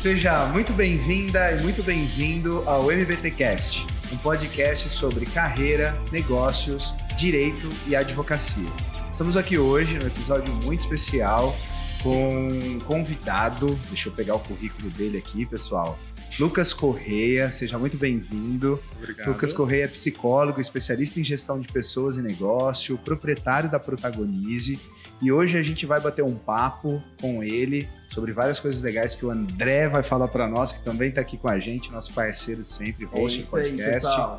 [0.00, 7.94] Seja muito bem-vinda e muito bem-vindo ao MBTcast, um podcast sobre carreira, negócios, direito e
[7.94, 8.70] advocacia.
[9.12, 11.54] Estamos aqui hoje num episódio muito especial
[12.02, 13.78] com um convidado.
[13.88, 15.98] Deixa eu pegar o currículo dele aqui, pessoal.
[16.38, 18.80] Lucas Correia, seja muito bem-vindo.
[18.96, 19.28] Obrigado.
[19.28, 24.80] Lucas Correia é psicólogo, especialista em gestão de pessoas e negócio, proprietário da Protagonize.
[25.20, 29.24] E hoje a gente vai bater um papo com ele sobre várias coisas legais que
[29.24, 32.64] o André vai falar para nós, que também está aqui com a gente, nosso parceiro
[32.64, 33.92] sempre, host é isso aí, podcast.
[33.92, 34.38] pessoal.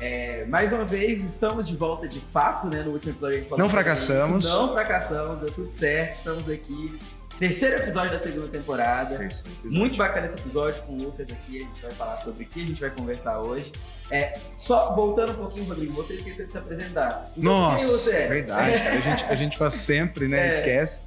[0.00, 2.82] É, mais uma vez, estamos de volta de fato, né?
[2.82, 4.44] No último episódio a gente falou Não fracassamos.
[4.44, 4.56] isso.
[4.56, 6.98] Não fracassamos, deu tudo certo, estamos aqui.
[7.38, 9.28] Terceiro episódio da segunda temporada.
[9.64, 11.56] Muito bacana esse episódio com o Lucas aqui.
[11.56, 13.72] A gente vai falar sobre o que a gente vai conversar hoje.
[14.10, 17.32] É, só voltando um pouquinho, Rodrigo, você esqueceu de se apresentar.
[17.36, 18.28] Então, quem Nossa, você é?
[18.28, 18.74] verdade.
[18.74, 20.46] A gente, a gente faz sempre, né?
[20.46, 20.48] É.
[20.48, 21.02] Esquece.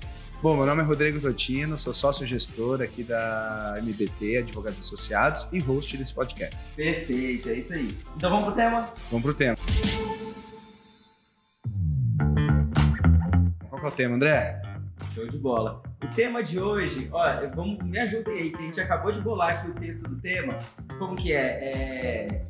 [0.46, 5.98] Bom, meu nome é Rodrigo Totino, sou sócio-gestor aqui da MBT, Advogados Associados, e host
[5.98, 6.64] desse podcast.
[6.76, 7.98] Perfeito, é isso aí.
[8.16, 8.94] Então vamos pro tema?
[9.10, 9.58] Vamos pro tema.
[13.68, 14.62] Qual que é o tema, André?
[15.16, 15.82] Show de bola.
[16.04, 19.50] O tema de hoje, olha, vamos, me ajudem aí, que a gente acabou de bolar
[19.50, 20.60] aqui o texto do tema.
[21.00, 21.42] Como que é?
[21.42, 22.46] É...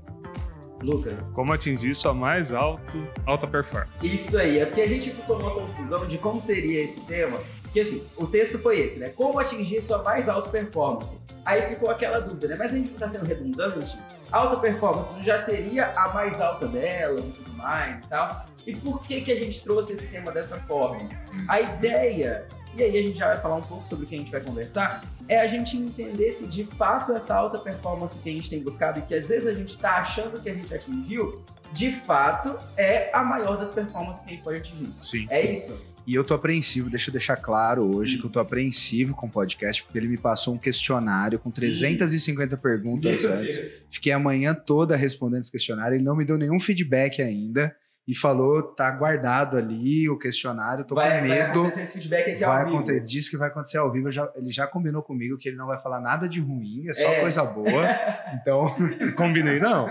[0.83, 1.21] Lucas.
[1.33, 3.93] Como atingir sua mais alto, alta performance.
[4.03, 7.39] Isso aí, é porque a gente ficou numa confusão de como seria esse tema.
[7.75, 9.09] Porque assim, o texto foi esse, né?
[9.09, 11.17] Como atingir sua mais alta performance.
[11.43, 12.55] Aí ficou aquela dúvida, né?
[12.57, 13.99] Mas a gente não tá sendo redundante?
[14.31, 18.45] Alta performance não já seria a mais alta delas e tudo mais e tal?
[18.65, 21.09] E por que, que a gente trouxe esse tema dessa forma?
[21.49, 24.19] A ideia, e aí a gente já vai falar um pouco sobre o que a
[24.19, 28.31] gente vai conversar, é a gente entender se de fato essa alta performance que a
[28.31, 31.43] gente tem buscado e que às vezes a gente tá achando que a gente atingiu,
[31.73, 34.93] de fato é a maior das performances que a gente pode atingir.
[34.97, 35.27] Sim.
[35.29, 35.94] É isso?
[36.08, 39.30] E eu tô apreensivo, deixa eu deixar claro hoje que eu tô apreensivo com o
[39.30, 43.60] podcast, porque ele me passou um questionário com 350 perguntas antes.
[43.89, 47.76] Fiquei a manhã toda respondendo esse questionário, ele não me deu nenhum feedback ainda
[48.08, 51.60] e falou, tá guardado ali o questionário, tô vai, com vai medo.
[51.61, 52.77] acontecer esse feedback aqui Vai ao vivo.
[52.77, 54.11] acontecer, disse que vai acontecer ao vivo.
[54.11, 57.08] já- ele já combinou comigo que ele não vai falar nada de ruim, é só
[57.08, 57.21] É.
[57.21, 57.65] coisa boa.
[58.36, 58.65] Então,
[59.17, 59.88] Combinei, não.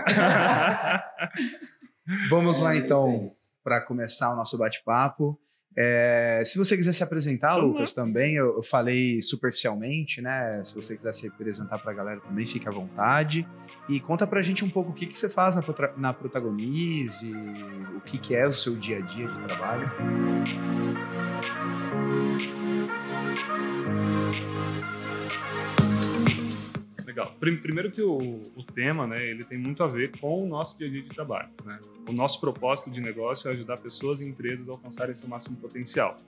[2.29, 3.33] vamos lá É, isso então
[3.63, 5.37] para começar o nosso bate-papo.
[5.77, 10.63] É, se você quiser se apresentar, Vamos Lucas, também, eu, eu falei superficialmente, né?
[10.63, 13.45] Se você quiser se apresentar para a galera também, fique à vontade.
[13.89, 15.63] E conta pra gente um pouco o que, que você faz na,
[15.97, 17.31] na Protagonize,
[17.95, 19.91] o que, que é o seu dia a dia de trabalho.
[27.15, 27.33] Legal.
[27.39, 28.17] Prim- Primeiro que o,
[28.55, 31.09] o tema, né, ele tem muito a ver com o nosso dia a dia de
[31.09, 31.49] trabalho.
[31.63, 31.79] Né?
[32.09, 36.19] O nosso propósito de negócio é ajudar pessoas e empresas a alcançarem seu máximo potencial.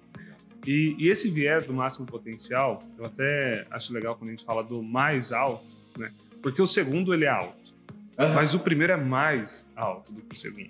[0.65, 4.63] E, e esse viés do máximo potencial, eu até acho legal quando a gente fala
[4.63, 5.65] do mais alto,
[5.97, 6.11] né?
[6.41, 7.73] Porque o segundo ele é alto,
[8.17, 8.33] Aham.
[8.35, 10.69] mas o primeiro é mais alto do que o segundo.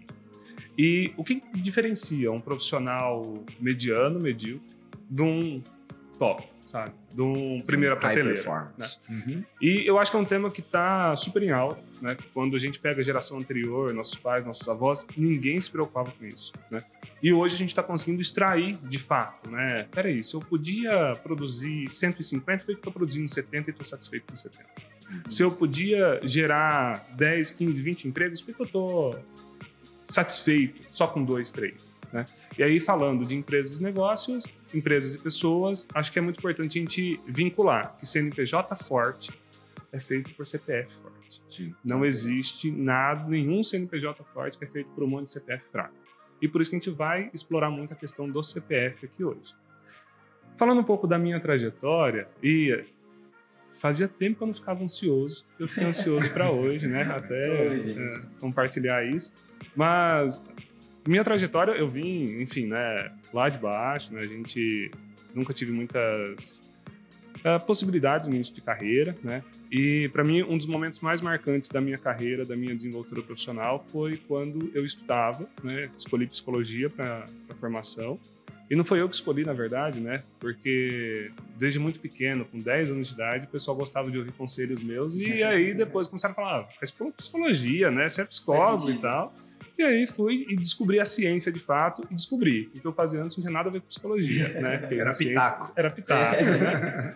[0.77, 4.67] E o que diferencia um profissional mediano, medíocre,
[5.09, 5.63] de um
[6.19, 6.91] top, sabe?
[7.13, 8.33] De um primeira High prateleira.
[8.33, 8.99] performance.
[9.09, 9.43] Uhum.
[9.61, 12.17] E eu acho que é um tema que está super em alta, né?
[12.33, 16.25] Quando a gente pega a geração anterior, nossos pais, nossos avós, ninguém se preocupava com
[16.25, 16.83] isso, né?
[17.23, 19.87] E hoje a gente está conseguindo extrair de fato, né?
[19.91, 24.25] Peraí, se eu podia produzir 150, por que eu estou produzindo 70 e estou satisfeito
[24.29, 24.65] com 70?
[25.27, 29.19] Se eu podia gerar 10, 15, 20 empregos, por que eu estou
[30.07, 31.93] satisfeito só com dois, três?
[32.11, 32.25] Né?
[32.57, 36.79] E aí, falando de empresas e negócios, empresas e pessoas, acho que é muito importante
[36.79, 39.31] a gente vincular que CNPJ forte
[39.91, 41.41] é feito por CPF forte.
[41.47, 41.75] Sim.
[41.83, 45.93] Não existe nada, nenhum CNPJ forte que é feito por um monte de CPF fraco.
[46.41, 49.55] E por isso que a gente vai explorar muito a questão do CPF aqui hoje.
[50.55, 52.83] Falando um pouco da minha trajetória, e
[53.77, 55.45] fazia tempo que eu não ficava ansioso.
[55.59, 57.03] Eu fiquei ansioso para hoje, né?
[57.03, 59.33] Até Oi, é, compartilhar isso.
[59.75, 60.43] Mas
[61.07, 64.21] minha trajetória, eu vim, enfim, né, lá de baixo, né?
[64.21, 64.91] A gente
[65.33, 66.61] nunca tive muitas
[67.43, 69.43] eh, possibilidades no início de carreira, né?
[69.71, 73.85] E para mim um dos momentos mais marcantes da minha carreira, da minha desenvoltura profissional,
[73.91, 75.89] foi quando eu estudava, né?
[75.95, 78.19] Escolhi psicologia para a formação.
[78.69, 80.23] E não foi eu que escolhi, na verdade, né?
[80.39, 84.81] Porque desde muito pequeno, com 10 anos de idade, o pessoal gostava de ouvir conselhos
[84.81, 85.15] meus.
[85.15, 88.09] E aí depois começaram a falar: ah, faz psicologia, né?
[88.09, 89.33] Você é psicólogo e tal.
[89.77, 93.21] E aí fui e descobri a ciência de fato e descobri o que eu fazia
[93.21, 94.77] antes não tinha nada a ver com psicologia, né?
[94.79, 95.71] Porque Era pitaco.
[95.75, 97.15] Era pitaco, né?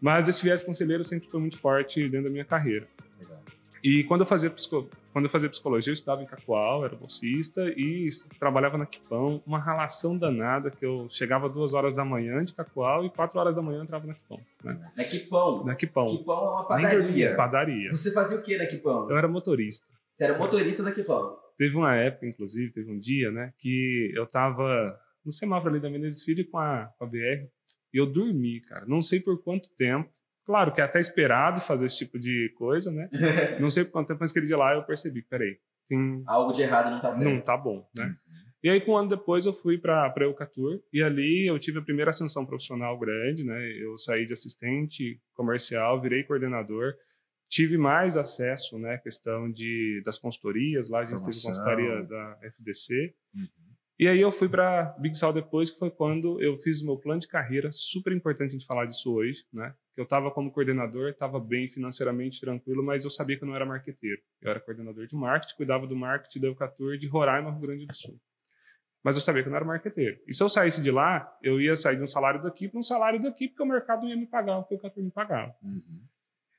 [0.00, 2.88] Mas esse viés conselheiro sempre foi muito forte dentro da minha carreira.
[3.20, 3.38] Legal.
[3.84, 4.90] E quando eu fazia, psico...
[5.12, 9.60] quando eu fazia psicologia, eu estudava em Cacoal, era bolsista e trabalhava na Quipão, uma
[9.60, 13.62] relação danada que eu chegava duas horas da manhã de Cacoal e quatro horas da
[13.62, 14.40] manhã eu entrava na Quipão.
[14.64, 14.92] Né?
[14.96, 15.64] Na Quipão?
[15.64, 16.06] Na Quipão.
[16.06, 17.36] Quipão é uma padaria.
[17.36, 17.92] Padaria.
[17.92, 19.08] Você fazia o que na Quipão?
[19.08, 19.86] Eu era motorista.
[20.12, 21.41] Você era motorista da Quipão?
[21.56, 25.90] Teve uma época, inclusive, teve um dia, né, que eu tava no semáforo ali da
[25.90, 27.46] Menezes Filho com a, com a BR
[27.92, 28.84] e eu dormi, cara.
[28.86, 30.10] Não sei por quanto tempo
[30.44, 33.08] Claro que é até esperado fazer esse tipo de coisa, né?
[33.60, 35.56] não sei por quanto tempo, mas aquele dia lá eu percebi, peraí,
[35.88, 36.22] tem...
[36.26, 37.30] Algo de errado não tá certo.
[37.30, 38.06] Não tá bom, né?
[38.06, 38.42] Uhum.
[38.64, 41.82] E aí, um ano depois, eu fui para a Eucatur e ali eu tive a
[41.82, 43.58] primeira ascensão profissional grande, né?
[43.80, 46.94] Eu saí de assistente comercial, virei coordenador,
[47.52, 48.96] tive mais acesso, né?
[48.96, 51.52] Questão de, das consultorias, lá a gente Formação.
[51.52, 53.14] teve consultoria da FDC.
[53.34, 53.46] Uhum.
[53.98, 56.96] E aí eu fui para Big Sal depois, que foi quando eu fiz o meu
[56.96, 59.74] plano de carreira, super importante a gente falar disso hoje, né?
[59.94, 63.54] Que eu estava como coordenador, estava bem financeiramente tranquilo, mas eu sabia que eu não
[63.54, 64.22] era marqueteiro.
[64.40, 67.94] Eu era coordenador de marketing, cuidava do marketing da Eucatur de Roraima, Rio Grande do
[67.94, 68.18] Sul.
[69.04, 70.18] Mas eu sabia que eu não era marqueteiro.
[70.26, 72.82] E se eu saísse de lá, eu ia sair de um salário daqui para um
[72.82, 75.54] salário daqui, porque o mercado ia me pagar o que o Eucatur me pagava.
[75.62, 76.02] Uhum.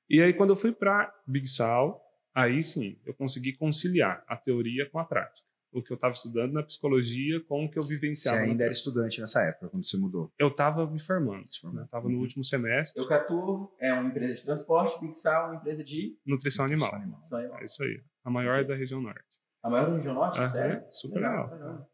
[0.09, 2.01] E aí, quando eu fui para Big Sal,
[2.33, 6.53] aí sim, eu consegui conciliar a teoria com a prática o que eu estava estudando
[6.53, 8.37] na psicologia com o que eu vivenciava.
[8.37, 10.31] Você ainda era estudante nessa época, quando você mudou?
[10.37, 11.47] Eu estava me formando.
[11.73, 11.83] Né?
[11.83, 12.21] Estava no uhum.
[12.21, 13.01] último semestre.
[13.01, 16.15] Eucatur é uma empresa de transporte, Pixar é uma empresa de...
[16.25, 16.93] Nutrição, animal.
[16.93, 17.19] animal.
[17.59, 18.01] É isso aí.
[18.23, 19.25] A maior é da região norte.
[19.63, 20.47] A maior da região norte?
[20.47, 20.83] Sério?
[20.91, 21.51] Super legal.
[21.51, 21.89] legal.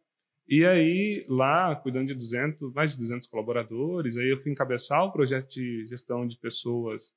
[0.47, 5.11] E aí, lá, cuidando de 200, mais de 200 colaboradores, aí eu fui encabeçar o
[5.11, 7.13] projeto de gestão de pessoas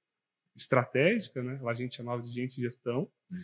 [0.56, 1.58] estratégica, né?
[1.62, 3.08] Lá a gente chamava de gente de gestão.
[3.30, 3.38] Uhum.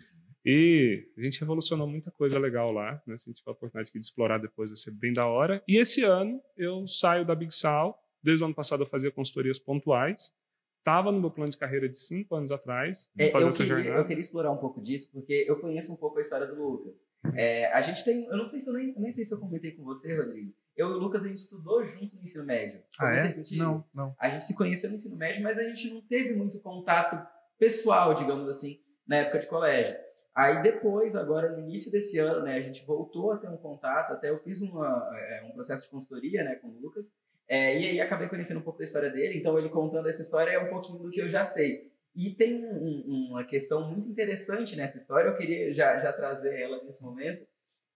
[0.44, 3.16] E a gente revolucionou muita coisa legal lá, né?
[3.16, 5.62] Se a gente tiver a oportunidade de explorar depois, vai ser bem da hora.
[5.68, 8.02] E esse ano eu saio da Big Sal.
[8.22, 10.32] Desde o ano passado eu fazia consultorias pontuais.
[10.78, 13.08] Estava no meu plano de carreira de cinco anos atrás.
[13.18, 14.00] É, fazer eu, essa queria, jornada.
[14.00, 17.06] eu queria explorar um pouco disso, porque eu conheço um pouco a história do Lucas.
[17.34, 18.24] É, a gente tem.
[18.26, 20.52] Eu não sei se eu nem, nem sei se eu comentei com você, Rodrigo.
[20.76, 22.80] Eu e o Lucas, a gente estudou junto no ensino médio.
[22.98, 23.42] Ah, é?
[23.52, 24.14] Não, não.
[24.18, 27.20] A gente se conheceu no ensino médio, mas a gente não teve muito contato
[27.58, 29.96] pessoal, digamos assim, na época de colégio.
[30.38, 34.12] Aí depois, agora no início desse ano, né, a gente voltou a ter um contato,
[34.12, 37.12] até eu fiz uma, é, um processo de consultoria né, com o Lucas,
[37.48, 40.50] é, e aí acabei conhecendo um pouco da história dele, então ele contando essa história
[40.50, 41.90] é um pouquinho do que eu já sei.
[42.14, 46.82] E tem um, uma questão muito interessante nessa história, eu queria já, já trazer ela
[46.84, 47.46] nesse momento,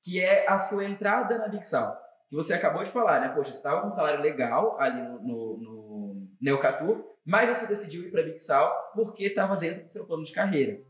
[0.02, 1.96] que é a sua entrada na Bixal.
[2.28, 3.28] Que você acabou de falar, né?
[3.28, 8.04] Poxa, você estava com um salário legal ali no, no, no Neocatur, mas você decidiu
[8.04, 10.80] ir para a Bixal porque estava dentro do seu plano de carreira.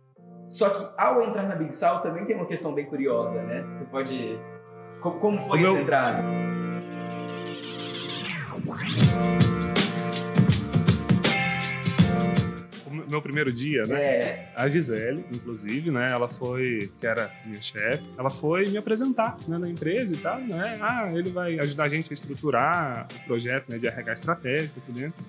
[0.49, 3.63] Só que ao entrar na Big Sal também tem uma questão bem curiosa, né?
[3.75, 4.39] Você pode.
[5.01, 5.81] Como, como foi essa meu...
[5.81, 6.52] entrada?
[13.09, 14.03] Meu primeiro dia, né?
[14.03, 14.53] É.
[14.57, 16.13] A Gisele, inclusive, né?
[16.13, 20.41] Ela foi, que era minha chefe, ela foi me apresentar né, na empresa e tal,
[20.41, 20.79] né?
[20.81, 24.93] Ah, ele vai ajudar a gente a estruturar o projeto né, de RH estratégico aqui
[24.93, 25.23] dentro.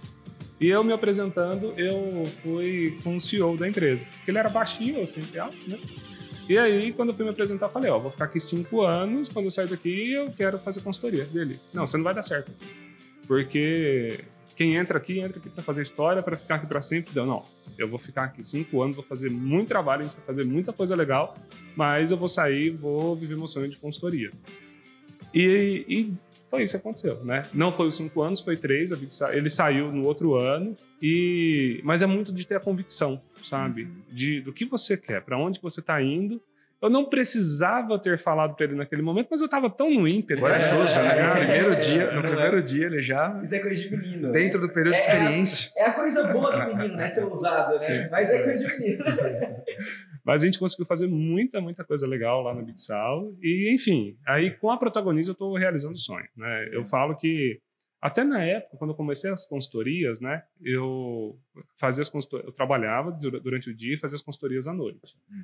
[0.62, 4.06] E eu me apresentando, eu fui com o CEO da empresa.
[4.16, 5.78] Porque ele era baixinho, eu sempre alto, né?
[6.48, 9.28] E aí, quando eu fui me apresentar, eu falei, ó, vou ficar aqui cinco anos,
[9.28, 11.60] quando eu sair daqui, eu quero fazer consultoria dele.
[11.74, 12.52] Não, você não vai dar certo.
[13.28, 14.26] Porque
[14.56, 17.16] quem entra aqui, entra aqui para fazer história, para ficar aqui para sempre.
[17.16, 17.46] Não, não,
[17.78, 20.72] eu vou ficar aqui cinco anos, vou fazer muito trabalho, a gente vai fazer muita
[20.72, 21.36] coisa legal,
[21.76, 24.32] mas eu vou sair, vou viver meu sonho de consultoria.
[25.34, 26.14] E, e
[26.50, 27.48] foi isso que aconteceu, né?
[27.54, 28.92] Não foi os cinco anos, foi três.
[29.32, 33.84] Ele saiu no outro ano, e mas é muito de ter a convicção, sabe?
[33.84, 34.02] Uhum.
[34.12, 36.40] De do que você quer, para onde você está indo.
[36.84, 40.42] Eu não precisava ter falado para ele naquele momento, mas eu estava tão no ímpeto.
[40.42, 41.18] Corajoso, né?
[41.18, 43.40] É, no primeiro dia, no primeiro dia ele já.
[43.42, 44.32] Isso é coisa de menino.
[44.34, 44.68] Dentro né?
[44.68, 45.72] do período é, de experiência.
[45.78, 47.08] É a, é a, coisa boa do menino, né?
[47.08, 48.10] Ser usado, né?
[48.12, 49.02] Mas é coisa de menino.
[50.26, 53.34] Mas a gente conseguiu fazer muita, muita coisa legal lá na Bitsal.
[53.42, 56.28] E, enfim, aí com a protagonista eu estou realizando o sonho.
[56.36, 56.68] Né?
[56.74, 57.62] Eu falo que,
[58.02, 61.40] até na época, quando eu comecei as consultorias, né, eu
[61.78, 65.16] fazia as consultorias, eu trabalhava durante o dia e fazia as consultorias à noite.
[65.32, 65.44] Uhum.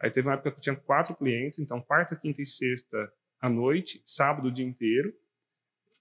[0.00, 3.48] Aí teve uma época que eu tinha quatro clientes, então quarta, quinta e sexta à
[3.48, 5.12] noite, sábado o dia inteiro,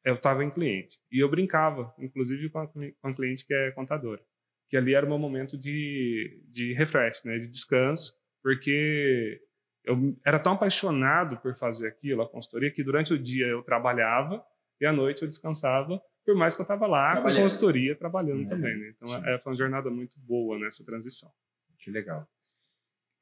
[0.04, 1.00] eu estava em cliente.
[1.12, 4.22] E eu brincava, inclusive com a, com a cliente que é contadora
[4.70, 8.14] que ali era o meu momento de, de refresh, né, de descanso,
[8.44, 9.42] porque
[9.84, 14.44] eu era tão apaixonado por fazer aquilo, a consultoria, que durante o dia eu trabalhava
[14.80, 18.46] e à noite eu descansava, por mais que eu estava lá com a consultoria trabalhando
[18.46, 18.78] é, também.
[18.78, 18.94] Né?
[18.96, 21.32] Então é, foi uma jornada muito boa nessa transição.
[21.80, 22.28] Que legal.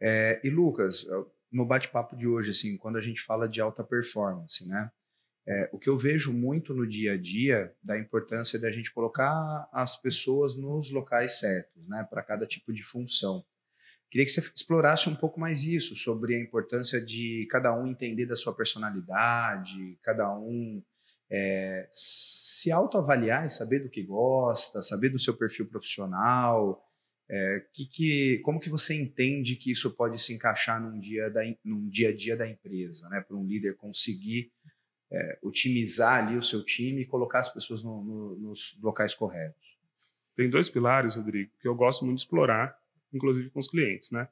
[0.07, 1.07] É, e Lucas,
[1.51, 4.91] no bate-papo de hoje, assim, quando a gente fala de alta performance, né?
[5.47, 9.67] É, o que eu vejo muito no dia a dia da importância da gente colocar
[9.71, 13.43] as pessoas nos locais certos, né, para cada tipo de função.
[14.11, 18.27] Queria que você explorasse um pouco mais isso, sobre a importância de cada um entender
[18.27, 20.83] da sua personalidade, cada um
[21.29, 26.84] é, se autoavaliar e saber do que gosta, saber do seu perfil profissional.
[27.27, 31.41] É, que, que, como que você entende que isso pode se encaixar num dia, da,
[31.63, 33.21] num dia a dia da empresa, né?
[33.21, 34.51] Para um líder conseguir
[35.11, 39.75] é, otimizar ali o seu time e colocar as pessoas no, no, nos locais corretos.
[40.35, 42.77] Tem dois pilares, Rodrigo, que eu gosto muito de explorar,
[43.13, 44.27] inclusive com os clientes, né?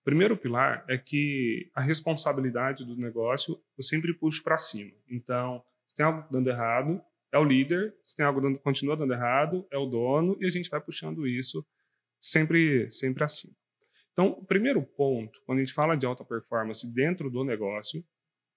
[0.00, 4.92] O primeiro pilar é que a responsabilidade do negócio eu sempre puxo para cima.
[5.10, 9.12] Então, se tem algo dando errado, é o líder, se tem algo dando, continua dando
[9.12, 11.66] errado, é o dono, e a gente vai puxando isso
[12.20, 13.54] sempre, sempre acima.
[14.12, 18.04] Então, o primeiro ponto, quando a gente fala de alta performance dentro do negócio,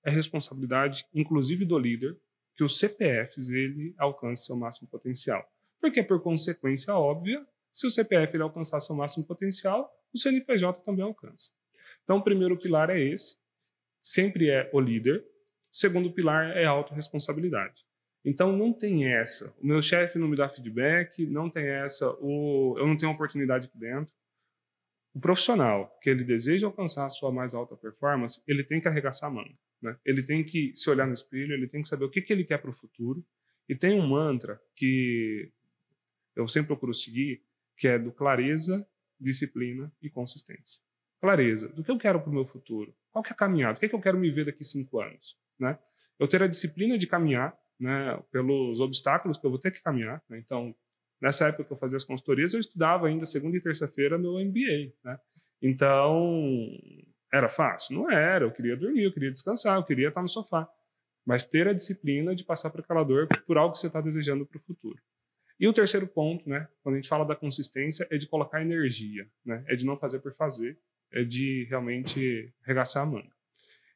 [0.04, 2.18] é responsabilidade, inclusive do líder,
[2.56, 5.44] que os CPFs ele alcance seu máximo potencial.
[5.80, 11.04] Porque, por consequência óbvia, se o CPF ele alcançar seu máximo potencial, o CNPJ também
[11.06, 11.52] alcança.
[12.04, 13.38] Então, o primeiro pilar é esse,
[14.02, 15.20] sempre é o líder.
[15.72, 17.86] O segundo pilar é a autorresponsabilidade.
[18.24, 19.54] Então, não tem essa.
[19.60, 22.12] O meu chefe não me dá feedback, não tem essa.
[22.20, 24.14] O, eu não tenho oportunidade aqui dentro.
[25.14, 29.30] O profissional que ele deseja alcançar a sua mais alta performance, ele tem que arregaçar
[29.30, 29.58] a manga.
[29.82, 29.98] Né?
[30.06, 32.44] Ele tem que se olhar no espelho, ele tem que saber o que, que ele
[32.44, 33.26] quer para o futuro.
[33.68, 35.52] E tem um mantra que
[36.36, 37.44] eu sempre procuro seguir,
[37.78, 38.88] que é do clareza,
[39.20, 40.82] disciplina e consistência.
[41.20, 42.96] Clareza, do que eu quero para o meu futuro?
[43.12, 43.78] Qual que é a caminhada?
[43.78, 45.38] O que, é que eu quero me ver daqui cinco anos?
[45.60, 45.78] Né?
[46.18, 50.22] Eu ter a disciplina de caminhar né, pelos obstáculos que eu vou ter que caminhar.
[50.30, 50.38] Né?
[50.38, 50.74] Então,
[51.20, 54.94] nessa época que eu fazia as consultorias, eu estudava ainda segunda e terça-feira meu MBA.
[55.04, 55.20] Né?
[55.62, 56.70] Então,
[57.34, 57.96] era fácil?
[57.96, 58.46] Não era.
[58.46, 60.70] Eu queria dormir, eu queria descansar, eu queria estar no sofá.
[61.26, 64.46] Mas ter a disciplina de passar para aquela dor por algo que você está desejando
[64.46, 65.00] para o futuro.
[65.60, 69.28] E o terceiro ponto, né, quando a gente fala da consistência, é de colocar energia,
[69.46, 70.76] né, é de não fazer por fazer,
[71.14, 73.32] é de realmente regaçar a manga.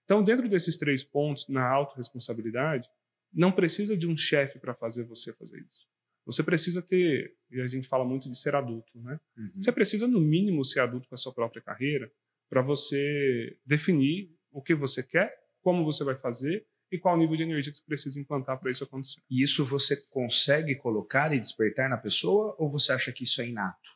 [0.04, 2.88] Então, dentro desses três pontos, na autorresponsabilidade,
[3.36, 5.86] não precisa de um chefe para fazer você fazer isso.
[6.26, 9.20] Você precisa ter, e a gente fala muito de ser adulto, né?
[9.38, 9.52] Uhum.
[9.62, 12.12] Você precisa, no mínimo, ser adulto com a sua própria carreira
[12.50, 17.44] para você definir o que você quer, como você vai fazer e qual nível de
[17.44, 19.20] energia que você precisa implantar para isso acontecer.
[19.30, 23.48] E isso você consegue colocar e despertar na pessoa ou você acha que isso é
[23.48, 23.90] inato?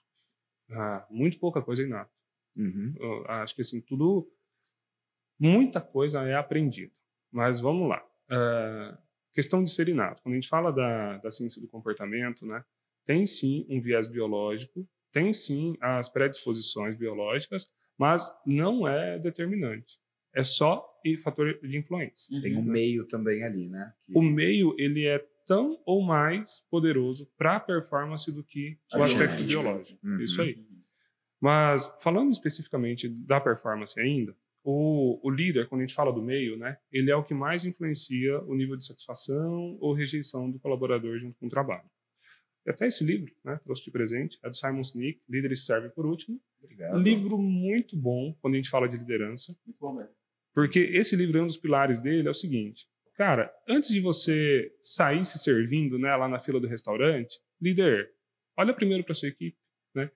[0.72, 2.12] Ah, muito pouca coisa é inato.
[2.56, 2.94] Uhum.
[3.28, 4.30] acho que assim, tudo,
[5.40, 6.94] muita coisa é aprendido.
[7.32, 8.04] Mas vamos lá.
[8.30, 10.22] Uh, questão de ser inato.
[10.22, 12.64] Quando a gente fala da, da ciência do comportamento, né,
[13.06, 17.66] tem sim um viés biológico, tem sim as predisposições biológicas,
[17.98, 20.00] mas não é determinante
[20.34, 20.86] é só
[21.24, 22.34] fator de influência.
[22.34, 22.42] Uhum.
[22.42, 23.94] Tem um meio também ali, né?
[24.06, 24.18] Que...
[24.18, 29.44] O meio ele é tão ou mais poderoso para a performance do que o aspecto
[29.44, 30.00] biológico.
[30.06, 30.22] Uhum.
[30.22, 30.64] Isso aí.
[31.42, 34.36] Mas falando especificamente da performance ainda,
[34.70, 37.66] o, o, líder, quando a gente fala do meio, né, ele é o que mais
[37.66, 41.90] influencia o nível de satisfação ou rejeição do colaborador junto com o trabalho.
[42.66, 46.06] E até esse livro, né, trouxe de presente, é do Simon Sinek, Líderes Servem por
[46.06, 46.40] Último.
[46.62, 47.00] Obrigado.
[47.00, 49.58] Livro muito bom quando a gente fala de liderança.
[49.66, 50.14] Muito bom mesmo.
[50.54, 55.26] Porque esse livro, um dos pilares dele é o seguinte: cara, antes de você sair
[55.26, 58.12] se servindo né, lá na fila do restaurante, líder,
[58.58, 59.58] olha primeiro para sua equipe.
[59.96, 60.12] Né?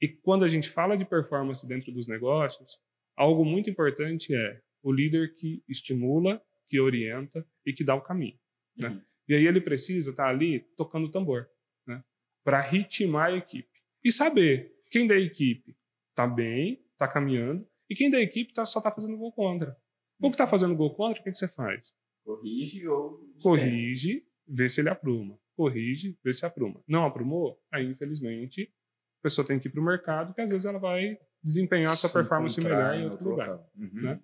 [0.00, 2.78] E quando a gente fala de performance dentro dos negócios,
[3.20, 8.38] algo muito importante é o líder que estimula, que orienta e que dá o caminho.
[8.74, 8.88] Né?
[8.88, 9.02] Uhum.
[9.28, 11.46] E aí ele precisa estar tá ali tocando o tambor,
[11.86, 12.02] né?
[12.42, 13.68] para ritmar a equipe.
[14.02, 15.76] E saber quem da equipe
[16.08, 19.76] está bem, está caminhando, e quem da equipe tá, só está fazendo gol contra.
[20.18, 21.92] O que está fazendo gol contra, o que, que você faz?
[22.24, 23.22] Corrige ou.
[23.36, 23.42] Esquece.
[23.42, 25.38] Corrige, vê se ele apruma.
[25.54, 26.82] Corrige, vê se apruma.
[26.88, 27.60] Não aprumou?
[27.70, 28.72] Aí, infelizmente,
[29.20, 32.08] a pessoa tem que ir para o mercado, que às vezes ela vai desempenhar essa
[32.08, 33.58] performance melhor em outro, lugar.
[33.76, 34.02] Uhum.
[34.02, 34.20] Né?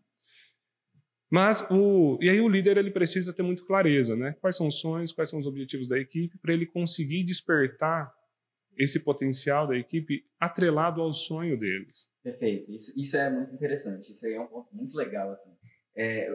[1.31, 4.37] Mas o e aí o líder ele precisa ter muito clareza, né?
[4.41, 8.13] Quais são os sonhos, quais são os objetivos da equipe para ele conseguir despertar
[8.79, 12.09] esse potencial da equipe atrelado ao sonho deles.
[12.23, 12.71] Perfeito.
[12.73, 14.13] Isso, isso é muito interessante.
[14.13, 15.31] Isso aí é um ponto muito legal.
[15.31, 15.51] Assim.
[15.97, 16.29] É,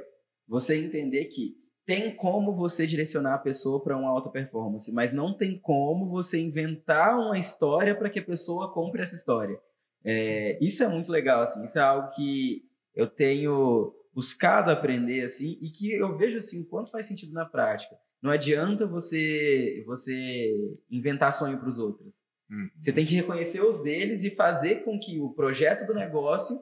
[0.48, 5.36] você entender que tem como você direcionar a pessoa para uma alta performance, mas não
[5.36, 9.60] tem como você inventar uma história para que a pessoa compre essa história.
[10.04, 11.42] É, isso é muito legal.
[11.42, 11.64] Assim.
[11.64, 12.64] Isso é algo que
[12.96, 17.46] eu tenho buscado aprender assim e que eu vejo assim o quanto faz sentido na
[17.46, 17.96] prática.
[18.22, 20.54] Não adianta você você
[20.90, 22.22] inventar sonho para os outros.
[22.50, 22.70] Uhum.
[22.80, 26.62] Você tem que reconhecer os deles e fazer com que o projeto do negócio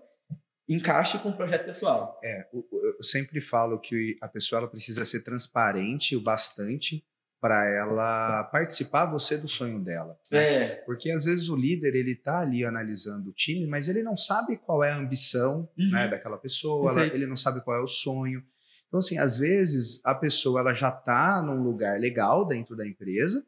[0.68, 2.20] encaixe com o projeto pessoal.
[2.24, 7.04] É, eu sempre falo que a pessoa ela precisa ser transparente o bastante
[7.42, 10.18] para ela participar você do sonho dela.
[10.32, 10.40] né?
[10.40, 10.76] É.
[10.86, 14.58] Porque às vezes o líder ele tá ali analisando o time, mas ele não sabe
[14.58, 15.92] qual é a ambição Uhum.
[15.92, 18.44] né, daquela pessoa, ela- ele não sabe qual é o sonho.
[18.88, 23.46] Então assim, às vezes a pessoa ela já tá num lugar legal dentro da empresa,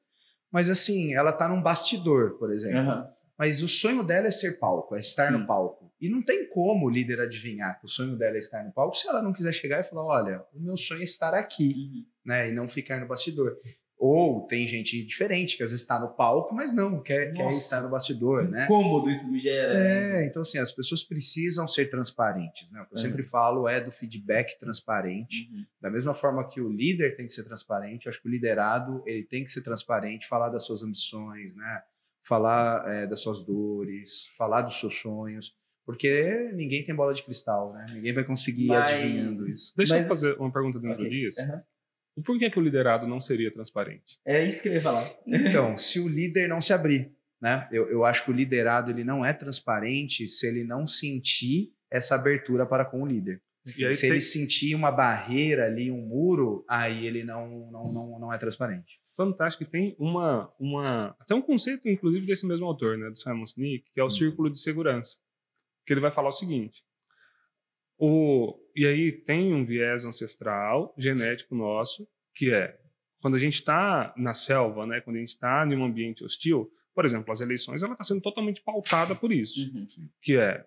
[0.51, 2.79] mas assim ela tá num bastidor, por exemplo.
[2.79, 3.07] Aham.
[3.37, 5.39] Mas o sonho dela é ser palco, é estar Sim.
[5.39, 5.91] no palco.
[5.99, 8.95] E não tem como o líder adivinhar que o sonho dela é estar no palco
[8.95, 12.05] se ela não quiser chegar e falar: olha, o meu sonho é estar aqui, Uhum.
[12.23, 12.49] né?
[12.49, 13.57] E não ficar no bastidor.
[14.03, 17.59] Ou tem gente diferente que às vezes está no palco, mas não quer, quer Nossa.
[17.59, 18.65] estar no bastidor, né?
[18.65, 19.75] Cômodo isso me gera.
[19.79, 20.23] né?
[20.23, 22.81] É, então assim, as pessoas precisam ser transparentes, né?
[22.81, 23.01] O que eu É.
[23.01, 25.47] sempre falo é do feedback transparente.
[25.53, 25.65] Uhum.
[25.79, 29.03] Da mesma forma que o líder tem que ser transparente, eu acho que o liderado
[29.05, 31.81] ele tem que ser transparente, falar das suas ambições, né?
[32.23, 35.53] Falar é, das suas dores, falar dos seus sonhos,
[35.85, 37.85] porque ninguém tem bola de cristal, né?
[37.93, 39.73] Ninguém vai conseguir ir Mas- adivinhando isso.
[39.77, 41.09] Deixa Mas- eu fazer uma pergunta dentro Ok.
[41.09, 41.39] disso.
[41.41, 41.59] Aham.
[42.21, 44.19] O porquê que o liderado não seria transparente?
[44.23, 45.09] É isso que eu ia falar.
[45.25, 47.11] Então, se o líder não se abrir,
[47.41, 47.67] né?
[47.71, 52.15] Eu, eu acho que o liderado ele não é transparente se ele não sentir essa
[52.15, 53.41] abertura para com o líder.
[53.77, 57.91] E aí se tem ele sentir uma barreira ali, um muro, aí ele não, não,
[57.91, 58.99] não, não é transparente.
[59.15, 63.45] fantástico que tem uma, uma até um conceito inclusive desse mesmo autor, né, do Simon
[63.45, 64.09] Sinek, que é o Hum.
[64.09, 65.17] círculo de segurança,
[65.85, 66.83] que ele vai falar o seguinte:
[67.97, 72.77] o e aí tem um viés ancestral genético nosso que é
[73.21, 76.71] quando a gente está na selva, né, quando a gente está em um ambiente hostil,
[76.93, 79.85] por exemplo, as eleições ela está sendo totalmente pautada por isso, Uhum.
[80.21, 80.65] que é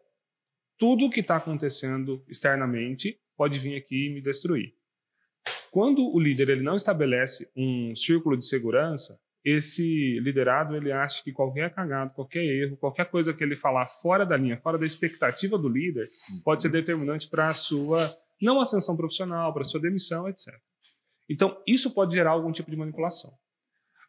[0.79, 4.75] tudo que está acontecendo externamente pode vir aqui e me destruir.
[5.71, 11.31] Quando o líder ele não estabelece um círculo de segurança, esse liderado ele acha que
[11.31, 15.59] qualquer cagado, qualquer erro, qualquer coisa que ele falar fora da linha, fora da expectativa
[15.59, 16.07] do líder,
[16.43, 17.99] pode ser determinante para a sua
[18.41, 20.55] não ascensão profissional, para a sua demissão, etc.
[21.29, 23.33] Então, isso pode gerar algum tipo de manipulação.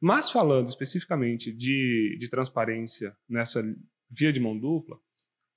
[0.01, 3.63] Mas falando especificamente de, de transparência nessa
[4.09, 4.97] via de mão dupla,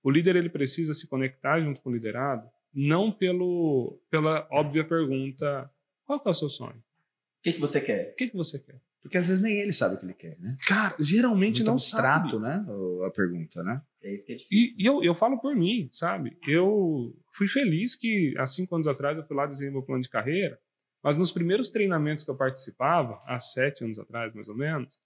[0.03, 5.71] o líder ele precisa se conectar junto com o liderado, não pelo, pela óbvia pergunta:
[6.05, 6.79] qual é o seu sonho?
[6.79, 8.13] O que, que você quer?
[8.13, 8.81] O que, que você quer?
[9.03, 10.57] Porque às vezes nem ele sabe o que ele quer, né?
[10.67, 12.43] Cara, geralmente Muito não abstrato, sabe.
[12.43, 12.67] né?
[13.07, 13.81] A pergunta, né?
[14.03, 14.59] É isso que é difícil.
[14.59, 16.37] E, e eu, eu falo por mim, sabe?
[16.47, 20.09] Eu fui feliz que, há cinco anos atrás, eu fui lá desenhar meu plano de
[20.09, 20.59] carreira,
[21.03, 24.99] mas nos primeiros treinamentos que eu participava, há sete anos atrás, mais ou menos,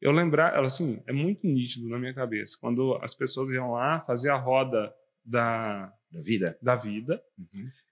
[0.00, 4.00] eu lembrar, ela, assim, é muito nítido na minha cabeça, quando as pessoas iam lá
[4.00, 4.92] fazer a roda
[5.24, 6.58] da, Da vida.
[6.62, 7.22] da vida,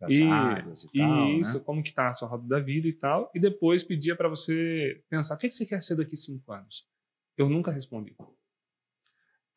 [0.01, 1.65] Das E- áreas e e tal, isso, né?
[1.65, 5.03] como que tá a sua roda da vida e tal, e depois pedia para você
[5.09, 6.87] pensar, o que, que você quer ser daqui cinco anos?
[7.37, 8.15] Eu nunca respondi.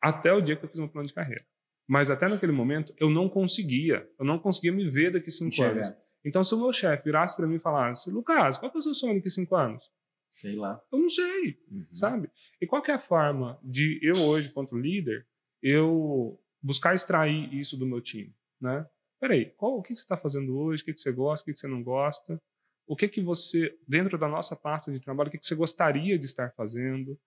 [0.00, 1.44] Até o dia que eu fiz meu plano de carreira.
[1.86, 4.08] Mas até naquele momento, eu não conseguia.
[4.18, 5.88] Eu não conseguia me ver daqui cinco anos.
[6.24, 8.94] Então, se o meu chefe virasse para mim e falasse, Lucas, qual é o seu
[8.94, 9.90] sonho daqui cinco anos?
[10.32, 10.80] Sei lá.
[10.92, 11.86] Eu não sei Uhum.
[11.92, 12.30] sabe?
[12.60, 15.26] E qual é a forma de eu hoje, quanto líder,
[15.62, 18.86] eu buscar extrair isso do meu time, né?
[19.20, 20.82] Peraí, qual, o que você está fazendo hoje?
[20.82, 21.44] O que, você gosta?
[21.44, 22.40] O que, que você não gosta?
[22.86, 26.18] O que que você, dentro da nossa pasta de trabalho, o que, que você gostaria
[26.18, 27.18] de estar fazendo?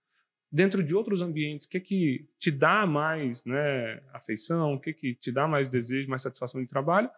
[0.51, 4.73] Dentro de outros ambientes, o que que te dá mais né, afeição?
[4.73, 7.09] O que que te dá mais desejo, mais satisfação de trabalho?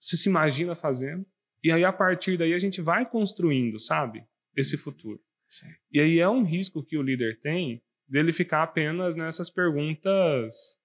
[0.00, 1.24] Você se imagina fazendo.
[1.62, 4.24] E aí, a partir daí, a gente vai construindo, sabe?
[4.56, 5.20] Esse futuro.
[5.48, 5.68] Sim.
[5.90, 10.76] E aí é um risco que o líder tem dele ficar apenas nessas perguntas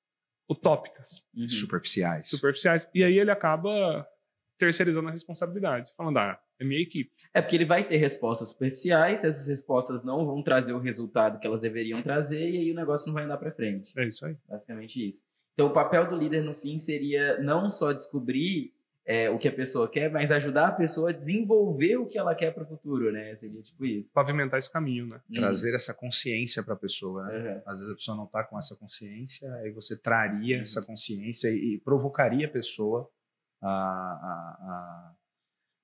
[0.49, 1.47] utópicas, Uhum.
[1.47, 2.29] Superficiais.
[2.29, 2.89] superficiais.
[2.93, 4.07] E aí ele acaba
[4.57, 7.11] terceirizando a responsabilidade, falando, ah, é minha equipe.
[7.33, 11.47] É porque ele vai ter respostas superficiais, essas respostas não vão trazer o resultado que
[11.47, 13.93] elas deveriam trazer, e aí o negócio não vai andar para frente.
[13.97, 14.35] É isso aí.
[14.49, 15.21] Basicamente isso.
[15.53, 18.73] Então, o papel do líder no fim seria não só descobrir
[19.11, 22.35] é, o que a pessoa quer, mas ajudar a pessoa a desenvolver o que ela
[22.35, 23.33] quer para o futuro, né?
[23.33, 24.13] Seria tipo isso.
[24.13, 25.19] Pavimentar esse caminho, né?
[25.33, 27.55] Trazer essa consciência para a pessoa, né?
[27.55, 27.61] Uhum.
[27.65, 30.61] Às vezes a pessoa não está com essa consciência, aí você traria Uhum.
[30.61, 33.09] essa consciência e, e provocaria a pessoa
[33.61, 35.13] a, a, a,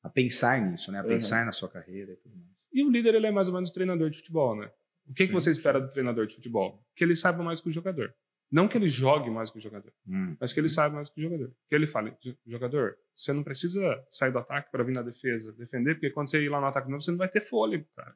[0.03, 0.99] a pensar nisso, né?
[0.99, 1.07] A Uhum.
[1.09, 2.51] pensar na sua carreira e tudo mais.
[2.71, 4.69] E o líder, ele é mais ou menos o treinador de futebol, né?
[5.07, 6.79] O que, que você espera do treinador de futebol?
[6.95, 8.13] Que ele saiba mais que o jogador.
[8.51, 10.37] Não que ele jogue mais que o jogador, Hum.
[10.39, 11.51] mas que ele saiba mais que o jogador.
[11.67, 15.51] Que ele fale, "Jo- jogador, você não precisa sair do ataque para vir na defesa,
[15.53, 18.15] defender, porque quando você ir lá no ataque novo, você não vai ter fôlego, cara.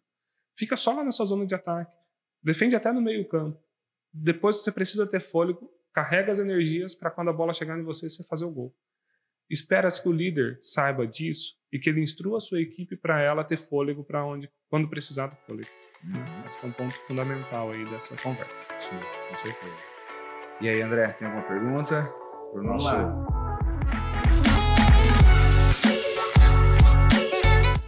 [0.55, 1.91] Fica só lá na sua zona de ataque.
[2.43, 3.59] Defende até no meio campo.
[4.13, 8.09] Depois você precisa ter fôlego, carrega as energias para quando a bola chegar em você,
[8.09, 8.73] você fazer o gol.
[9.49, 13.43] Espera-se que o líder saiba disso e que ele instrua a sua equipe para ela
[13.43, 15.69] ter fôlego para onde quando precisar do fôlego.
[16.03, 16.23] Uhum.
[16.45, 18.77] Acho que é um ponto fundamental aí dessa conversa.
[18.77, 18.89] Sim,
[19.29, 19.88] com certeza.
[20.61, 22.01] E aí, André, tem alguma pergunta
[22.51, 23.27] para o Vamos nosso lá.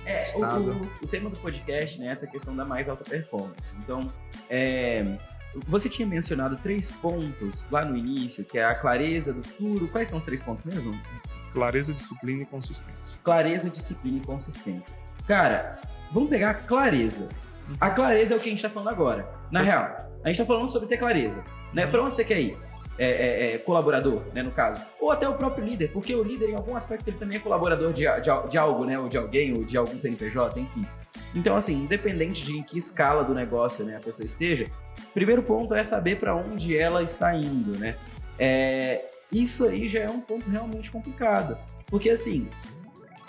[0.05, 3.75] É, o o, o tema do podcast, né, essa questão da mais alta performance.
[3.83, 4.09] Então,
[4.49, 5.03] é,
[5.67, 9.89] você tinha mencionado três pontos lá no início, que é a clareza do futuro.
[9.89, 10.97] Quais são os três pontos mesmo?
[11.51, 13.19] Clareza, disciplina e consistência.
[13.21, 14.95] Clareza, disciplina e consistência.
[15.27, 17.27] Cara, vamos pegar a clareza.
[17.81, 19.29] A clareza é o que a gente tá falando agora.
[19.51, 21.43] Na real, a gente tá falando sobre ter clareza.
[21.73, 21.87] Né?
[21.87, 22.57] Pra onde você quer ir?
[22.99, 24.79] É, é, é, colaborador, né, no caso.
[24.99, 27.91] Ou até o próprio líder, porque o líder, em algum aspecto, ele também é colaborador
[27.93, 28.99] de, de, de algo, né?
[28.99, 30.85] Ou de alguém, ou de algum CNPJ, enfim.
[31.33, 34.67] Então, assim, independente de em que escala do negócio né, a pessoa esteja,
[35.13, 37.95] primeiro ponto é saber para onde ela está indo, né?
[38.37, 41.57] É, isso aí já é um ponto realmente complicado.
[41.87, 42.49] Porque, assim,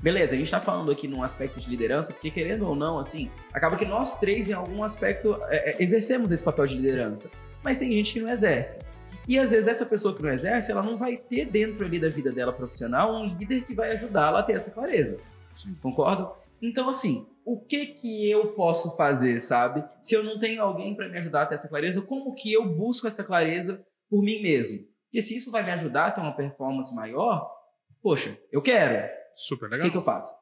[0.03, 3.31] beleza, a gente está falando aqui num aspecto de liderança, porque querendo ou não, assim,
[3.53, 7.31] acaba que nós três, em algum aspecto, é, é exercemos esse papel de liderança.
[7.63, 8.81] Mas tem gente que não exerce.
[9.29, 12.09] E às vezes essa pessoa que não exerce, ela não vai ter dentro ali da
[12.09, 15.21] vida dela profissional um líder que vai ajudá-la a ter essa clareza.
[15.55, 15.75] Sim.
[15.81, 16.33] Concordo?
[16.61, 19.85] Então, assim, o que que eu posso fazer, sabe?
[20.01, 22.65] Se eu não tenho alguém para me ajudar a ter essa clareza, como que eu
[22.65, 24.79] busco essa clareza por mim mesmo?
[25.05, 27.51] Porque se isso vai me ajudar a ter uma performance maior,
[28.01, 29.09] poxa, eu quero.
[29.37, 29.85] Super O legal.
[29.85, 30.35] que, que eu faço?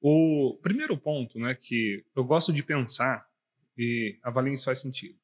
[0.00, 3.24] O primeiro ponto, né, que eu gosto de pensar
[3.78, 5.16] e avaliem se faz sentido.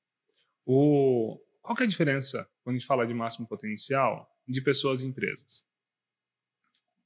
[0.71, 5.01] O, qual que é a diferença quando a gente fala de máximo potencial de pessoas
[5.01, 5.67] e empresas?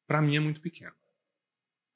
[0.05, 0.93] Para mim é muito pequeno.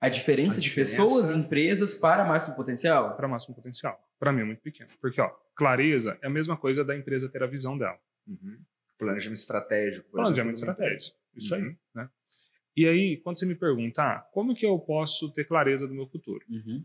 [0.00, 3.16] A diferença, A de diferença- pessoas e empresas para máximo potencial?
[3.16, 4.00] Para máximo potencial.
[4.16, 4.90] Para mim é muito pequeno.
[5.00, 7.98] Porque, ó, clareza é a mesma coisa da empresa ter a visão dela.
[8.28, 8.60] Uhum.
[8.96, 10.04] Planejamento estratégico.
[10.10, 11.18] por Planejamento exemplo, estratégico.
[11.34, 11.64] Isso Uhum.
[11.64, 12.10] aí, né?
[12.76, 16.06] E aí, quando você me pergunta, ah, como que eu posso ter clareza do meu
[16.06, 16.44] futuro?
[16.48, 16.84] Uhum.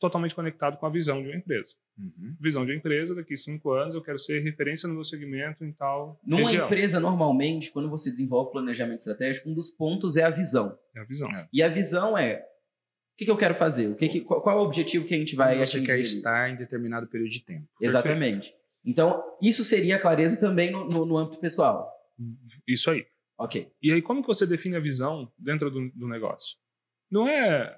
[0.00, 1.74] Totalmente conectado com a visão de uma empresa.
[1.98, 2.36] Uhum.
[2.40, 5.72] Visão de uma empresa, daqui cinco anos eu quero ser referência no meu segmento em
[5.72, 6.66] tal Numa região.
[6.66, 10.78] empresa, normalmente, quando você desenvolve planejamento estratégico, um dos pontos é a visão.
[10.94, 11.28] É a visão.
[11.32, 11.48] É.
[11.52, 13.88] E a visão é o que, que eu quero fazer?
[13.88, 15.98] O que que- qual, qual é o objetivo que a gente vai você atingir quer
[15.98, 17.66] estar em determinado período de tempo.
[17.80, 18.54] Exatamente.
[18.84, 21.90] Então, isso seria a clareza também no, no- no âmbito pessoal.
[22.68, 23.04] Isso aí.
[23.36, 23.68] Ok.
[23.82, 26.56] E aí, como que você define a visão dentro do, do negócio?
[27.10, 27.76] Não é.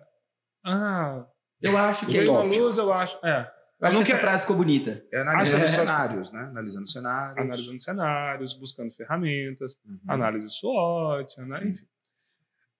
[0.63, 1.27] Ah,
[1.63, 2.59] Eu acho que é uma isso.
[2.59, 3.19] luz, eu acho.
[3.25, 3.51] É.
[3.81, 5.03] Eu acho Não que essa frase ficou bonita.
[5.13, 6.41] É analisando cenários, né?
[6.43, 7.39] Analisando cenários.
[7.39, 9.99] Analisando cenários, buscando ferramentas, Uhum.
[10.07, 11.67] análise SWOT, né?
[11.69, 11.87] enfim.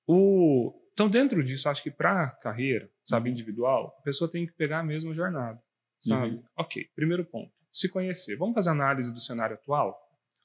[0.07, 3.33] O, então, dentro disso, acho que para carreira, sabe, Uhum.
[3.35, 5.61] individual, a pessoa tem que pegar a mesma jornada,
[6.01, 6.35] sabe?
[6.35, 6.43] Uhum.
[6.57, 8.37] Ok, primeiro ponto, se conhecer.
[8.37, 9.99] Vamos fazer análise do cenário atual?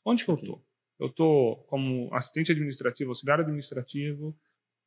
[0.06, 0.62] Onde que eu tô?
[1.00, 4.38] Eu tô como assistente administrativo, auxiliar administrativo,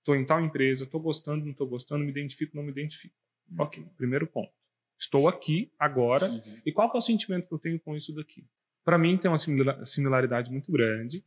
[0.05, 3.15] tô em tal empresa, tô gostando, não tô gostando, me identifico, não me identifico.
[3.51, 3.61] Uhum.
[3.65, 4.53] Ok, primeiro ponto.
[4.99, 6.41] Estou aqui, agora, Uhum.
[6.67, 8.45] e qual é o sentimento que eu tenho com isso daqui?
[8.85, 11.25] Para mim, tem uma simila- similaridade muito grande,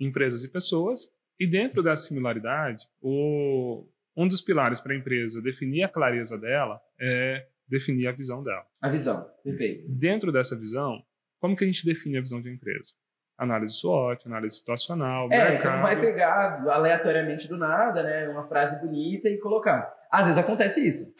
[0.00, 3.86] empresas e pessoas, e dentro dessa similaridade, o,
[4.16, 8.60] um dos pilares para a empresa definir a clareza dela é definir a visão dela.
[8.80, 9.28] A visão.
[9.42, 9.86] Perfeito.
[9.88, 11.02] Dentro dessa visão,
[11.40, 12.92] como que a gente define a visão de uma empresa?
[13.36, 15.56] Análise SWOT, análise situacional, É, mercado.
[15.58, 18.28] você não vai pegar aleatoriamente do nada, né?
[18.28, 19.92] Uma frase bonita e colocar.
[20.10, 21.12] Às vezes acontece isso.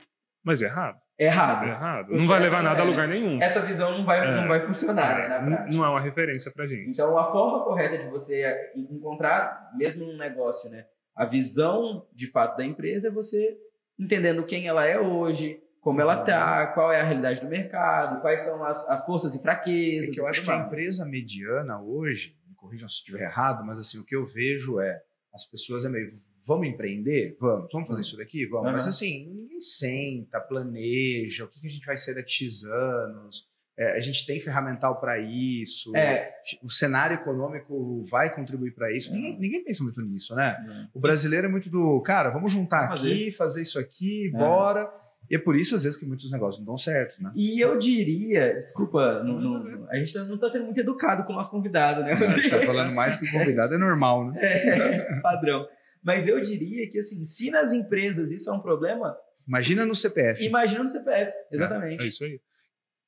[0.45, 0.99] Mas é errado.
[1.19, 1.65] É errado.
[1.65, 2.09] É errado.
[2.11, 2.91] Não vai levar nada é, a né?
[2.91, 3.41] lugar nenhum.
[3.41, 4.41] Essa visão não vai, É.
[4.41, 5.77] não vai funcionar né, na prática.
[5.77, 6.91] não é uma referência pra gente.
[6.91, 10.85] Então, a forma correta de você encontrar, mesmo num negócio, né,
[11.17, 13.57] a visão de fato da empresa é você
[13.99, 18.41] entendendo quem ela é hoje, como ela tá, qual é a realidade do mercado, quais
[18.41, 20.11] são as, as forças e fraquezas.
[20.11, 23.79] É que eu acho que a empresa mediana hoje, me corrijam se estiver errado, mas
[23.79, 25.01] assim, o que eu vejo é
[25.33, 26.09] as pessoas é meio,
[26.47, 27.37] vamos empreender?
[27.41, 27.69] Vamos.
[27.73, 28.47] Vamos fazer isso daqui?
[28.47, 28.67] Vamos.
[28.67, 28.73] Aham.
[28.73, 33.53] Mas assim, ninguém senta, planeja, o que, que a gente vai ser daqui X anos.
[33.77, 35.95] É, a gente tem ferramental para isso.
[35.97, 36.31] É,
[36.63, 39.11] O cenário econômico vai contribuir para isso.
[39.11, 39.15] É.
[39.15, 40.57] Ninguém, ninguém pensa muito nisso, né?
[40.65, 40.89] né?
[40.95, 44.39] O brasileiro é muito do, cara, vamos juntar Vamos aqui, fazer isso aqui, É.
[44.39, 44.89] bora.
[45.29, 47.33] E é por isso, às vezes, que muitos negócios não dão certo, né?
[47.35, 51.37] E eu diria, desculpa, não- não- a gente não está sendo muito educado com o
[51.37, 52.13] nosso convidado, né?
[52.13, 54.39] A gente tá falando mais que o convidado é normal, né?
[55.19, 55.67] É, padrão.
[56.05, 60.45] Mas eu diria que, assim, se nas empresas isso é um problema, Imagina no CPF.
[60.45, 61.33] imagina no CPF.
[61.51, 62.03] Exatamente.
[62.05, 62.41] É isso aí.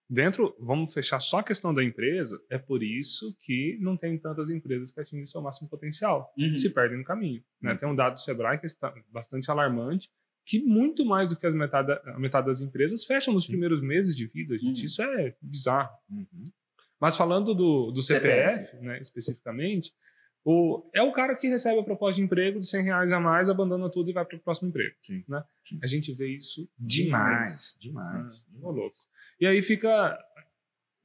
[0.09, 4.49] Dentro, vamos fechar só a questão da empresa, é por isso que não tem tantas
[4.49, 6.33] empresas que atingem seu máximo potencial.
[6.39, 6.57] Uhum.
[6.57, 7.43] Se perdem no caminho.
[7.61, 7.73] Né?
[7.73, 7.79] Uhum.
[7.79, 10.09] Tem um dado do Sebrae que está bastante alarmante,
[10.45, 14.15] que muito mais do que as metade, a metade das empresas fecham nos primeiros meses
[14.15, 14.81] de vida, gente.
[14.81, 14.87] Uhum.
[14.87, 15.91] Isso é bizarro.
[16.09, 16.45] Uhum.
[17.01, 18.85] Mas falando do, do CPF, CPF.
[18.85, 19.93] né, especificamente,
[20.49, 23.51] o, é o cara que recebe a proposta de emprego de 100 reais a mais,
[23.51, 24.95] abandona tudo e vai para o próximo emprego.
[25.03, 25.25] Sim.
[25.29, 25.43] Né?
[25.69, 25.81] Sim.
[25.83, 27.77] A gente vê isso demais.
[27.81, 28.45] Demais, demais.
[28.63, 28.97] Ô, louco.
[29.41, 30.17] E aí fica.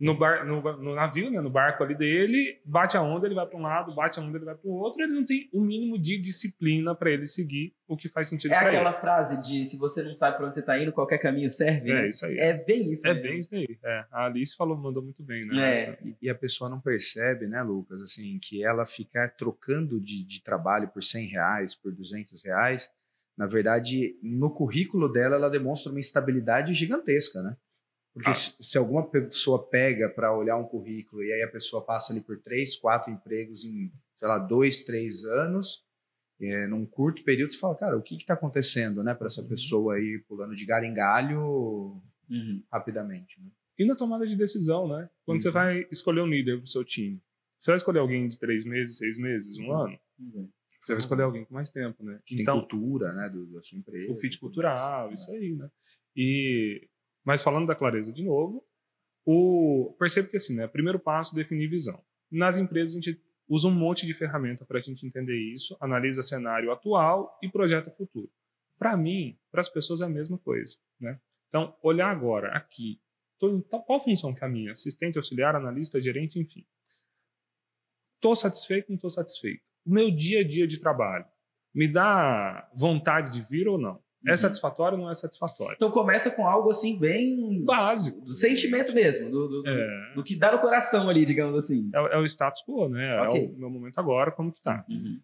[0.01, 3.45] No, bar, no, no, navio, né, no barco ali dele, bate a onda, ele vai
[3.45, 5.61] para um lado, bate a onda, ele vai para o outro, ele não tem o
[5.61, 8.77] um mínimo de disciplina para ele seguir o que faz sentido É para ele.
[8.77, 11.91] aquela frase de se você não sabe para onde você está indo, qualquer caminho serve.
[11.91, 12.09] É né?
[12.09, 12.37] isso aí.
[12.39, 13.07] É bem isso.
[13.07, 13.29] É mesmo.
[13.29, 13.77] bem isso daí.
[13.83, 15.81] É, a Alice falou, mandou muito bem, né?
[15.81, 15.99] É.
[16.03, 20.41] E, e a pessoa não percebe, né, Lucas, assim, que ela ficar trocando de, de
[20.41, 22.89] trabalho por 100 reais, por 200 reais,
[23.37, 27.55] na verdade, no currículo dela, ela demonstra uma instabilidade gigantesca, né?
[28.13, 28.33] Porque Ah.
[28.33, 32.37] se, alguma pessoa pega para olhar um currículo e aí a pessoa passa ali por
[32.39, 35.85] três, quatro empregos em, sei lá, dois, três anos,
[36.39, 39.95] é, num curto período, você fala, cara, o que está acontecendo, né, para essa pessoa
[39.95, 42.63] aí pulando de galho em galho Uhum.
[42.71, 43.49] rapidamente, né?
[43.77, 45.09] E na tomada de decisão, né?
[45.25, 45.53] Quando você Uhum.
[45.53, 47.21] vai escolher um líder pro seu time,
[47.57, 49.97] você vai escolher alguém de três meses, seis meses, um ano?
[50.19, 50.49] Uhum.
[50.81, 52.17] Você vai escolher alguém com mais tempo, né?
[52.25, 54.11] Que tem Então, cultura, né, do, da sua empresa.
[54.11, 55.69] o fit cultural, isso aí, né?
[56.15, 56.87] E
[57.23, 58.63] mas falando da clareza de novo,
[59.25, 60.67] o percebo que assim, né?
[60.67, 62.03] Primeiro passo definir visão.
[62.31, 66.23] Nas empresas a gente usa um monte de ferramenta para a gente entender isso, analisa
[66.23, 68.31] cenário atual e projeta futuro.
[68.79, 71.19] Para mim, para as pessoas é a mesma coisa, né?
[71.49, 72.99] Então, olhar agora aqui,
[73.37, 74.71] tô em tal- qual função que é a minha?
[74.71, 76.65] Assistente, auxiliar, analista, gerente, enfim.
[78.15, 79.61] Estou satisfeito, não estou satisfeito.
[79.85, 81.25] O meu dia a dia de trabalho
[81.73, 84.01] me dá vontade de vir ou não?
[84.27, 84.37] É Uhum.
[84.37, 85.73] satisfatório ou não é satisfatório?
[85.75, 88.21] Então começa com algo assim bem Básico.
[88.21, 91.89] do sentimento mesmo, do, do- É, do que dá no coração ali, digamos assim.
[91.93, 93.19] é, o- é o status quo, né?
[93.21, 93.43] Ok.
[93.45, 94.85] É o meu momento agora, como que tá.
[94.87, 95.19] Uhum.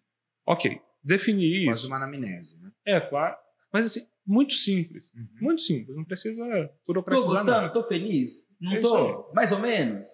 [0.46, 1.86] Ok, definir Quase isso.
[1.86, 2.70] uma anamnese, né?
[2.84, 3.36] É, claro.
[3.72, 5.12] Mas assim, muito simples.
[5.14, 5.28] Uhum.
[5.42, 5.96] Muito simples.
[5.96, 6.42] Não precisa
[6.84, 7.50] Tô burocratizar gostando?
[7.50, 7.72] nada.
[7.72, 8.48] Tô feliz?
[8.60, 9.30] Não É tô?
[9.32, 10.06] Mais ou menos?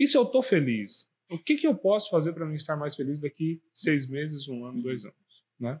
[0.00, 1.06] E se eu tô feliz?
[1.30, 4.64] O que, que eu posso fazer para mim estar mais feliz daqui seis meses, um
[4.66, 5.16] ano, dois anos?
[5.60, 5.80] Né?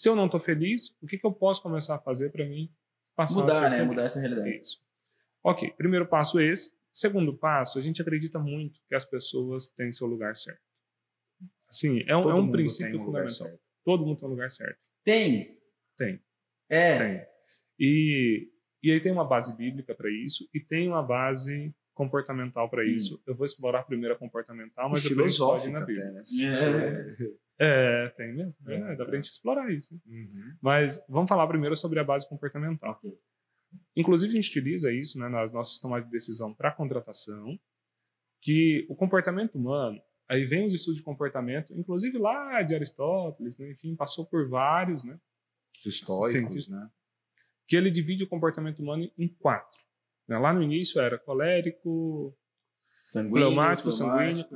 [0.00, 2.72] Se eu não tô feliz, o que, que eu posso começar a fazer para mim
[3.14, 3.70] passar a Mudar, ser né?
[3.70, 3.86] feliz?
[3.86, 4.56] Mudar essa realidade.
[4.56, 4.82] Isso.
[5.44, 6.72] Ok, primeiro passo esse.
[6.90, 10.62] Segundo passo, a gente acredita muito que as pessoas têm seu lugar certo.
[11.68, 13.48] Assim, é um, é um princípio um fundamental.
[13.84, 14.78] Todo mundo tem um lugar certo.
[15.04, 15.58] Tem?
[15.98, 16.18] Tem.
[16.70, 16.98] É.
[16.98, 17.26] Tem.
[17.78, 18.48] E,
[18.82, 23.22] e aí tem uma base bíblica para isso e tem uma base comportamental para isso.
[23.26, 26.10] Eu vou explorar primeiro a comportamental, mas depois a pode ir na até, Bíblia.
[26.10, 26.24] né?
[26.24, 26.42] Se
[27.60, 28.06] É.
[28.06, 28.54] É, tem mesmo.
[28.66, 29.06] É, É, dá é.
[29.06, 29.94] pra gente explorar isso.
[30.06, 30.56] Uhum.
[30.62, 32.92] Mas vamos falar primeiro sobre a base comportamental.
[32.92, 33.12] Ok.
[33.94, 37.58] Inclusive, a gente utiliza isso né, nas nossas tomadas de decisão para contratação,
[38.40, 43.70] que o comportamento humano, aí vem os estudos de comportamento, inclusive lá de Aristóteles, né,
[43.70, 45.20] enfim, passou por vários, né,
[45.78, 46.90] Os estoicos, né?
[47.68, 49.78] que ele divide o comportamento humano em quatro.
[50.26, 50.36] né.
[50.38, 52.36] Lá no início era colérico,
[53.04, 54.46] Sanguíneo, fleumático, sanguíneo.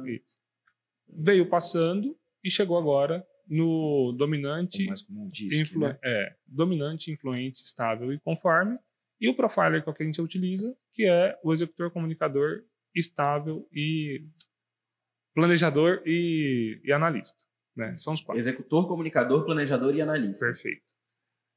[1.09, 4.87] Veio passando e chegou agora no dominante,
[5.31, 5.99] DISC, influ- né?
[6.05, 8.79] é, dominante, influente, estável e conforme.
[9.21, 12.63] E o profiler que é o que a gente utiliza, que é o executor comunicador
[12.95, 14.27] estável e
[15.35, 17.37] planejador e, e analista.
[17.77, 17.97] Né?
[17.97, 18.39] São os quatro.
[18.39, 20.47] Executor, comunicador, planejador e analista.
[20.47, 20.83] Perfeito.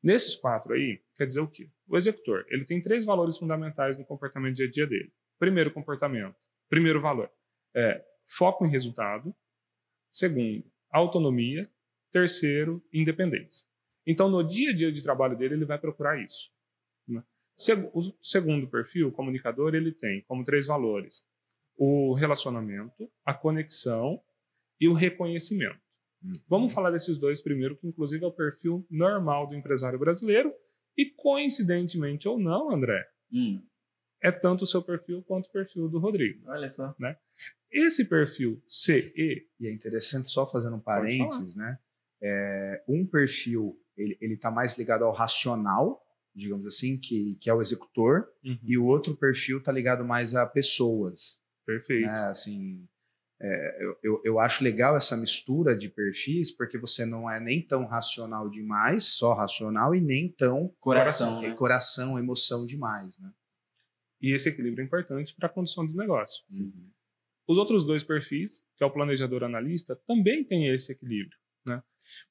[0.02, 1.70] Nesses quatro aí, quer dizer o quê?
[1.88, 5.12] O executor, ele tem três valores fundamentais no comportamento dia a dia dele.
[5.40, 6.36] Primeiro comportamento,
[6.70, 7.30] primeiro valor,
[7.76, 9.36] é foco em resultado.
[10.12, 11.70] Segundo, autonomia.
[12.12, 13.66] Terceiro, independência.
[14.06, 16.50] Então, no dia a dia de trabalho dele, ele vai procurar isso.
[17.08, 17.22] né?
[17.94, 21.26] O segundo perfil, o comunicador, ele tem como três valores
[21.80, 24.20] o relacionamento, a conexão
[24.80, 25.80] e o reconhecimento.
[26.48, 30.52] Vamos falar desses dois primeiro, que inclusive é o perfil normal do empresário brasileiro.
[30.98, 33.62] E coincidentemente ou não, André, Hum,
[34.24, 36.42] é tanto o seu perfil quanto o perfil do Rodrigo.
[36.50, 36.96] olha só.
[37.72, 39.14] Esse perfil CE,
[39.60, 41.78] E é interessante, só fazendo um parênteses, né?
[42.22, 46.02] É, um perfil, ele, ele tá mais ligado ao racional,
[46.34, 48.28] digamos assim, que, que é o executor,
[48.64, 52.06] e o outro perfil tá ligado mais a pessoas, perfeito.
[52.06, 52.28] né?
[52.28, 52.88] Assim,
[53.40, 57.62] é, eu, eu, eu acho legal essa mistura de perfis, porque você não é nem
[57.62, 61.56] tão racional demais, só racional, e nem tão Coração, é, né?
[61.56, 63.32] coração, emoção demais, né?
[64.20, 66.44] E esse equilíbrio é importante para a condução do negócio.
[66.52, 66.90] Uhum.
[67.48, 71.38] Os outros dois perfis, que é o planejador analista, também tem esse equilíbrio.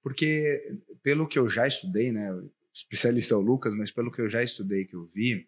[0.02, 0.60] Porque,
[1.02, 2.32] pelo que eu já estudei, né?
[2.32, 5.46] o Especialista é o Lucas, mas pelo que eu já estudei, que eu vi,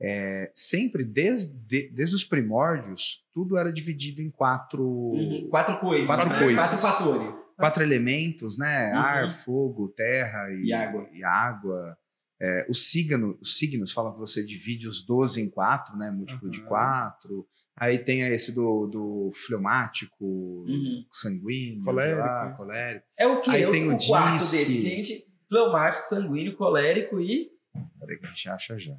[0.00, 5.48] é, sempre desde, desde os primórdios, tudo era dividido em quatro, Uhum.
[5.50, 6.06] Quatro coisas.
[6.06, 6.38] Quatro né?
[6.38, 6.68] coisas.
[6.68, 7.36] Quatro fatores.
[7.56, 8.90] quatro elementos, né?
[8.92, 8.98] Uhum.
[8.98, 11.08] Ar, fogo, terra e, E água.
[11.12, 11.98] e água.
[12.42, 16.10] É, os, signo, os signos falam que você divide os 12 em quatro, né?
[16.10, 16.66] Múltiplo de Uhum.
[16.66, 17.46] quatro.
[17.76, 20.24] Aí tem esse do, do fleumático,
[20.66, 21.04] Uhum.
[21.12, 23.06] sanguíneo, Colérico, lá, colérico.
[23.18, 23.50] É o que?
[23.50, 24.56] Aí o, tem o o quarto disque.
[24.58, 25.26] desse, gente.
[25.48, 27.50] Fleumático, sanguíneo, colérico e.
[27.98, 28.96] Peraí que a gente acha já.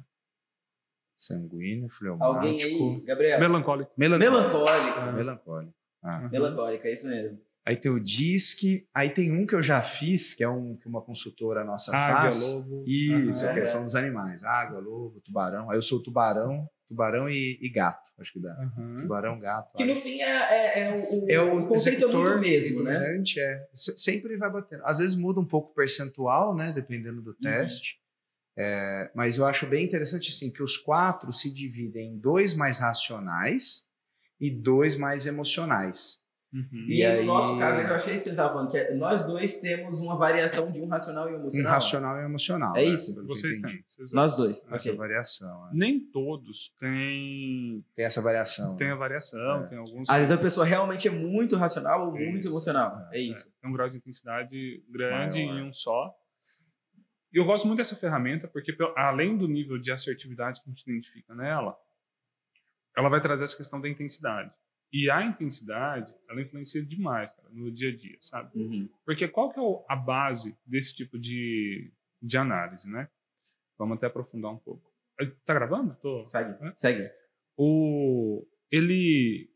[1.16, 1.88] Sanguíneo,
[2.20, 2.94] Alguém fleumático.
[2.94, 3.40] aí, Gabriel?
[3.40, 3.92] Melancólico.
[3.96, 5.00] Melancólico.
[5.14, 5.74] Melancólico.
[6.02, 6.28] Ah.
[6.28, 7.38] Melancólico, é isso mesmo.
[7.64, 10.88] Aí tem o DISC, aí tem um que eu já fiz, que é um que
[10.88, 12.40] uma consultora nossa Águia, faz.
[12.50, 12.84] lobo.
[12.86, 13.54] Isso, Aham.
[13.54, 14.42] que são dos animais.
[14.42, 15.70] Água, lobo, tubarão.
[15.70, 18.02] Aí eu sou tubarão, tubarão e, e gato.
[18.18, 18.52] Acho que dá.
[18.52, 18.96] Aham.
[19.02, 19.76] Tubarão, gato.
[19.76, 19.94] Que águia.
[19.94, 23.22] no fim é, é, é o, É o conceito é muito o mesmo, né?
[23.38, 23.66] é.
[23.76, 24.82] Se- Sempre vai batendo.
[24.84, 26.72] Às vezes muda um pouco o percentual, né?
[26.72, 27.22] Dependendo Uhum.
[27.24, 28.00] do teste.
[28.58, 32.78] É, mas eu acho bem interessante, assim, que os quatro se dividem em dois mais
[32.78, 33.84] racionais
[34.40, 36.20] e dois mais emocionais.
[36.52, 36.68] Uhum.
[36.86, 38.70] E, E aí, no nosso caso, eu acho que é isso que ele estava falando,
[38.70, 41.72] que é- nós dois temos uma variação de um racional e um Um emocional.
[41.72, 42.76] racional e emocional.
[42.76, 43.18] É né, isso?
[43.18, 43.82] eu Vocês têm.
[43.86, 44.62] vocês Nós dois.
[44.70, 44.96] Essa ok.
[44.96, 45.68] variação.
[45.68, 45.70] é.
[45.72, 48.76] Nem todos têm, Tem essa variação.
[48.76, 48.92] né?
[48.92, 49.66] a variação, É.
[49.68, 50.10] tem alguns.
[50.10, 52.48] Às vezes a pessoa realmente é muito racional ou É muito isso.
[52.48, 53.08] emocional.
[53.10, 53.50] É É, isso.
[53.60, 55.58] Tem um grau de intensidade grande Maior.
[55.58, 56.14] em um só.
[57.32, 60.82] E eu gosto muito dessa ferramenta porque, além do nível de assertividade que a gente
[60.82, 61.74] identifica nela,
[62.94, 64.50] ela vai trazer essa questão da intensidade.
[64.92, 68.50] E a intensidade, ela influencia demais cara, no dia a dia, sabe?
[68.58, 68.88] Uhum.
[69.06, 73.08] Porque qual que é a base desse tipo de, de análise, né?
[73.78, 74.92] Vamos até aprofundar um pouco.
[75.18, 75.96] Eh, Tá gravando?
[76.02, 76.26] Tô.
[76.26, 76.62] Segue.
[76.62, 76.72] É?
[76.74, 77.10] Segue.
[77.56, 79.50] O, ele,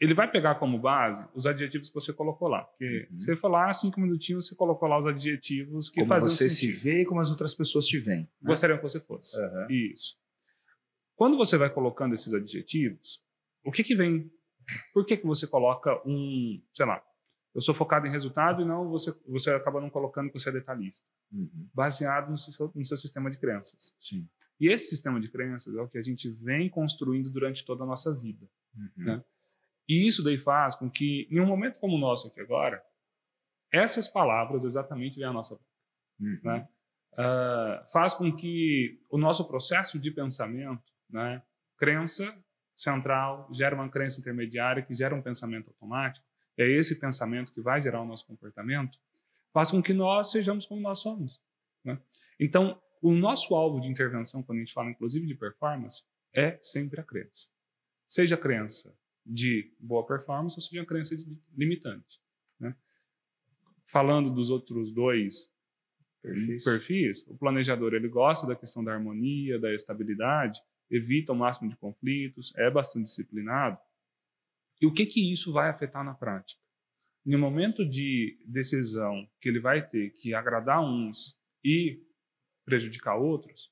[0.00, 2.64] ele vai pegar como base os adjetivos que você colocou lá.
[2.64, 3.18] Porque Uhum.
[3.18, 6.76] você falar ah, cinco minutinhos, você colocou lá os adjetivos que Como fazem você sentido.
[6.76, 8.22] se vê e como as outras pessoas te veem.
[8.22, 8.28] né?
[8.42, 9.38] Gostariam que você fosse.
[9.38, 9.66] Aham.
[9.70, 10.16] Isso.
[11.14, 13.22] Quando você vai colocando esses adjetivos,
[13.64, 14.28] o que que vem?
[14.92, 17.02] Por que que você coloca um, sei lá,
[17.54, 20.52] eu sou focado em resultado e não você, você acaba não colocando que você é
[20.52, 21.68] detalhista, Uhum.
[21.72, 23.94] baseado no seu, no seu sistema de crenças.
[24.00, 24.28] Sim.
[24.60, 27.86] E esse sistema de crenças é o que a gente vem construindo durante toda a
[27.86, 28.46] nossa vida.
[28.76, 29.04] Uhum.
[29.04, 29.24] Né?
[29.88, 32.82] E isso daí faz com que, em um momento como o nosso aqui agora,
[33.72, 35.66] essas palavras exatamente vêm à nossa boca.
[36.20, 36.40] Uhum.
[36.44, 36.68] Né?
[37.16, 41.42] Ah, faz com que o nosso processo de pensamento, né,
[41.76, 42.41] crença
[42.82, 46.26] central, gera uma crença intermediária que gera um pensamento automático,
[46.58, 48.98] é esse pensamento que vai gerar o nosso comportamento,
[49.52, 51.40] faz com que nós sejamos como nós somos.
[51.84, 51.98] Né?
[52.38, 57.00] Então, o nosso alvo de intervenção, quando a gente fala inclusive de performance, é sempre
[57.00, 57.48] a crença.
[58.06, 62.20] Seja a crença de boa performance ou seja a crença de limitante.
[62.58, 62.74] Né?
[63.86, 65.50] Falando dos outros dois
[66.22, 66.64] Perfis.
[66.64, 70.60] perfis, o planejador ele gosta da questão da harmonia, da estabilidade,
[70.92, 73.78] evita o máximo de conflitos, é bastante disciplinado.
[74.80, 76.60] E o que que isso vai afetar na prática?
[77.24, 82.00] No momento de decisão que ele vai ter que agradar uns e
[82.64, 83.70] prejudicar outros,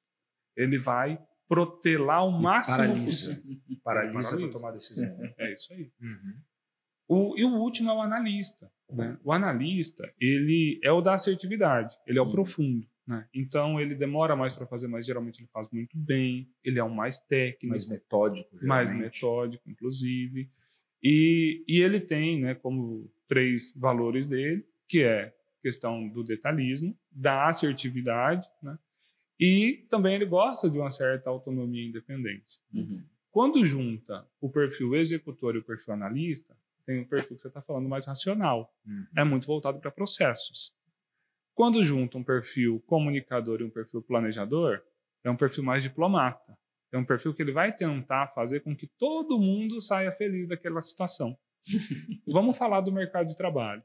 [0.57, 3.35] ele vai protelar o máximo paralisa.
[3.35, 3.61] possível.
[3.83, 5.35] Paralisa para tomar decisão.
[5.37, 5.91] É isso aí.
[6.01, 6.41] Uhum.
[7.09, 8.71] O, e o último é o analista.
[8.89, 9.19] Né?
[9.25, 12.31] O analista, ele é o da assertividade, ele é o Uhum.
[12.31, 12.89] profundo.
[13.11, 13.27] Né?
[13.35, 16.49] Então, ele demora mais para fazer, mas geralmente ele faz muito bem.
[16.63, 19.15] Ele é o mais técnico, Mais metódico, mais geralmente.
[19.17, 20.49] metódico, inclusive.
[21.03, 27.49] E, e ele tem né, como três valores dele, que é questão do detalhismo, da
[27.49, 28.79] assertividade, né?
[29.39, 32.61] e também ele gosta de uma certa autonomia e independência.
[32.73, 33.03] Uhum.
[33.33, 37.61] Quando junta o perfil executor e o perfil analista, tem o perfil que você está
[37.61, 38.73] falando mais racional.
[38.87, 39.07] Uhum.
[39.17, 40.73] É muito voltado para processos.
[41.61, 44.81] Quando junta um perfil comunicador e um perfil planejador,
[45.23, 46.57] é um perfil mais diplomata.
[46.91, 50.81] É um perfil que ele vai tentar fazer com que todo mundo saia feliz daquela
[50.81, 51.37] situação.
[52.27, 53.83] Vamos falar do mercado de trabalho.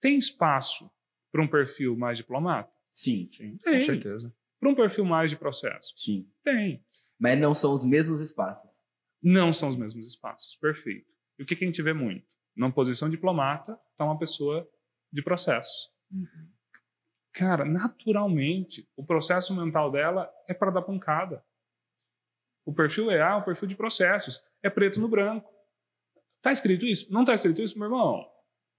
[0.00, 0.90] Tem espaço
[1.30, 2.72] para um perfil mais diplomata?
[2.90, 3.74] Sim, Sim, Tem.
[3.74, 4.34] com certeza.
[4.58, 5.92] Para um perfil mais de processo?
[5.98, 6.26] sim.
[6.42, 6.82] Tem.
[7.20, 8.70] Mas não são os mesmos espaços.
[9.22, 10.56] Não são os mesmos espaços.
[10.56, 11.12] Perfeito.
[11.38, 12.26] E o que, que a gente vê muito?
[12.56, 14.66] Numa posição diplomata, está uma pessoa
[15.12, 15.90] de processos.
[16.10, 16.57] Uhum.
[17.38, 21.42] Cara, naturalmente, o processo mental dela é para dar pancada.
[22.66, 24.42] O perfil EA é um perfil de processos.
[24.62, 25.48] É preto no branco.
[26.42, 27.06] Tá escrito isso?
[27.12, 28.26] Não tá escrito isso, meu irmão?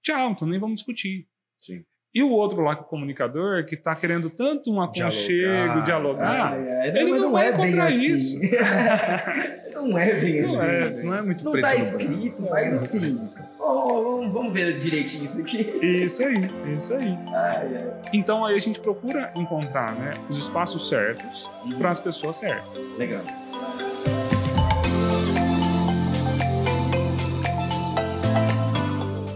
[0.04, 1.28] Tchau, então nem vamos discutir.
[1.60, 1.86] Sim.
[2.14, 5.84] E o outro lá, que é o comunicador, que tá querendo tanto um aconchego, Dialogar.
[5.86, 8.40] dialogar, Ah, ele não vai encontrar assim.
[9.74, 10.66] não é bem Não assim.
[10.66, 13.30] é, Não é muito Não tá no escrito, mas assim.
[13.74, 15.62] Vamos- vamos ver direitinho isso aqui.
[15.82, 16.34] isso aí,
[16.74, 17.18] isso aí.
[17.28, 18.02] Ai, ai.
[18.14, 22.86] Então aí a gente procura encontrar né, os espaços certos para as pessoas certas.
[22.98, 23.22] Legal.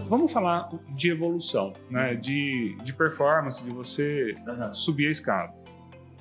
[0.08, 4.72] Vamos falar de evolução, né, de, de performance, de você Aham.
[4.72, 5.52] subir a escada.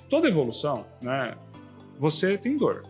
[0.10, 1.36] Toda evolução, né,
[2.00, 2.84] você tem dor.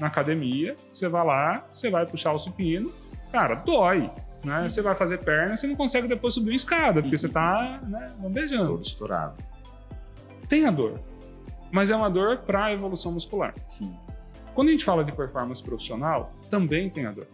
[0.00, 2.92] Na academia, você vai lá, você vai puxar o supino,
[3.32, 4.10] cara, dói.
[4.44, 4.68] Né?
[4.68, 8.06] Você vai fazer perna, você não consegue depois subir uma escada, porque você tá né,
[8.18, 8.66] bandejando.
[8.66, 9.42] Todo estourado.
[10.48, 11.00] Tem a dor,
[11.72, 13.54] mas é uma dor para a evolução muscular.
[13.66, 13.90] Sim.
[14.54, 17.26] Quando a gente fala de performance profissional, também tem a dor.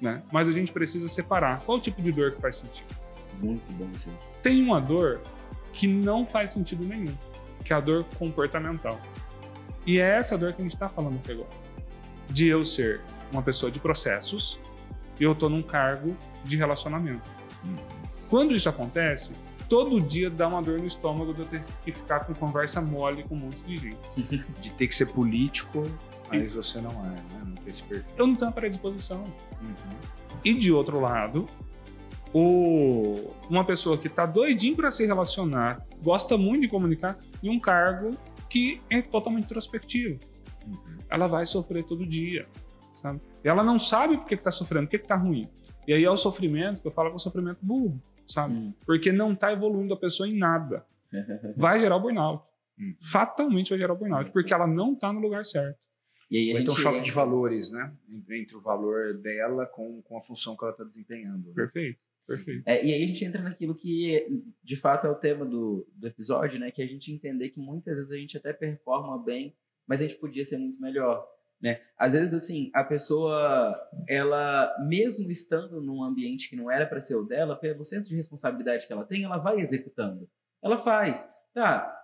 [0.00, 0.22] Né?
[0.32, 2.88] Mas a gente precisa separar qual tipo de dor que faz sentido.
[3.40, 4.12] Muito bom, sim.
[4.42, 5.20] Tem uma dor
[5.72, 7.14] que não faz sentido nenhum,
[7.64, 9.00] que é a dor comportamental.
[9.86, 11.48] E é essa dor que a gente está falando aqui agora.
[12.28, 13.00] De eu ser
[13.32, 14.58] uma pessoa de processos
[15.20, 17.28] eu estou num cargo de relacionamento.
[18.28, 19.32] Quando isso acontece,
[19.68, 23.22] todo dia dá uma dor no estômago de eu ter que ficar com conversa mole
[23.22, 23.98] com um monte de gente.
[24.60, 25.84] De ter que ser político,
[26.28, 27.42] mas você não é, né?
[27.44, 28.12] Não tem esse perfil.
[28.16, 29.24] Eu não tenho a predisposição.
[29.60, 29.74] Uhum.
[30.44, 31.48] E de outro lado,
[32.32, 33.32] o...
[33.48, 38.16] uma pessoa que está doidinho para se relacionar, gosta muito de comunicar, e um cargo
[38.48, 40.18] que é totalmente introspectivo.
[40.66, 40.98] Uhum.
[41.08, 42.46] Ela vai sofrer todo dia,
[43.00, 43.20] sabe?
[43.44, 45.48] E ela não sabe por que está sofrendo, por que está ruim.
[45.86, 48.54] E aí é o sofrimento, que eu falo que é o sofrimento burro, sabe?
[48.54, 48.74] Hum.
[48.86, 50.84] Porque não está evoluindo a pessoa em nada.
[51.56, 52.44] Vai gerar o burnout.
[52.78, 52.94] Uhum.
[53.02, 55.78] Fatalmente vai gerar o burnout, porque ela não está no lugar certo.
[56.30, 57.92] E aí a Ou gente então choque entra- de valores, né?
[58.08, 61.48] Entre, entre o valor dela com, com a função que ela está desempenhando.
[61.48, 61.52] né?
[61.54, 62.62] Perfeito, perfeito.
[62.64, 64.26] É, e aí a gente entra naquilo que,
[64.62, 66.70] de fato, é o tema do, do episódio, né?
[66.70, 69.54] Que é a gente entender que muitas vezes a gente até performa bem,
[69.86, 71.26] mas a gente podia ser muito melhor,
[71.60, 71.80] né?
[71.98, 73.74] Às vezes, assim, a pessoa,
[74.08, 78.16] ela, mesmo estando num ambiente que não era para ser o dela, pelo senso de
[78.16, 80.28] responsabilidade que ela tem, ela vai executando.
[80.62, 81.28] Ela faz.
[81.52, 81.94] Tá,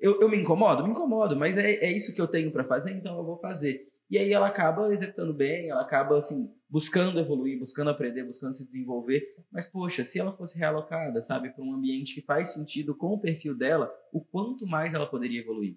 [0.00, 0.82] eu, eu me incomodo?
[0.82, 3.86] Me incomodo, mas é, é isso que eu tenho para fazer, então eu vou fazer.
[4.10, 8.64] E aí ela acaba executando bem, ela acaba, assim, buscando evoluir, buscando aprender, buscando se
[8.64, 9.22] desenvolver.
[9.50, 13.20] Mas, poxa, se ela fosse realocada, sabe, para um ambiente que faz sentido com o
[13.20, 15.76] perfil dela, o quanto mais ela poderia evoluir.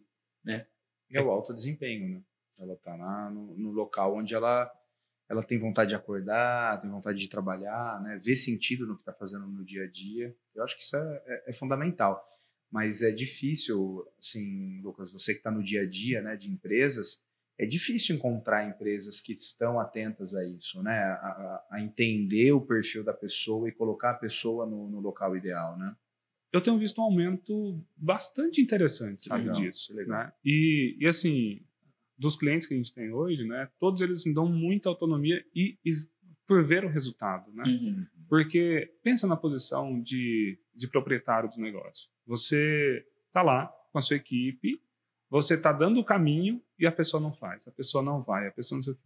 [1.13, 2.21] É o alto desempenho, né?
[2.57, 4.71] Ela tá lá no, no local onde ela,
[5.29, 8.17] ela tem vontade de acordar, tem vontade de trabalhar, né?
[8.23, 10.35] Ver sentido no que está fazendo no dia a dia.
[10.53, 12.23] Eu acho que isso é, é- é fundamental.
[12.71, 17.23] Mas é difícil, assim, Lucas, você que está no dia a dia, né, de empresas,
[17.57, 20.97] é difícil encontrar empresas que estão atentas a isso, né?
[21.03, 25.35] A, a- a entender o perfil da pessoa e colocar a pessoa no, no local
[25.37, 25.95] ideal, né?
[26.51, 29.93] eu tenho visto um aumento bastante interessante, sabe, Legal, disso.
[29.93, 30.19] legal.
[30.23, 30.33] Né?
[30.45, 31.61] E, e, assim,
[32.17, 35.91] dos clientes que a gente tem hoje, né, todos eles dão muita autonomia e, e
[36.47, 37.63] por ver o resultado, né?
[37.65, 38.05] Uhum.
[38.29, 42.07] Porque pensa na posição de, de proprietário do negócio.
[42.25, 44.79] Você está lá com a sua equipe,
[45.29, 48.51] você está dando o caminho e a pessoa não faz, a pessoa não vai, a
[48.51, 49.01] pessoa não sei o quê.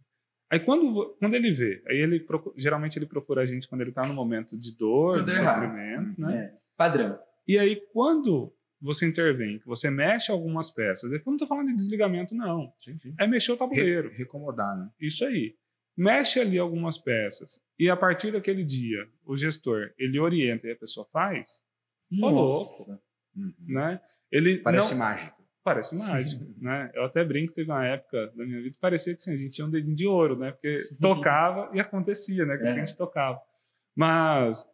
[0.50, 3.90] Aí quando, quando ele vê, aí ele procu- geralmente ele procura a gente quando ele
[3.90, 5.62] está no momento de dor, Tudo de errado.
[5.62, 6.44] sofrimento, né?
[6.44, 7.18] É, padrão.
[7.48, 11.74] E aí, quando você intervém, que você mexe algumas peças, eu não estou falando de
[11.74, 12.72] desligamento, não.
[12.78, 13.14] Sim, sim.
[13.18, 14.08] É mexer o tabuleiro.
[14.08, 14.88] Re- recomodar, né?
[15.00, 15.54] Isso aí.
[15.96, 17.60] Mexe ali algumas peças.
[17.78, 21.62] E a partir daquele dia, o gestor, ele orienta e a pessoa faz,
[22.12, 23.00] Ô, Nossa.
[23.36, 23.52] Uhum.
[23.68, 24.00] né?
[24.32, 25.40] Ele Parece não- mágico.
[25.62, 26.90] Parece mágico, né?
[26.94, 29.52] Eu até brinco, teve uma época da minha vida que parecia que assim, a gente
[29.54, 30.52] tinha um dedinho de ouro, né?
[30.52, 32.56] Porque tocava e acontecia, né?
[32.56, 32.72] Que É.
[32.72, 33.38] a gente tocava.
[33.94, 34.66] Mas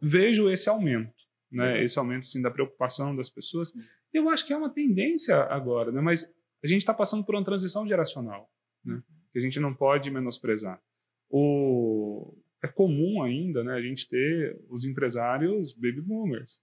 [0.00, 1.12] vejo esse aumento,
[1.50, 1.80] né?
[1.80, 1.84] É.
[1.84, 3.72] Esse aumento, assim, da preocupação das pessoas.
[4.12, 6.00] Eu acho que é uma tendência agora, né?
[6.00, 6.24] Mas
[6.62, 8.50] a gente está passando por uma transição geracional,
[8.84, 9.02] né?
[9.32, 10.80] Que a gente não pode menosprezar.
[11.28, 12.36] O...
[12.62, 13.74] É comum ainda, né?
[13.74, 16.58] A gente ter os empresários baby boomers.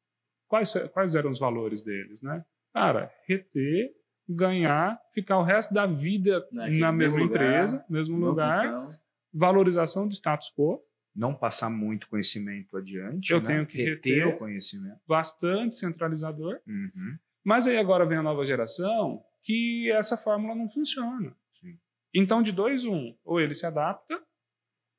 [0.48, 2.44] Quais, quais eram os valores deles, né?
[2.74, 3.92] Cara, reter,
[4.28, 9.00] ganhar, ficar o resto da vida Naquele na mesma lugar, empresa, mesmo lugar, função.
[9.34, 10.82] valorização do status quo,
[11.16, 13.32] Não passar muito conhecimento adiante.
[13.32, 13.48] Eu né?
[13.48, 14.28] tenho que reter reter.
[14.28, 15.00] o conhecimento.
[15.08, 16.60] bastante centralizador.
[16.68, 17.18] Uhum.
[17.44, 21.36] Mas aí agora vem a nova geração que essa fórmula não funciona.
[21.60, 21.78] Sim.
[22.14, 24.22] Então, de dois, um, ou ele se adapta,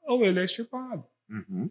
[0.02, 1.04] ou ele é extirpado.
[1.28, 1.70] Uhum.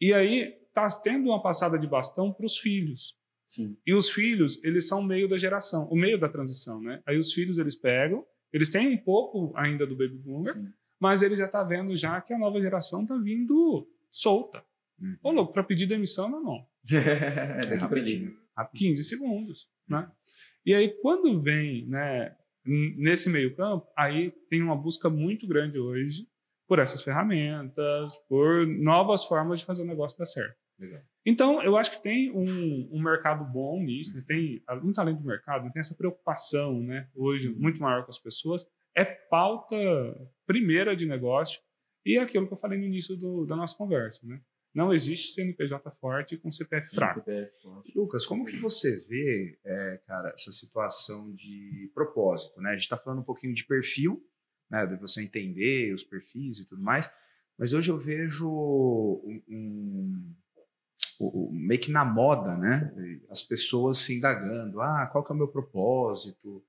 [0.00, 3.16] E aí está tendo uma passada de bastão para os filhos.
[3.46, 3.76] Sim.
[3.86, 7.00] E os filhos, eles são o meio da geração, o meio da transição, né?
[7.06, 10.68] Aí os filhos, eles pegam, eles têm um pouco ainda do baby boomer, sim.
[11.00, 14.64] Mas ele já está vendo já que a nova geração está vindo solta.
[15.00, 15.16] Uhum.
[15.22, 16.66] Ô, louco, para pedir demissão, não, não.
[16.90, 18.28] É Tipo rapidinho.
[18.28, 18.38] ali.
[18.56, 18.90] rapidinho.
[18.94, 20.10] 15 segundos, né?
[20.64, 22.34] E aí, quando vem, né,
[22.64, 26.26] nesse meio campo, aí tem uma busca muito grande hoje
[26.66, 30.56] por essas ferramentas, por novas formas de fazer o negócio dar certo.
[30.78, 31.00] Legal.
[31.24, 34.24] Então, eu acho que tem um, um mercado bom nisso, né?
[34.26, 38.66] tem, muito além do mercado, tem essa preocupação, né, hoje, muito maior com as pessoas,
[38.96, 39.76] é pauta
[40.46, 41.60] primeira de negócio
[42.04, 44.40] e é aquilo que eu falei no início do- da nossa conversa, né?
[44.74, 47.24] Não existe CNPJ forte com CPF Sim, fraco.
[47.94, 52.70] Lucas, como que você vê, é, cara, essa situação de propósito, né?
[52.70, 54.22] A gente está falando um pouquinho de perfil,
[54.70, 54.86] né?
[54.86, 57.10] De você entender os perfis e tudo mais,
[57.58, 60.34] mas hoje eu vejo um, um-
[61.18, 62.92] o- o- meio que na moda, né?
[63.30, 66.62] As pessoas se indagando, ah, qual que é o meu propósito?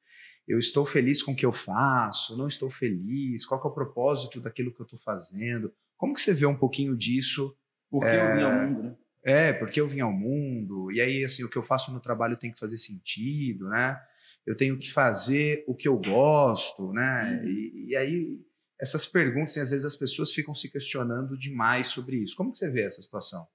[0.48, 4.40] Eu estou feliz com o que eu faço, não estou feliz, qual é o propósito
[4.40, 5.74] daquilo que eu estou fazendo?
[5.98, 7.56] Como que você vê um pouquinho disso?
[7.90, 8.96] Por que eu vim ao mundo, né?
[9.24, 12.38] É, porque eu vim ao mundo, e aí, assim, o que eu faço no trabalho
[12.38, 14.00] tem que fazer sentido, né?
[14.46, 17.42] Eu tenho que fazer o que eu gosto, né?
[17.44, 17.50] Uhum.
[17.50, 18.40] E, e aí,
[18.80, 22.38] essas perguntas, assim, às vezes as pessoas ficam se questionando demais sobre isso.
[22.38, 23.46] Como que você vê essa situação?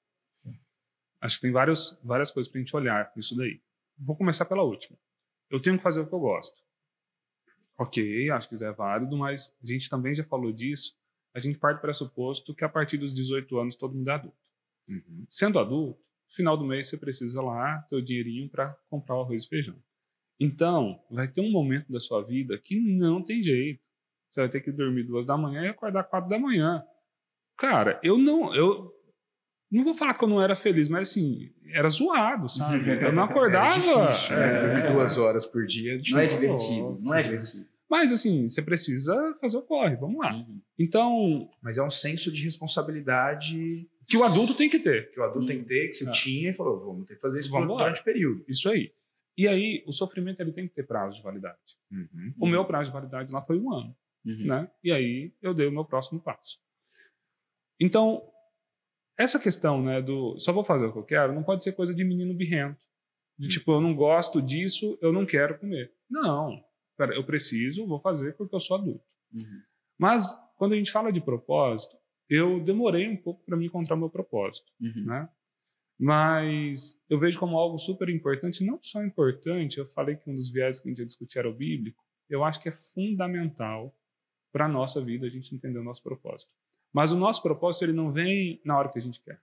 [1.22, 3.62] Acho que tem vários, várias coisas para a gente olhar nisso daí.
[3.97, 4.99] Vou começar pela última.
[5.49, 6.61] Eu tenho que fazer o que eu gosto.
[7.82, 10.94] Ok, acho que isso é válido, mas a gente também já falou disso.
[11.34, 14.36] A gente parte do pressuposto que a partir dos 18 anos todo mundo é adulto.
[14.88, 15.26] Uhum.
[15.28, 19.22] Sendo adulto, no final do mês você precisa lá ter o dinheirinho para comprar o
[19.22, 19.76] arroz e feijão.
[20.38, 23.82] Então, vai ter um momento da sua vida que não tem jeito.
[24.30, 26.84] Você vai ter que dormir duas da manhã e acordar quatro da manhã.
[27.56, 28.92] Cara, eu não, eu
[29.70, 32.90] não vou falar que eu não era feliz, mas assim, era zoado, sabe?
[33.02, 33.74] Eu não acordava.
[33.74, 34.54] É difícil, né?
[34.54, 36.00] é, Dormir duas horas por dia.
[36.10, 37.71] Não é divertido, não é divertido.
[37.93, 40.32] Mas assim, você precisa fazer o corre, vamos lá.
[40.34, 40.62] Uhum.
[40.78, 45.12] Então, Mas é um senso de responsabilidade que o adulto tem que ter.
[45.12, 46.12] que o adulto tem que ter, que você É.
[46.12, 47.82] tinha e falou, vamos ter que fazer isso Vamos lá.
[47.82, 48.45] durante o período.
[48.49, 48.95] Isso aí.
[49.36, 51.59] E aí, o sofrimento ele tem que ter prazo de validade.
[51.90, 52.32] Uhum.
[52.40, 53.95] O meu prazo de validade lá foi um ano.
[54.24, 54.47] Uhum.
[54.47, 54.70] né?
[54.82, 56.59] E aí eu dei o meu próximo passo.
[57.78, 58.22] Então,
[59.18, 61.93] essa questão, né, do só vou fazer o que eu quero, não pode ser coisa
[61.95, 62.80] de menino birrento.
[63.38, 65.93] De tipo, eu não gosto disso, eu não quero comer.
[66.09, 66.62] Não.
[66.97, 69.05] Pera, eu preciso, vou fazer porque eu sou adulto.
[69.32, 69.62] Uhum.
[69.99, 71.97] Mas quando a gente fala de propósito,
[72.28, 75.05] eu demorei um pouco para me encontrar meu propósito, Uhum.
[75.07, 75.28] né?
[75.99, 80.51] Mas eu vejo como algo super importante, não só importante, eu falei que um dos
[80.51, 83.95] viés que a gente ia discutir era o bíblico, eu acho que é fundamental
[84.51, 86.51] para a nossa vida a gente entender o nosso propósito.
[86.93, 89.40] Mas o nosso propósito ele não vem na hora que a gente quer.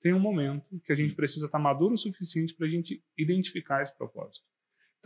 [0.00, 3.82] Tem um momento que a gente precisa estar maduro o suficiente para a gente identificar
[3.82, 4.46] esse propósito.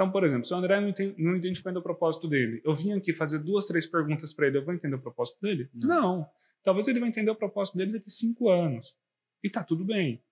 [0.01, 2.93] Então, por exemplo, se o André não, não identificou ainda o propósito dele, eu vim
[2.93, 5.69] aqui fazer duas, três perguntas para ele, eu vou entender o propósito dele?
[5.75, 5.89] Não.
[6.21, 6.27] Não.
[6.65, 8.97] Talvez ele vai entender o propósito dele daqui cinco anos.
[9.45, 10.23] E tá tudo bem.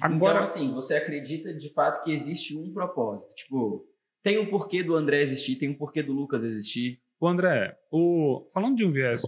[0.00, 3.34] Agora, Então, assim, você acredita de fato que existe um propósito?
[3.34, 3.86] Tipo,
[4.22, 6.98] tem um porquê do André existir, tem um porquê do Lucas existir.
[7.20, 9.22] o André, o, falando de um viés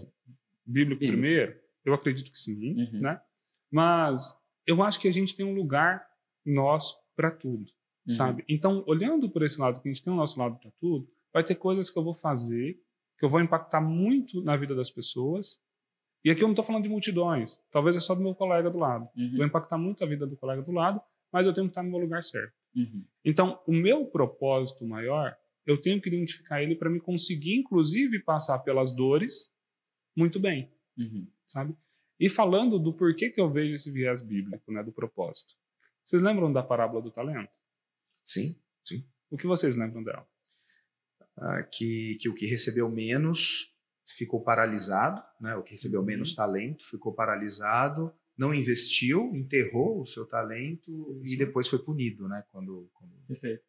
[0.65, 1.13] bíblico Bíblico.
[1.13, 3.01] primeiro, eu acredito que sim, Uhum.
[3.03, 3.21] né?
[3.71, 4.35] Mas
[4.67, 6.07] eu acho que a gente tem um lugar
[6.45, 7.71] nosso para tudo,
[8.07, 8.15] Uhum.
[8.15, 8.45] sabe?
[8.49, 11.43] Então, olhando por esse lado, que a gente tem o nosso lado para tudo, vai
[11.43, 12.79] ter coisas que eu vou fazer
[13.19, 15.61] que eu vou impactar muito na vida das pessoas.
[16.25, 18.79] E aqui eu não estou falando de multidões, talvez é só do meu colega do
[18.79, 19.09] lado.
[19.17, 19.37] Uhum.
[19.37, 21.01] Vou impactar muito a vida do colega do lado,
[21.33, 22.53] mas eu tenho que estar no meu lugar certo.
[22.75, 23.05] Uhum.
[23.25, 28.59] Então, o meu propósito maior, eu tenho que identificar ele para me conseguir, inclusive, passar
[28.61, 29.53] pelas dores
[30.17, 31.27] muito bem, Uhum.
[31.47, 31.77] sabe?
[32.19, 35.55] E falando do porquê que eu vejo esse viés bíblico, né, do propósito.
[36.03, 37.51] Vocês lembram da parábola do talento?
[38.25, 38.57] Sim.
[39.31, 40.27] O que vocês lembram dela?
[41.37, 43.75] Ah, que, que o que recebeu menos
[44.07, 45.57] ficou paralisado, né?
[45.57, 46.07] o que recebeu Uhum.
[46.07, 52.45] menos talento ficou paralisado, não investiu, enterrou o seu talento e depois foi punido né?
[52.53, 53.63] quando, quando, Perfeito.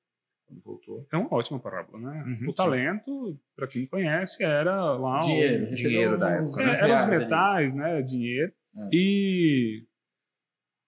[0.45, 1.07] quando voltou.
[1.11, 2.23] É uma ótima parábola, né?
[2.23, 2.53] Uhum, o sim.
[2.53, 5.69] talento, para quem conhece, era lá o- Dinheiro.
[5.69, 6.79] dinheiro da época, É, né?
[6.81, 8.01] eram os metais, né?
[8.03, 8.53] Dinheiro.
[8.77, 8.89] É.
[8.91, 9.87] E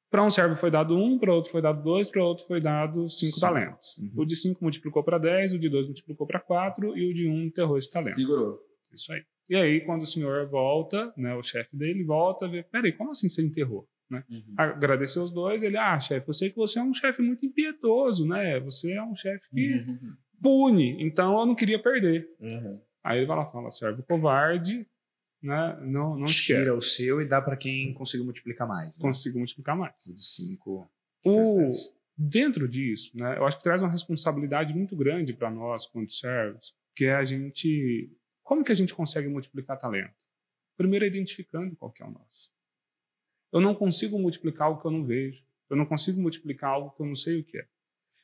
[0.10, 3.10] para um servo foi dado um, para outro foi dado dois, para outro foi dado
[3.10, 3.98] cinco talentos.
[3.98, 4.22] Uhum.
[4.22, 7.28] O de cinco multiplicou para dez, o de dois multiplicou para quatro e o de
[7.28, 8.16] um enterrou esse talento.
[8.16, 8.60] Segurou.
[8.94, 9.22] Isso aí.
[9.50, 13.30] E aí, quando o senhor volta, né, o chefe dele volta, vê, peraí, como assim
[13.30, 13.88] você enterrou?
[14.10, 14.24] Né?
[14.30, 14.54] Uhum.
[14.58, 18.26] Agradeceu os dois, ele, ah, chefe, eu sei que você é um chefe muito impiedoso,
[18.26, 18.60] né?
[18.62, 20.14] Você é um chefe que Uhum.
[20.42, 22.28] pune, então eu não queria perder.
[22.40, 22.80] Uhum.
[23.04, 24.88] Aí ele vai lá e fala, servo covarde,
[25.42, 25.78] né?
[25.82, 26.78] Não, não Tira quero.
[26.78, 28.98] o seu e dá para quem conseguiu multiplicar mais.
[28.98, 29.02] Né?
[29.02, 30.06] Consigo multiplicar mais.
[30.08, 30.90] O de cinco.
[31.24, 31.72] O-
[32.18, 36.74] dentro disso, né, eu acho que traz uma responsabilidade muito grande para nós, quando servos,
[36.96, 38.12] que é a gente.
[38.44, 40.14] Como que a gente consegue multiplicar talento?
[40.78, 42.52] Primeiro, identificando qual que é o nosso.
[43.52, 45.44] Eu não consigo multiplicar algo que eu não vejo.
[45.70, 47.68] Eu não consigo multiplicar algo que eu não sei o que é.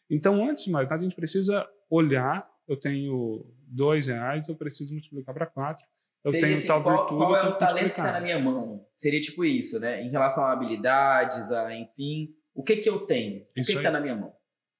[0.10, 2.50] Então, antes de mais nada, a gente precisa olhar.
[2.68, 5.86] Eu tenho dois reais, eu preciso multiplicar para quatro.
[6.24, 7.18] Eu Seria tenho assim, tal qual, virtude.
[7.18, 8.06] qual é o que talento que multiplicar.
[8.06, 8.88] está na minha mão?
[8.96, 10.04] Seria tipo isso, né?
[10.04, 12.34] Em relação a habilidades, a enfim.
[12.56, 13.42] O que que eu tenho?
[13.42, 13.84] O que Isso que aí.
[13.84, 14.34] está na minha mão?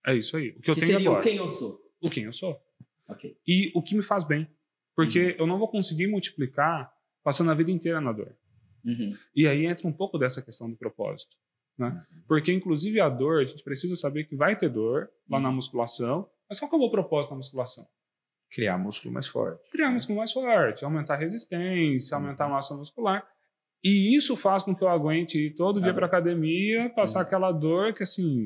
[0.06, 0.50] É isso aí.
[0.52, 1.20] O que eu que tenho seria agora.
[1.20, 1.82] o quem eu sou.
[2.02, 2.62] o quem eu sou.
[3.48, 4.48] E o que me faz bem.
[4.96, 6.92] Porque eu não vou conseguir multiplicar
[7.24, 8.36] passando a vida inteira na dor.
[8.86, 9.16] Uhum.
[9.36, 11.36] E aí entra um pouco dessa questão do propósito.
[11.78, 12.04] Né?
[12.28, 16.30] Porque, inclusive, a dor, a gente precisa saber que vai ter dor lá na musculação,
[16.48, 17.88] mas qual que é o meu propósito na musculação?
[18.54, 19.60] Criar músculo mais forte.
[19.72, 23.24] Criar músculo mais forte, aumentar a resistência, aumentar a massa muscular.
[23.84, 25.96] E isso faz com que eu aguente ir todo dia Ah.
[25.96, 27.26] para academia, passar Uhum.
[27.26, 28.46] aquela dor que, assim,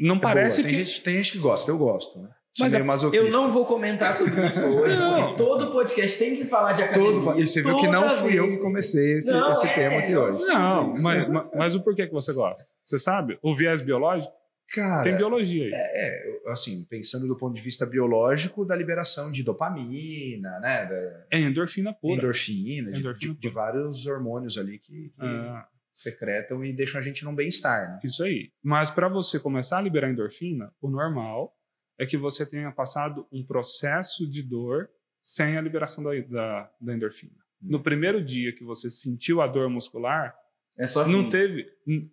[0.00, 0.70] não É parece boa.
[0.70, 0.76] que...
[0.76, 2.18] Tem, gente, tem gente que gosta, eu gosto.
[2.20, 2.28] Né?
[2.58, 2.84] Mas meio
[3.14, 5.14] Eu não vou comentar sobre isso hoje, Não.
[5.26, 7.12] porque todo podcast tem que falar de academia.
[7.12, 9.66] Todo, e você viu que não fui eu vez que tem comecei esse, Não, esse
[9.66, 10.42] é, tema aqui eu hoje.
[10.46, 12.66] Não, mas, mas, mas o porquê que você gosta?
[12.82, 13.38] Você sabe?
[13.42, 14.32] O viés biológico
[14.74, 15.70] Cara, tem biologia aí.
[15.72, 20.86] é, eu- assim, pensando do ponto de vista biológico, da liberação de dopamina, né?
[20.86, 22.16] Da É endorfina pura.
[22.22, 23.54] endorfina, de, Endorfina de- de pura.
[23.54, 28.00] vários hormônios ali que, que Ah, secretam e deixam a gente num bem-estar, né?
[28.04, 28.50] isso aí.
[28.62, 31.54] Mas para você começar a liberar endorfina, o normal
[31.98, 34.88] é que você tenha passado um processo de dor
[35.22, 37.32] sem a liberação da, da, da endorfina.
[37.62, 40.34] No primeiro dia que você sentiu a dor muscular,
[40.78, 41.30] É só não fim.
[41.30, 41.66] teve.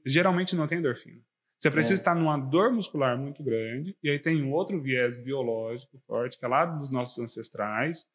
[0.05, 1.19] Geralmente não tem endorfina.
[1.63, 1.95] Você precisa É.
[2.01, 6.43] estar numa dor muscular muito grande, e aí tem um outro viés biológico forte, que
[6.43, 8.05] é lá dos nossos ancestrais.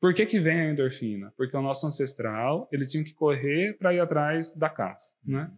[0.00, 1.32] Por que, que vem a endorfina?
[1.36, 5.14] Porque o nosso ancestral ele tinha que correr para ir atrás da caça.
[5.22, 5.50] Né?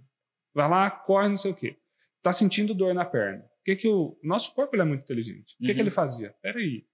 [0.53, 1.77] Vai lá, corre, não sei o quê.
[2.21, 3.45] Tá sentindo dor na perna.
[3.45, 5.55] O que que o nosso corpo ele é muito inteligente.
[5.55, 5.81] O que, que Uhum.
[5.81, 6.35] ele fazia?
[6.43, 6.85] Peraí,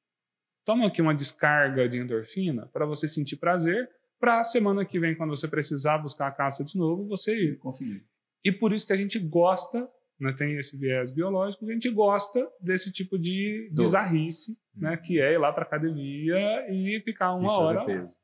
[0.67, 3.89] toma aqui uma descarga de endorfina para você sentir prazer,
[4.21, 7.59] para a semana que vem, quando você precisar buscar a caça de novo, você ir.
[7.59, 8.05] Consegui.
[8.45, 9.89] E por isso que a gente gosta,
[10.21, 15.33] né, tem esse viés biológico, a gente gosta desse tipo de bizarrice, né, que é
[15.33, 16.37] ir lá para academia
[16.71, 17.79] e ficar uma E hora.
[17.81, 17.85] lá.
[17.87, 18.17] peso.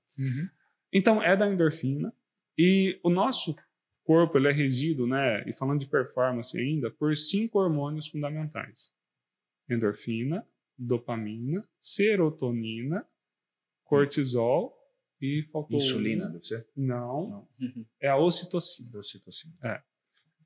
[0.93, 2.13] Então é da endorfina
[2.59, 3.57] e o nosso
[4.05, 8.93] corpo ele é regido, né, e falando de performance ainda, por cinco hormônios fundamentais:
[9.69, 10.47] endorfina,
[10.77, 13.07] dopamina, serotonina,
[13.85, 14.77] cortisol
[15.21, 16.33] e faltou Insulina, um.
[16.33, 16.67] deve ser?
[16.77, 17.85] Não, Uhum.
[18.01, 18.99] é a ocitocina.
[18.99, 19.55] Ocitocina.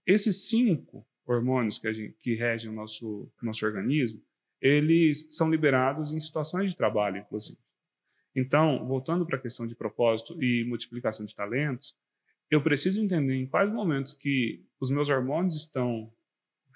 [0.07, 4.23] Esses cinco hormônios que, gente, que regem o nosso, nosso organismo,
[4.61, 7.59] eles são liberados em situações de trabalho, inclusive.
[8.35, 11.97] Então, voltando para a questão de propósito e multiplicação de talentos,
[12.51, 16.13] eu preciso entender em quais momentos que os meus hormônios estão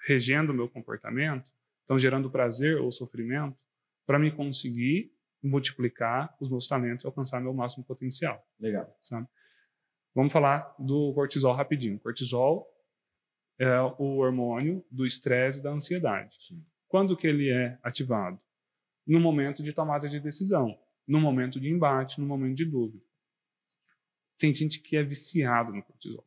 [0.07, 1.45] regendo o meu comportamento,
[1.81, 3.57] estão gerando prazer ou sofrimento,
[4.05, 5.11] para me conseguir
[5.41, 8.97] multiplicar os meus talentos e alcançar meu máximo potencial Legal.
[9.01, 9.27] sabe?
[10.13, 11.99] Vamos falar do cortisol rapidinho.
[11.99, 12.67] Cortisol
[13.59, 16.37] é o hormônio do estresse e da ansiedade.
[16.87, 18.39] Quando que ele é ativado?
[19.05, 23.03] No momento de tomada de decisão, no momento de embate, no momento de dúvida.
[24.37, 26.25] Tem gente que é viciado no cortisol.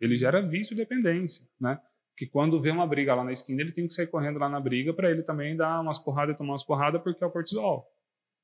[0.00, 1.80] Ele gera vício e dependência, né?
[2.16, 4.58] Que quando vê uma briga lá na esquina, ele tem que sair correndo lá na
[4.58, 7.86] briga para ele também dar umas porradas e tomar umas porradas porque é o cortisol.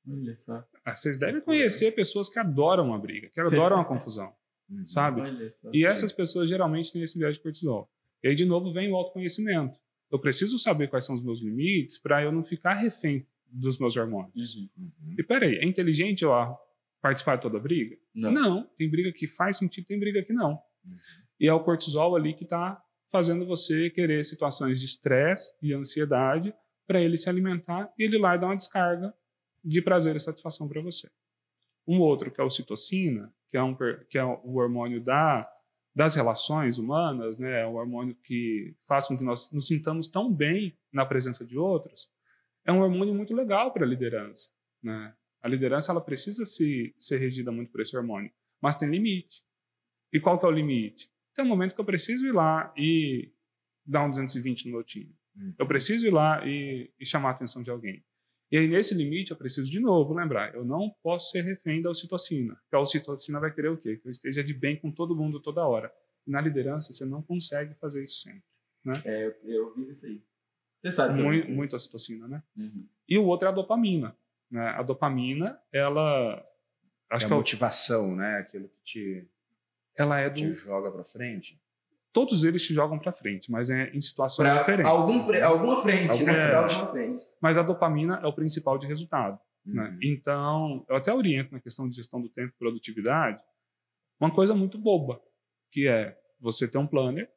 [0.07, 0.63] Olha só.
[0.85, 4.33] Ah, Vocês devem conhecer pessoas que adoram a briga, que adoram a confusão,
[4.69, 4.85] Uhum.
[4.85, 5.21] sabe?
[5.73, 7.89] E essas pessoas geralmente têm esse viés de cortisol.
[8.23, 9.79] E aí, de novo, vem o autoconhecimento.
[10.11, 13.95] Eu preciso saber quais são os meus limites para eu não ficar refém dos meus
[13.95, 14.55] hormônios.
[14.55, 14.69] Uhum.
[14.77, 15.15] Uhum.
[15.17, 16.55] E peraí, é inteligente eu ah,
[17.01, 17.97] participar de toda briga?
[18.13, 18.31] Não.
[18.77, 20.51] tem briga que faz sentido, tem briga que não.
[20.85, 20.97] Uhum.
[21.39, 26.53] E é o cortisol ali que está fazendo você querer situações de estresse e ansiedade
[26.85, 29.13] para ele se alimentar e ele lá dar uma descarga
[29.63, 31.09] de prazer e satisfação para você.
[31.87, 33.75] Um outro, que é o citocina, que é, um,
[34.09, 35.49] que é o hormônio da,
[35.95, 37.61] das relações humanas, né?
[37.61, 41.57] é um hormônio que faz com que nós nos sintamos tão bem na presença de
[41.57, 42.09] outros,
[42.65, 44.49] é um hormônio muito legal para a liderança.
[44.81, 45.13] Né?
[45.41, 48.31] A liderança ela precisa se, ser regida muito por esse hormônio,
[48.61, 49.43] mas tem limite.
[50.11, 51.11] E qual que é o limite?
[51.35, 53.31] Tem um momento que eu preciso ir lá e
[53.85, 55.15] dar um 220 no meu time.
[55.35, 55.53] Uhum.
[55.57, 58.03] Eu preciso ir lá e, e chamar a atenção de alguém.
[58.51, 61.89] E aí, nesse limite, eu preciso de novo lembrar: eu não posso ser refém da
[61.89, 62.55] ocitocina.
[62.55, 63.97] Porque a ocitocina vai querer o quê?
[63.97, 65.93] Que eu esteja de bem com todo mundo toda hora.
[66.25, 68.43] E na liderança, você não consegue fazer isso sempre.
[69.05, 70.21] É, eu, eu vi isso aí.
[70.81, 71.53] Você sabe que Muito, aí.
[71.53, 72.41] muito ocitocina, né?
[72.57, 72.87] Uhum.
[73.07, 74.15] E o outro é a dopamina.
[74.49, 74.67] Né?
[74.69, 76.43] A dopamina, ela.
[77.09, 78.37] Acho é que a é o- motivação, né?
[78.37, 79.27] Aquilo que te,
[79.95, 80.53] ela é te do.
[80.55, 81.59] joga pra frente.
[82.19, 84.91] Todos eles te jogam para frente, mas é em situações Pra diferentes.
[84.91, 86.53] algum fre- alguma frente, Alguma né?
[86.55, 87.25] Alguma frente.
[87.41, 89.39] Mas a dopamina é o principal de resultado.
[89.65, 89.89] né?
[89.89, 89.99] Uhum.
[90.03, 93.41] Então, eu até oriento na questão de gestão do tempo e produtividade
[94.19, 95.21] uma coisa muito boba,
[95.71, 97.29] que é você ter um planner,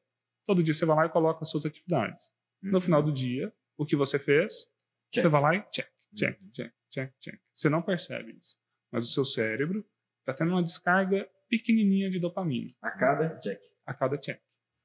[0.47, 2.33] todo dia você vai lá e coloca as suas atividades.
[2.61, 2.81] No Uhum.
[2.81, 4.67] final do dia, o que você fez,
[5.13, 5.23] Check.
[5.23, 6.51] você vai lá e check, check, Uhum.
[6.51, 7.41] check, check, check.
[7.55, 8.57] Você não percebe isso.
[8.91, 9.85] Mas o seu cérebro
[10.21, 13.61] está tendo uma descarga pequenininha de dopamina A cada check.
[13.87, 14.41] a cada check.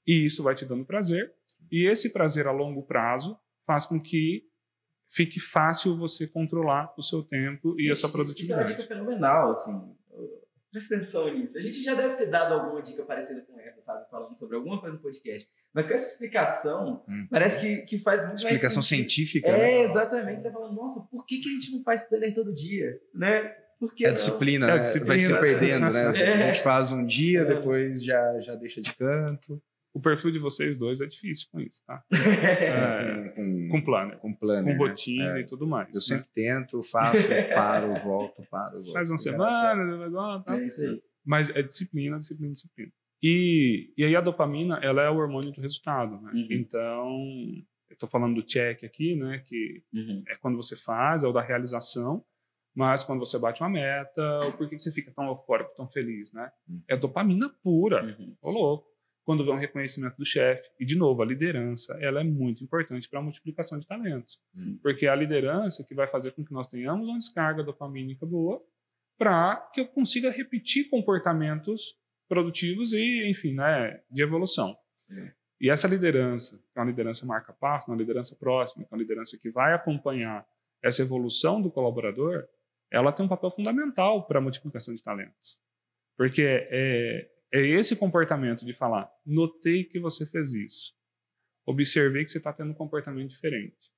[0.08, 1.34] E isso vai te dando prazer.
[1.72, 4.44] E esse prazer a longo prazo faz com que
[5.10, 8.70] fique fácil você controlar o seu tempo e a sua Isso- Isso é uma produtividade.
[8.76, 9.96] dica fenomenal, assim.
[10.72, 11.58] Presta atenção nisso.
[11.58, 14.10] A gente já deve ter dado alguma dica parecida com essa, sabe?
[14.12, 15.50] Falando sobre alguma coisa no podcast.
[15.74, 17.26] Mas com essa explicação, Hum.
[17.30, 19.80] parece que, que faz muito Explicação mais científica, É, né?
[19.84, 20.42] exatamente.
[20.42, 23.00] Você fala, nossa, por que, que a gente não faz planner todo dia?
[23.14, 23.44] Né?
[23.80, 24.14] Por que É a não?
[24.16, 24.82] disciplina, É a né?
[24.82, 25.08] disciplina.
[25.16, 26.02] Vai se perdendo, né?
[26.20, 26.34] É.
[26.44, 27.46] A gente faz um dia, É.
[27.46, 29.62] depois já, já deixa de canto.
[29.98, 32.04] O perfil de vocês dois é difícil com isso, tá?
[32.12, 34.90] É, com, com planner, com planner, com né?
[34.90, 35.42] rotina É.
[35.42, 35.88] e tudo mais.
[35.90, 36.02] Eu né?
[36.02, 38.94] sempre tento, faço, paro, volto, paro, volto.
[38.94, 40.62] Faz uma semana, depois volta, tá?
[40.62, 41.02] É isso aí.
[41.26, 42.92] Mas é disciplina, disciplina, disciplina.
[43.24, 46.32] E, e aí a dopamina, ela é o hormônio do resultado, né?
[46.32, 46.48] Uhum.
[46.52, 47.18] Então,
[47.90, 49.44] eu tô falando do check aqui, né?
[49.48, 50.24] Que Uhum.
[50.28, 52.24] é quando você faz, é o da realização,
[52.76, 56.32] mas quando você bate uma meta, o porquê que você fica tão eufórico, tão feliz,
[56.32, 56.52] né?
[56.70, 56.84] Uhum.
[56.88, 58.36] É dopamina pura, Uhum.
[58.46, 58.88] ô louco.
[59.28, 63.10] Quando vem um reconhecimento do chefe, e de novo, a liderança, ela é muito importante
[63.10, 64.40] para a multiplicação de talentos.
[64.56, 64.78] Sim.
[64.78, 68.64] Porque é a liderança que vai fazer com que nós tenhamos uma descarga dopamínica boa
[69.18, 71.98] para que eu consiga repetir comportamentos
[72.30, 74.78] produtivos e, enfim, né, de evolução.
[75.12, 75.34] É.
[75.60, 79.38] E essa liderança, que é uma liderança marca-passo, uma liderança próxima, que é uma liderança
[79.38, 80.48] que vai acompanhar
[80.82, 82.48] essa evolução do colaborador,
[82.90, 85.60] ela tem um papel fundamental para a multiplicação de talentos.
[86.16, 90.94] Porque é, é esse comportamento de falar, notei que você fez isso,
[91.66, 93.92] observei que você está tendo um comportamento diferente.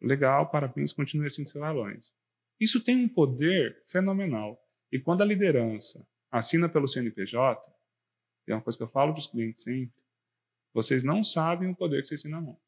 [0.00, 2.08] Legal, parabéns, continue assim vai longe.
[2.60, 4.60] Isso tem um poder fenomenal.
[4.92, 7.60] E quando a liderança assina pelo CNPJ,
[8.46, 10.00] é uma coisa que eu falo para os clientes sempre,
[10.72, 12.58] vocês não sabem o poder que vocês têm na mão.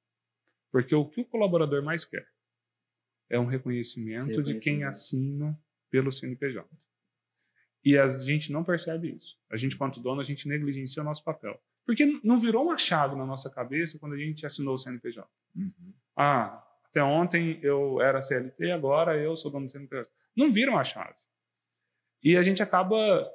[0.70, 2.26] Porque o que o colaborador mais quer
[3.28, 4.88] é um reconhecimento de quem Reconhecimento.
[4.88, 6.68] assina pelo CNPJ.
[7.85, 9.37] E a gente não percebe isso.
[9.51, 11.59] A gente, quanto dono, a gente negligencia o nosso papel.
[11.87, 15.28] Porque não virou uma chave na nossa cabeça quando a gente assinou o CNPJ.
[15.57, 15.93] Uhum.
[16.16, 20.09] Ah, até ontem eu era CLT, agora eu sou dono do CNPJ.
[20.37, 21.14] Não viram a chave.
[22.22, 23.31] E a gente acaba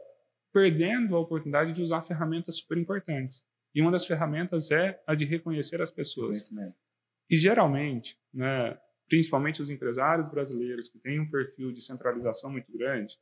[0.54, 3.44] perdendo a oportunidade de usar ferramentas super importantes.
[3.74, 6.50] E uma das ferramentas é a de reconhecer as pessoas.
[7.30, 8.80] E geralmente, né,
[9.10, 13.18] principalmente os empresários brasileiros que têm um perfil de centralização muito grande,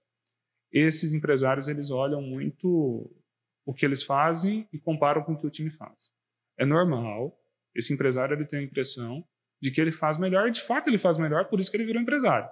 [0.74, 3.10] esses empresários eles olham muito
[3.66, 6.12] o que eles fazem e comparam com o que o time faz.
[6.58, 7.38] É normal,
[7.76, 9.24] esse empresário ele tem a impressão
[9.62, 11.86] de que ele faz melhor, e de fato ele faz melhor, por isso que ele
[11.86, 12.50] virou empresário.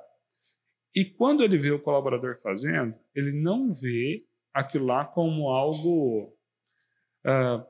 [0.95, 6.37] E quando ele vê o colaborador fazendo, ele não vê aquilo lá como algo
[7.25, 7.65] ah,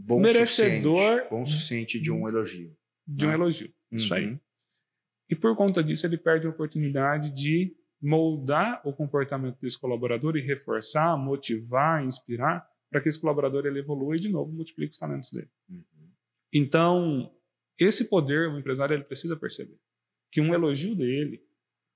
[0.00, 2.76] Bom Merecedor- suficiente, bom suficiente de um elogio.
[3.06, 3.34] de um Ah.
[3.34, 3.72] elogio.
[3.90, 4.26] Isso aí.
[4.28, 4.40] Uhum.
[5.30, 10.40] E por conta disso, ele perde a oportunidade de moldar o comportamento desse colaborador e
[10.40, 15.30] reforçar, motivar, inspirar, para que esse colaborador ele evolua e, de novo, multiplique os talentos
[15.30, 15.50] dele.
[15.68, 15.84] Uhum.
[16.52, 17.32] Então,
[17.78, 19.78] esse poder, o empresário ele precisa perceber
[20.30, 21.42] que um elogio dele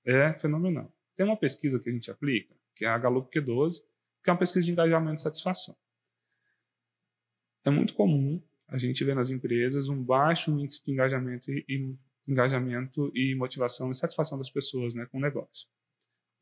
[0.05, 0.93] é fenomenal.
[1.15, 3.81] Tem uma pesquisa que a gente aplica, que é a Gallup Q12,
[4.23, 5.75] que é uma pesquisa de engajamento e satisfação.
[7.65, 11.95] É muito comum a gente ver nas empresas um baixo índice de engajamento e, e
[12.27, 15.67] engajamento e motivação e satisfação das pessoas né, com o negócio.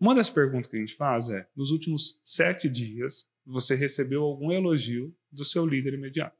[0.02, 4.52] Uma das perguntas que a gente faz é: nos últimos sete dias, você recebeu algum
[4.52, 6.36] elogio do seu líder imediato?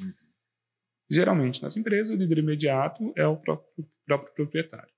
[0.00, 0.12] Uhum.
[1.10, 4.92] Geralmente, nas empresas, o líder imediato é o próprio, próprio proprietário.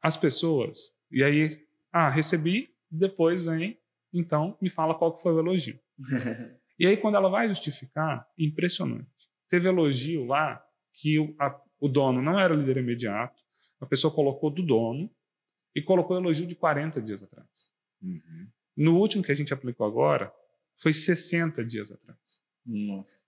[0.00, 3.76] As pessoas, e aí, ah, recebi, depois vem,
[4.12, 5.78] então me fala qual que foi o elogio.
[6.78, 9.08] E aí, quando ela vai justificar, impressionante.
[9.48, 13.40] Teve elogio lá que o, a- o dono não era o líder imediato,
[13.80, 15.10] a pessoa colocou do dono
[15.76, 17.70] e colocou elogio de 40 dias atrás.
[18.02, 18.48] Uhum.
[18.74, 20.32] No último que a gente aplicou agora,
[20.74, 22.42] foi 60 dias atrás.
[22.64, 23.22] Nossa.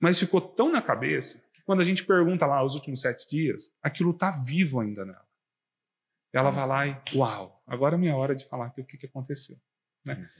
[0.00, 3.74] Mas ficou tão na cabeça que quando a gente pergunta lá os últimos sete dias,
[3.82, 5.26] aquilo está vivo ainda nela.
[6.32, 9.06] Ela vai lá e, uau, agora é minha hora de falar aqui o que, que
[9.06, 9.58] aconteceu.
[10.02, 10.30] Né?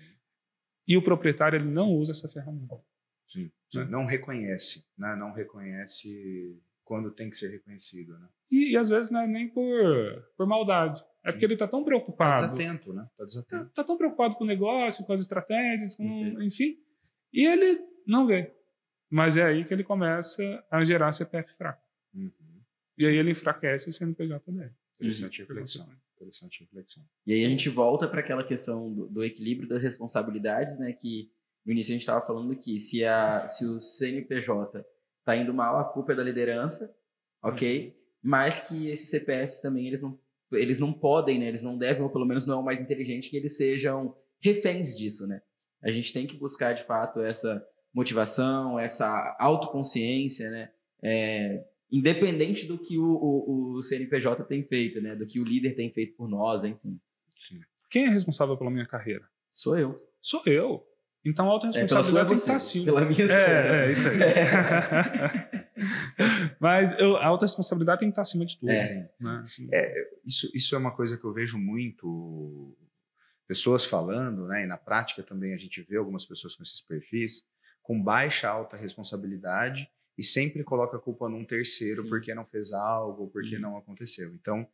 [0.89, 2.83] E o proprietário ele não usa essa ferramenta.
[3.27, 3.51] Sim.
[3.75, 3.85] Né?
[3.85, 5.15] Não reconhece, né?
[5.17, 8.29] Não reconhece quando tem que ser reconhecido, né?
[8.51, 11.05] E, e às vezes não é nem por, por maldade.
[11.23, 12.41] É porque ele está tão Tá preocupado.
[12.41, 13.03] desatento, né?
[13.03, 13.71] Tá Tá, desatento.
[13.75, 16.43] tá tão preocupado com o negócio, com as estratégias, com, Uhum.
[16.43, 16.79] enfim.
[17.33, 18.55] E ele não vê.
[19.11, 21.83] Mas é aí que ele começa a gerar CPF fraco.
[22.15, 22.31] Uhum.
[22.97, 24.71] E aí ele enfraquece o CNPJ dele.
[25.01, 25.89] Interessante reflexão.
[26.15, 27.03] Interessante reflexão.
[27.27, 30.93] E aí a gente volta para aquela questão do, do equilíbrio das responsabilidades, né?
[30.93, 31.31] Que
[31.65, 34.85] no início a gente estava falando que se, a, se o CNPJ
[35.27, 36.95] está indo mal, a culpa é da liderança,
[37.43, 37.97] ok?
[38.23, 40.19] Mas que esses CPFs também eles não,
[40.53, 41.49] eles não podem, né?
[41.49, 44.97] Eles não devem, ou pelo menos não é o mais inteligente, que eles sejam reféns
[44.97, 45.43] disso, né?
[45.83, 50.71] A gente tem que buscar de fato essa motivação, essa autoconsciência, né?
[51.03, 55.17] É, independente do que o, o, o CNPJ tem feito, né?
[55.17, 57.01] Do que o líder tem feito por nós, enfim.
[57.35, 57.61] Sim.
[57.91, 59.25] Quem é responsável pela minha carreira?
[59.51, 60.01] Sou eu.
[60.21, 60.87] Sou eu.
[61.27, 62.43] Então a É, pela sua autorresponsabilidade tem que você.
[62.43, 62.85] estar acima.
[62.85, 63.43] Pela minha sou eu.
[63.43, 64.17] É, é, isso aí.
[66.61, 68.71] Mas eu, a autorresponsabilidade tem que estar acima de tudo.
[68.71, 68.81] É.
[68.81, 69.07] Sim.
[69.21, 69.43] né?
[69.45, 69.69] Assim,
[70.25, 72.77] Isso, isso é uma coisa que eu vejo muito
[73.47, 74.65] pessoas falando, né?
[74.65, 77.45] E na prática também a gente vê algumas pessoas com esses perfis.
[77.83, 82.09] com baixa alta responsabilidade e sempre coloca a culpa num terceiro Sim.
[82.09, 83.63] porque não fez algo, porque Uhum.
[83.63, 84.33] não aconteceu.
[84.35, 84.67] Então,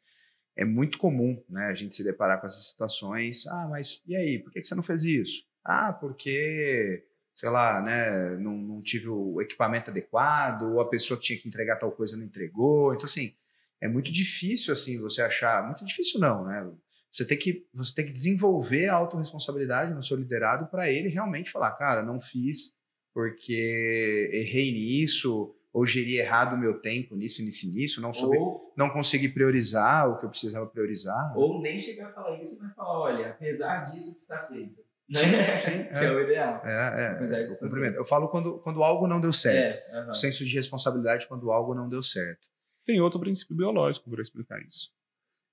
[0.57, 3.46] é muito comum né, a gente se deparar com essas situações.
[3.48, 5.44] Ah, mas e aí, por que você não fez isso?
[5.64, 11.26] Ah, porque, sei lá, né, não, não tive o equipamento adequado, ou a pessoa que
[11.26, 12.94] tinha que entregar tal coisa não entregou.
[12.94, 13.34] Então, assim,
[13.80, 15.64] é muito difícil assim você achar.
[15.66, 16.70] Muito difícil não, né?
[17.10, 21.50] Você tem que, você tem que desenvolver a autorresponsabilidade no seu liderado para ele realmente
[21.50, 22.76] falar, cara, não fiz
[23.12, 28.72] porque errei nisso, ou geri errado o meu tempo nisso, nisso, nisso, não soube, Ou,
[28.76, 31.36] não consegui priorizar o que eu precisava priorizar.
[31.36, 34.80] ou nem chegar a falar isso, mas falar, olha, apesar disso que está feito.
[35.11, 35.59] Sim, Né?
[35.59, 36.62] sim, que é o ideal.
[36.64, 37.94] É, é, Apesar é, de eu cumprimento.
[37.96, 39.76] Eu falo quando, quando algo não deu certo.
[39.90, 40.11] É, aham.
[40.11, 42.46] O senso de responsabilidade quando algo não deu certo.
[42.84, 44.90] Tem outro princípio biológico para explicar isso,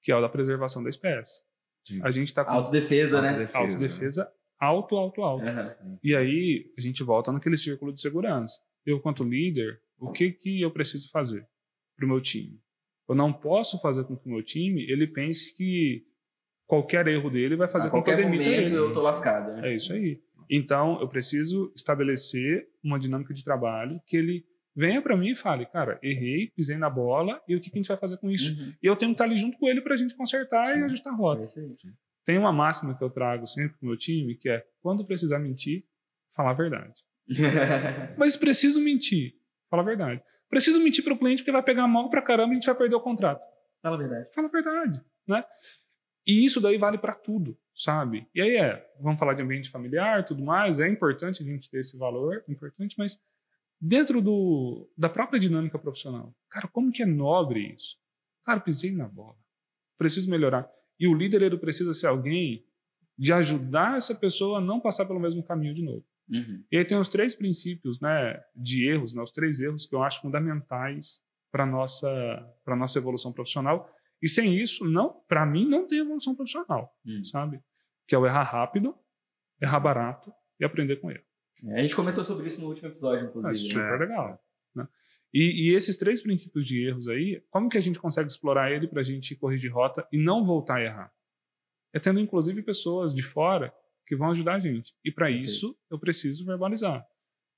[0.01, 1.43] que é o da preservação da espécie.
[1.85, 2.01] Sim.
[2.03, 3.29] A gente está com Autodefesa, né?
[3.29, 3.57] Autodefesa.
[3.59, 5.45] autodefesa alto, alto, alto.
[5.45, 5.75] Aham.
[6.03, 8.59] E aí a gente volta naquele círculo de segurança.
[8.85, 11.47] Eu, quanto líder, o que, que eu preciso fazer
[11.95, 12.59] para o meu time?
[13.07, 16.05] Eu não posso fazer com que o meu time ele pense que
[16.69, 18.75] qualquer erro dele vai fazer a com que eu qualquer demita momento ele.
[18.75, 19.53] eu tô lascado.
[19.53, 19.71] Né?
[19.71, 20.21] É isso aí.
[20.47, 24.45] Então, eu preciso estabelecer uma dinâmica de trabalho que ele
[24.75, 27.79] venha para mim e fale, cara, errei, pisei na bola, e o que, que a
[27.79, 28.51] gente vai fazer com isso?
[28.51, 28.73] Uhum.
[28.81, 30.79] E eu tenho que estar ali junto com ele para a gente consertar Sim.
[30.81, 31.43] e ajustar a É rota.
[31.43, 31.75] isso aí.
[32.23, 35.83] Tem uma máxima que eu trago sempre pro meu time, que é, quando precisar mentir,
[36.35, 36.93] falar a verdade.
[38.17, 39.33] Mas preciso mentir,
[39.69, 40.21] fala a verdade.
[40.49, 42.75] Preciso mentir para o cliente porque vai pegar mal pra caramba e a gente vai
[42.75, 43.41] perder o contrato.
[43.81, 44.29] Fala a verdade.
[44.33, 45.43] Fala a verdade, né?
[46.25, 48.27] E isso daí vale para tudo, sabe?
[48.35, 51.79] E aí é, vamos falar de ambiente familiar, tudo mais, é importante a gente ter
[51.79, 53.19] esse valor, importante, mas
[53.79, 57.97] dentro do, da própria dinâmica profissional, cara, como que é nobre isso?
[58.45, 59.37] Cara, pisei na bola,
[59.97, 60.69] preciso melhorar.
[60.99, 62.65] E o líder ele precisa ser alguém
[63.17, 66.05] de ajudar essa pessoa a não passar pelo mesmo caminho de novo.
[66.29, 66.63] Uhum.
[66.71, 70.03] E aí tem os três princípios, né, de erros, né, os três erros que eu
[70.03, 72.07] acho fundamentais para nossa
[72.63, 73.89] para nossa evolução profissional.
[74.21, 77.23] E sem isso, não, para mim não tem evolução profissional, Hum.
[77.23, 77.61] sabe?
[78.07, 78.95] Que é o errar rápido,
[79.61, 81.23] errar barato e aprender com ele.
[81.65, 83.57] É, a gente comentou sobre isso no último episódio, É inclusive.
[83.73, 84.05] super né?
[84.05, 84.43] legal.
[84.75, 84.87] Né?
[85.33, 88.87] E, e esses três princípios de erros aí, como que a gente consegue explorar ele
[88.87, 91.13] para a gente corrigir rota e não voltar a errar?
[91.93, 93.73] É tendo inclusive pessoas de fora
[94.05, 94.95] que vão ajudar a gente.
[95.03, 95.39] E para Ok.
[95.41, 97.05] isso eu preciso verbalizar.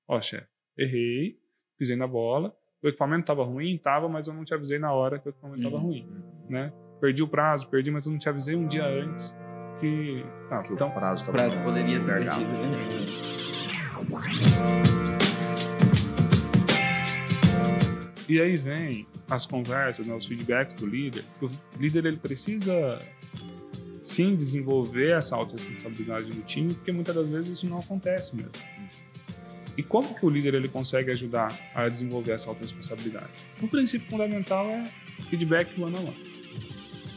[0.07, 0.47] Ó, chefe,
[0.77, 1.39] errei,
[1.77, 5.19] pisei na bola, o equipamento estava ruim, estava, mas eu não te avisei na hora
[5.19, 5.83] que o equipamento estava Uhum.
[5.83, 6.07] ruim,
[6.51, 6.71] né?
[6.99, 9.33] Perdi o prazo, perdi, mas eu não te avisei um dia antes
[9.79, 12.51] que, tá, Que então o prazo tava prazo poderia ser perdido.
[12.51, 13.21] Né?
[18.29, 21.23] E aí vem as conversas, né, os feedbacks do líder.
[21.41, 21.47] O
[21.79, 23.01] líder ele precisa
[24.01, 28.51] sim desenvolver essa autorresponsabilidade do time, porque muitas das vezes isso não acontece mesmo.
[29.77, 33.31] E como que o líder ele consegue ajudar a desenvolver essa autorresponsabilidade?
[33.61, 34.91] O princípio fundamental é
[35.29, 36.30] feedback one on one.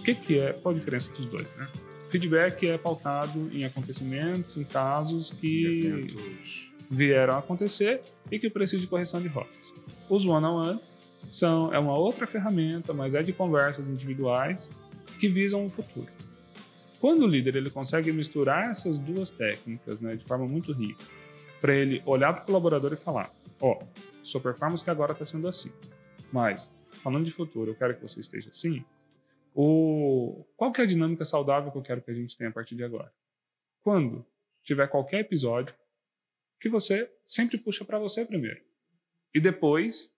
[0.05, 0.53] Que que é?
[0.53, 1.67] Qual a diferença dos dois, né?
[2.11, 6.71] Feedback é pautado em acontecimentos, em casos que Eventos.
[6.91, 9.75] vieram a acontecer e que precisam de correção de rotas.
[10.09, 10.79] Os one-on-one
[11.29, 14.71] são é uma outra ferramenta, mas é de conversas individuais
[15.19, 16.09] que visam o futuro.
[17.01, 21.05] Quando o líder ele consegue misturar essas duas técnicas, né, de forma muito rica,
[21.61, 23.83] para ele olhar para o colaborador e falar: ó,
[24.23, 25.73] sua performance que agora está sendo assim,
[26.31, 28.85] mas falando de futuro, eu quero que você esteja assim.
[29.55, 32.53] O qual que é a dinâmica saudável que eu quero que a gente tenha a
[32.53, 33.13] partir de agora?
[33.81, 34.27] Quando
[34.63, 35.75] tiver qualquer episódio
[36.61, 38.61] que você sempre puxa para você primeiro.
[39.35, 40.13] E depois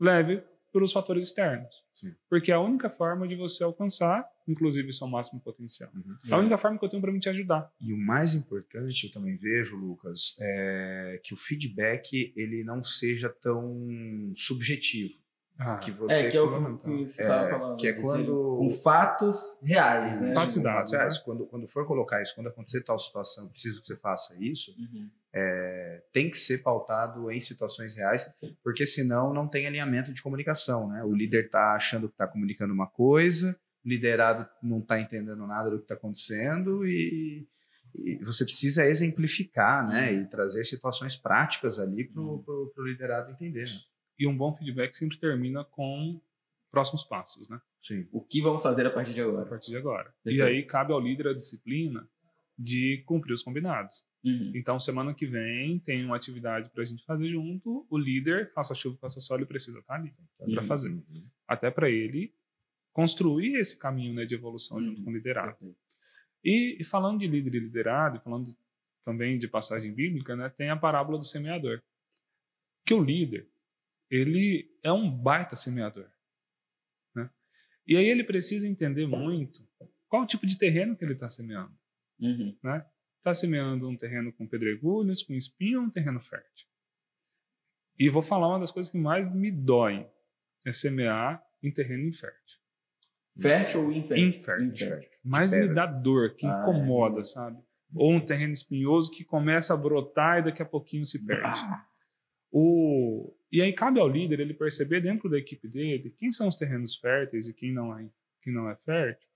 [0.00, 0.42] leve
[0.72, 1.84] para os fatores externos.
[1.94, 2.14] Sim.
[2.30, 5.90] Porque é a única forma de você alcançar, inclusive, seu máximo potencial.
[5.94, 6.16] Uhum.
[6.30, 7.70] É a única forma que eu tenho para me te ajudar.
[7.78, 13.28] E o mais importante, eu também vejo, Lucas, é que o feedback ele não seja
[13.28, 15.19] tão subjetivo.
[15.62, 16.48] Ah, Que você É, que é o
[16.78, 17.76] que você estava É, falando.
[17.78, 20.32] que é quando- Com fatos reais, né?
[20.32, 20.98] Fatos e com dados, fatos né?
[20.98, 21.18] reais.
[21.18, 25.10] Quando, quando for colocar isso, quando acontecer tal situação, preciso que você faça isso, Uhum.
[25.34, 28.26] é, tem que ser pautado em situações reais,
[28.64, 31.04] porque senão não tem alinhamento de comunicação, né?
[31.04, 33.54] O líder está achando que está comunicando uma coisa,
[33.84, 37.46] o liderado não está entendendo nada do que está acontecendo e,
[37.94, 40.10] e você precisa exemplificar, né?
[40.12, 43.64] E trazer situações práticas ali para o liderado entender.
[43.64, 43.78] Né?
[44.20, 46.20] E um bom feedback sempre termina com
[46.70, 47.60] próximos passos, né?
[47.82, 48.06] Sim.
[48.12, 49.46] O que vamos fazer a partir de A agora?
[49.46, 50.10] partir de agora.
[50.20, 50.42] E Perfeito.
[50.44, 52.06] aí cabe ao líder a disciplina
[52.58, 54.04] de cumprir os combinados.
[54.22, 54.52] Uhum.
[54.54, 57.86] Então, semana que vem tem uma atividade para a gente fazer junto.
[57.88, 60.66] O líder, faça chuva, faça sol, ele precisa estar ali para Uhum.
[60.68, 61.02] fazer.
[61.48, 62.34] Até para ele
[62.92, 65.04] construir esse caminho né, de evolução junto Uhum.
[65.06, 65.74] com o liderado.
[66.44, 68.54] E, e falando de líder e liderado, e falando
[69.04, 71.80] também de passagem bíblica, né, tem a parábola do semeador.
[72.84, 73.48] Que o líder,
[74.10, 76.10] ele é um baita semeador.
[77.14, 77.30] Né?
[77.86, 79.66] E aí ele precisa entender muito
[80.08, 81.72] qual o tipo de terreno que ele está semeando.
[82.18, 82.56] Uhum.
[82.62, 82.84] Né?
[83.18, 86.66] Está semeando um terreno com pedregulhos, com espinho ou um terreno fértil?
[87.98, 90.10] E vou falar uma das coisas que mais me doem
[90.64, 92.58] é semear em terreno infértil.
[93.40, 94.28] Fértil ou infértil?
[94.28, 94.66] Infértil.
[94.66, 95.10] Infértil.
[95.22, 97.62] Mais me dá dor, que Ah, incomoda, sabe?
[97.94, 101.60] Ou um terreno espinhoso que começa a brotar e daqui a pouquinho se perde.
[101.60, 101.86] Ah,
[102.50, 103.36] O...
[103.52, 106.96] E aí cabe ao líder ele perceber dentro da equipe dele quem são os terrenos
[106.96, 108.08] férteis e quem não é,
[108.42, 109.28] quem não é fértil.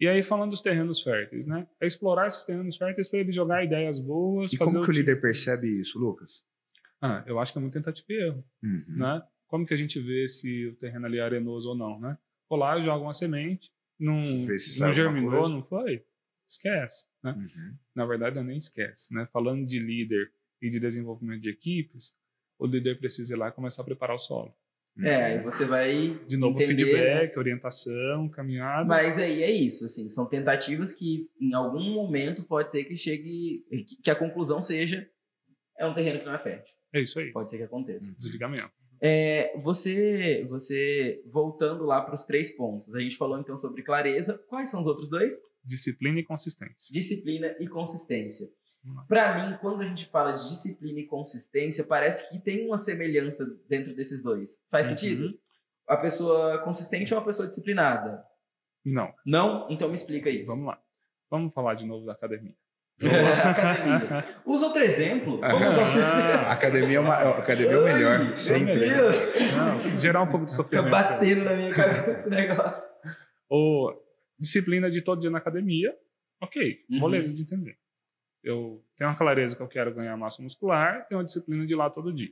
[0.00, 1.66] E aí falando dos terrenos férteis, né?
[1.80, 4.52] É explorar esses terrenos férteis para ele jogar ideias boas.
[4.52, 6.44] E como que o líder percebe isso, Lucas?
[7.00, 8.84] Ah, eu acho que é muito tentativa e erro, Uhum.
[8.88, 9.22] né?
[9.46, 12.18] Como que a gente vê se o terreno ali é arenoso ou não, né?
[12.50, 14.20] Vou lá, jogo uma semente, não,
[14.58, 16.04] se não germinou, não foi?
[16.48, 17.32] Esquece, né?
[17.32, 17.76] Uhum.
[17.94, 19.26] na verdade, eu nem esquece, né?
[19.32, 22.14] Falando de líder e de desenvolvimento de equipes,
[22.58, 24.52] o líder precisa ir lá e começar a preparar o solo.
[25.02, 26.90] É, aí você vai De novo, entender, né?
[26.92, 28.84] feedback, orientação, caminhada.
[28.86, 33.64] Mas aí é isso, assim, são tentativas que em algum momento pode ser que chegue,
[33.88, 35.04] que- que a conclusão seja
[35.76, 36.72] é um terreno que não é fértil.
[36.92, 37.32] É isso aí.
[37.32, 38.14] Pode ser que aconteça.
[38.16, 38.70] Desligamento.
[39.00, 44.38] É, você, você voltando lá para os três pontos, a gente falou então sobre clareza.
[44.48, 45.34] Quais são os outros dois?
[45.64, 46.92] Disciplina e consistência.
[46.92, 48.46] Disciplina e consistência.
[49.08, 53.44] Para mim, quando a gente fala de disciplina e consistência, parece que tem uma semelhança
[53.68, 54.62] dentro desses dois.
[54.70, 54.90] Faz Uhum.
[54.98, 55.38] sentido?
[55.88, 58.22] A pessoa consistente é uma pessoa disciplinada.
[58.84, 59.66] Não, Não?
[59.70, 60.50] Então me explica isso.
[60.52, 60.78] vamos lá.
[61.30, 62.54] Vamos falar de novo da academia.
[63.42, 64.24] Academia.
[64.46, 65.40] Usa outro exemplo.
[65.40, 66.46] Vamos usar outro exemplo.
[66.46, 68.74] A academia é, uma, a academia é o melhor, Ai, sempre.
[68.76, 68.78] Meu
[69.10, 69.16] Deus.
[69.56, 70.90] Não, gerar um pouco de Fica sofrimento.
[70.90, 72.88] batendo na minha cabeça esse negócio.
[73.48, 73.92] Ou
[74.38, 75.94] disciplina de todo dia na academia.
[76.40, 77.10] Ok, Uhum.
[77.20, 77.76] de entender.
[78.44, 81.76] Eu tenho uma clareza que eu quero ganhar massa muscular, tenho uma disciplina de ir
[81.76, 82.30] lá todo dia.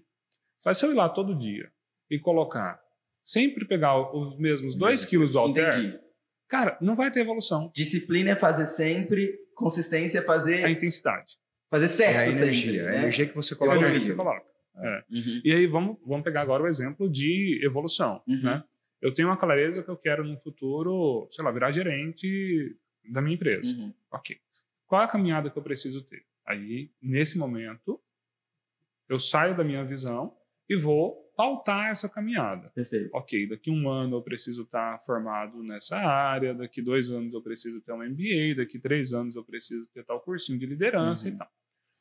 [0.65, 1.71] Mas se eu ir lá todo dia
[2.11, 2.81] e colocar,
[3.25, 5.99] sempre pegar os mesmos 2 quilos do halter, Entendi.
[6.47, 7.73] cara, não vai ter evolução.
[7.75, 11.39] Disciplina é fazer sempre, consistência é fazer, A intensidade.
[11.71, 12.79] fazer É certo a energia, sempre.
[12.79, 12.99] é a né?
[12.99, 14.01] energia que você A coloca energia ali.
[14.01, 14.53] que você coloca.
[15.11, 15.41] Uhum.
[15.45, 18.43] E aí vamos, vamos pegar agora o exemplo de evolução, Uhum.
[18.43, 18.63] né?
[19.01, 22.77] Eu tenho uma clareza que eu quero no futuro, sei lá, virar gerente
[23.11, 23.75] da minha empresa.
[23.77, 23.93] Uhum.
[24.13, 24.37] Ok.
[24.93, 26.23] Qual é a caminhada que eu preciso ter?
[26.47, 27.99] Aí, nesse momento,
[29.09, 30.37] eu saio da minha visão
[30.69, 32.69] e vou pautar essa caminhada.
[32.75, 33.09] Perfeito.
[33.15, 37.81] Ok, daqui um ano eu preciso estar formado nessa área, daqui dois anos eu preciso
[37.81, 41.35] ter um MBA, daqui três anos eu preciso ter tal cursinho de liderança Uhum.
[41.37, 41.49] e tal.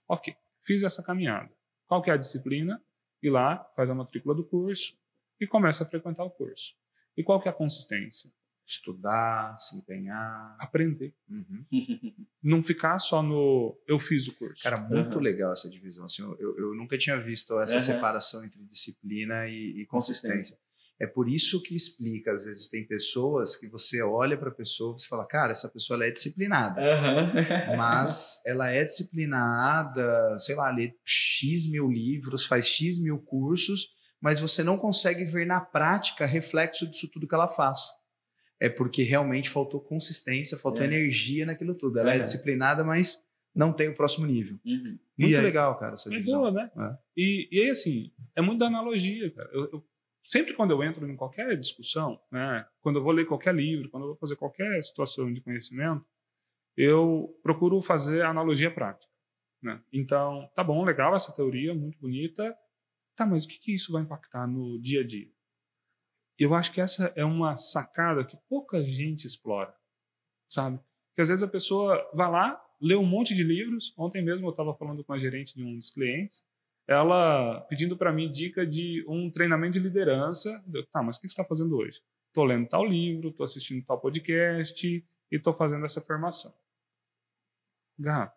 [0.10, 0.36] Ok,
[0.66, 1.50] fiz essa caminhada.
[1.88, 2.84] Qual que é a disciplina?
[3.24, 4.98] Ir lá, faz a matrícula do curso
[5.39, 6.76] e começa a frequentar o curso.
[7.16, 8.30] E qual que é a consistência?
[8.72, 10.56] Estudar, se empenhar.
[10.60, 11.14] Aprender.
[11.30, 11.66] Uhum.
[12.42, 14.64] Não ficar só no eu fiz o curso.
[14.64, 15.22] Cara, muito Uhum.
[15.24, 16.06] legal essa divisão.
[16.06, 17.80] Assim, eu, eu- nunca tinha visto essa Uhum.
[17.82, 20.32] separação entre disciplina e, e consistência.
[20.32, 20.58] Consistência.
[21.00, 24.96] É por isso que explica, às vezes tem pessoas que você olha para a pessoa
[24.96, 26.80] e você fala, cara, essa pessoa ela é disciplinada.
[27.76, 33.88] Mas ela é disciplinada, sei lá, lê X mil livros, faz X mil cursos,
[34.22, 37.80] mas você não consegue ver na prática reflexo disso tudo que ela faz.
[38.64, 40.86] É porque realmente faltou consistência, faltou É.
[40.86, 41.97] energia naquilo tudo.
[41.97, 42.22] Ela é Aham.
[42.22, 44.59] disciplinada, mas não tem o próximo nível.
[44.64, 44.99] Uhum.
[45.18, 45.41] Muito aí?
[45.43, 46.41] legal, cara, essa É divisão.
[46.41, 46.72] boa, né?
[46.78, 46.97] É.
[47.18, 49.49] E, e aí, assim, é muito da analogia, cara.
[49.51, 49.88] Eu, eu-
[50.24, 54.03] sempre quando eu entro em qualquer discussão, né, quando eu vou ler qualquer livro, quando
[54.03, 56.05] eu vou fazer qualquer situação de conhecimento,
[56.78, 59.12] eu procuro fazer analogia prática.
[59.62, 59.82] Né?
[59.91, 62.55] Então, tá bom, legal essa teoria, muito bonita.
[63.16, 65.28] Tá, mas o que, que isso vai impactar no dia a dia?
[66.44, 69.72] Eu acho que essa é uma sacada que pouca gente explora,
[70.50, 70.80] sabe?
[71.14, 73.94] Que às vezes a pessoa vai lá, lê um monte de livros.
[73.96, 76.44] Ontem mesmo eu estava falando com a gerente de um dos clientes,
[76.88, 80.64] ela pedindo para mim dica de um treinamento de liderança.
[80.74, 82.02] Eu, tá, mas o que você está fazendo hoje?
[82.30, 86.52] Estou lendo tal livro, estou assistindo tal podcast e estou fazendo essa formação.
[88.00, 88.36] Gato,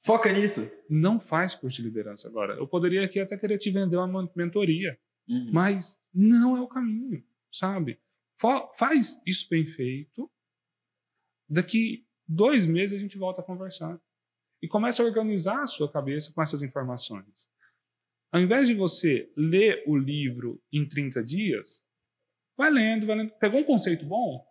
[0.00, 0.68] Foca nisso.
[0.90, 2.54] não faz curso de liderança agora.
[2.54, 4.98] Eu poderia aqui até querer te vender uma mentoria,
[5.28, 5.50] Uhum.
[5.52, 7.98] mas não é o caminho, sabe?
[8.38, 10.30] Fa- faz isso bem feito.
[11.48, 14.00] Daqui dois meses a gente volta a conversar.
[14.62, 17.48] E começa a organizar a sua cabeça com essas informações.
[18.32, 21.82] Ao invés de você ler o livro em 30 dias,
[22.56, 23.32] vai lendo, vai lendo.
[23.38, 24.44] Pegou um conceito bom?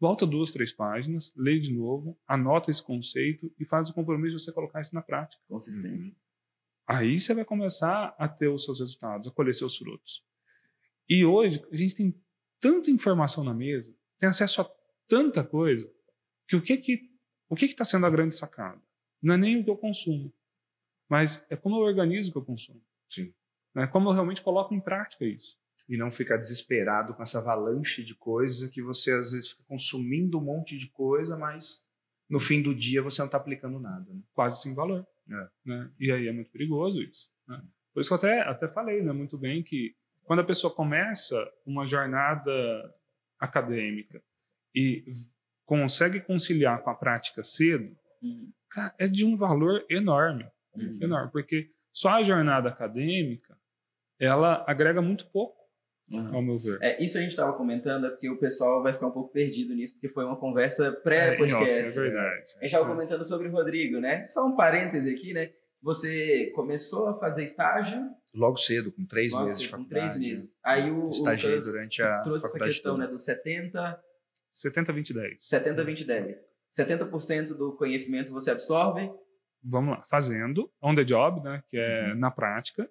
[0.00, 4.42] Volta duas, três páginas, lê de novo, anota esse conceito e faz o compromisso de
[4.42, 5.42] você colocar isso na prática.
[5.46, 6.14] Consistência.
[6.90, 10.24] Aí você vai começar a ter os seus resultados, a colher seus frutos.
[11.08, 12.20] E hoje a gente tem
[12.58, 14.70] tanta informação na mesa, tem acesso a
[15.06, 15.88] tanta coisa,
[16.48, 17.08] que o que que
[17.48, 18.82] o que está sendo a grande sacada?
[19.22, 20.34] Não é nem o que eu consumo,
[21.08, 22.82] mas é como eu organizo o que eu consumo.
[23.08, 23.32] Sim.
[23.72, 23.86] Né?
[23.86, 25.56] Como eu realmente coloco em prática isso.
[25.88, 30.38] E não ficar desesperado com essa avalanche de coisas que você às vezes fica consumindo
[30.38, 31.84] um monte de coisa, mas
[32.28, 34.12] no fim do dia você não está aplicando nada.
[34.12, 34.22] Né?
[34.32, 35.06] Quase sem valor.
[35.30, 35.48] É.
[35.64, 35.90] Né?
[35.98, 37.28] E aí é muito perigoso isso.
[37.48, 37.62] Né?
[37.92, 41.36] Por isso que eu até, até falei né, muito bem que quando a pessoa começa
[41.66, 42.52] uma jornada
[43.38, 44.22] acadêmica
[44.74, 45.04] e
[45.64, 48.52] consegue conciliar com a prática cedo, Uhum.
[48.68, 50.98] cara, é de um valor enorme, Uhum.
[51.00, 53.56] enorme, porque só a jornada acadêmica
[54.18, 55.56] ela agrega muito pouco,
[56.10, 56.34] Uhum.
[56.34, 56.78] ao meu ver.
[56.82, 59.74] É, isso a gente estava comentando, é porque o pessoal vai ficar um pouco perdido
[59.74, 61.98] nisso, porque foi uma conversa É, off, pré-podcast.
[61.98, 62.36] é verdade.
[62.36, 64.26] A gente estava comentando sobre o Rodrigo, né?
[64.26, 65.50] Só um parêntese aqui, né?
[65.82, 68.02] Você começou a fazer estágio
[68.34, 70.06] Logo cedo, com três nossa, meses de com faculdade.
[70.14, 70.52] três meses.
[70.62, 73.04] Aí o, o Estagiei Lucas durante a trouxe essa questão toda.
[73.06, 74.00] né, do 70,
[74.52, 75.34] 70, 20, 10.
[75.40, 76.38] 70, 20, 10.
[76.78, 79.10] 70% do conhecimento você absorve,
[79.62, 82.18] Vamos lá, fazendo, on the job, né, que é Uhum.
[82.18, 82.88] na prática.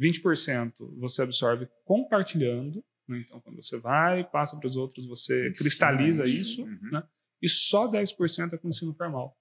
[0.00, 6.26] 20% você absorve compartilhando, né, então quando você vai, passa para os outros, você cristaliza
[6.26, 6.62] isso.
[6.62, 6.90] isso, Uhum.
[6.92, 7.02] né,
[7.42, 9.36] e só 10% é com ensino formal.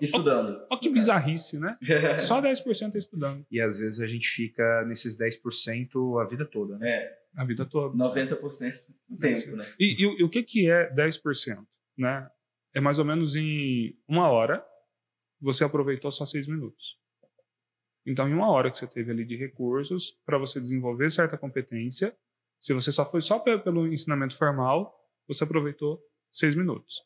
[0.00, 0.64] estudando.
[0.70, 1.76] Olha que bizarrice, né?
[2.20, 6.78] Só 10% é estudando E às vezes a gente fica nesses 10% a vida toda,
[6.78, 6.88] né?
[6.88, 7.96] É, a vida toda.
[7.96, 9.64] 90% do tempo, né?
[9.78, 11.66] E, e o- e o que, que é 10%?
[11.98, 12.28] Né?
[12.74, 14.64] É mais ou menos em uma hora,
[15.40, 16.96] você aproveitou só seis minutos.
[18.06, 22.16] Então, em uma hora que você teve ali de recursos para você desenvolver certa competência,
[22.60, 24.94] se você só foi só pe- pelo ensinamento formal,
[25.26, 26.00] você aproveitou
[26.32, 27.02] seis minutos.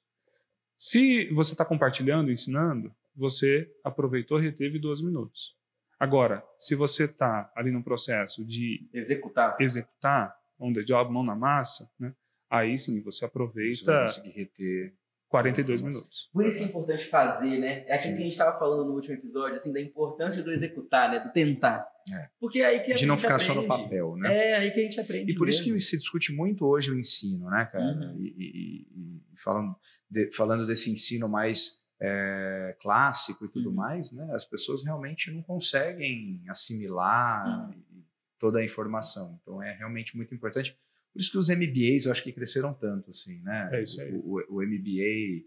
[0.78, 5.54] Se você está compartilhando, ensinando, você aproveitou e reteve 12 minutos.
[5.98, 9.56] Agora, se você está ali no processo de Executar.
[9.60, 12.14] executar on the job, mão na massa, né?
[12.48, 14.94] aí sim você Você vai aproveita conseguir reter.
[15.30, 16.00] 42 informação.
[16.00, 16.28] minutos.
[16.32, 17.84] Por isso que é importante fazer, né?
[17.86, 21.10] É aquilo que a gente estava falando no último episódio, assim, da importância do executar,
[21.10, 21.20] né?
[21.20, 21.86] Do tentar.
[22.12, 22.28] É.
[22.40, 23.82] Porque é aí que a De não ficar só no aprende.
[23.84, 24.36] papel, né?
[24.50, 25.30] É aí que a gente aprende.
[25.32, 25.74] E por isso mesmo.
[25.76, 27.84] que se discute muito hoje o ensino, né, cara?
[27.84, 28.16] Uhum.
[28.18, 29.76] E, e- e falando,
[30.10, 33.74] de- falando desse ensino mais é, clássico e tudo Uhum.
[33.74, 34.26] mais, né?
[34.32, 38.02] As pessoas realmente não conseguem assimilar Uhum.
[38.38, 39.38] toda a informação.
[39.42, 40.76] Então é realmente muito importante.
[41.12, 43.68] Por isso que os MBAs eu acho que cresceram tanto, assim, né?
[43.72, 44.12] É isso aí.
[44.12, 45.44] O, o- o MBA,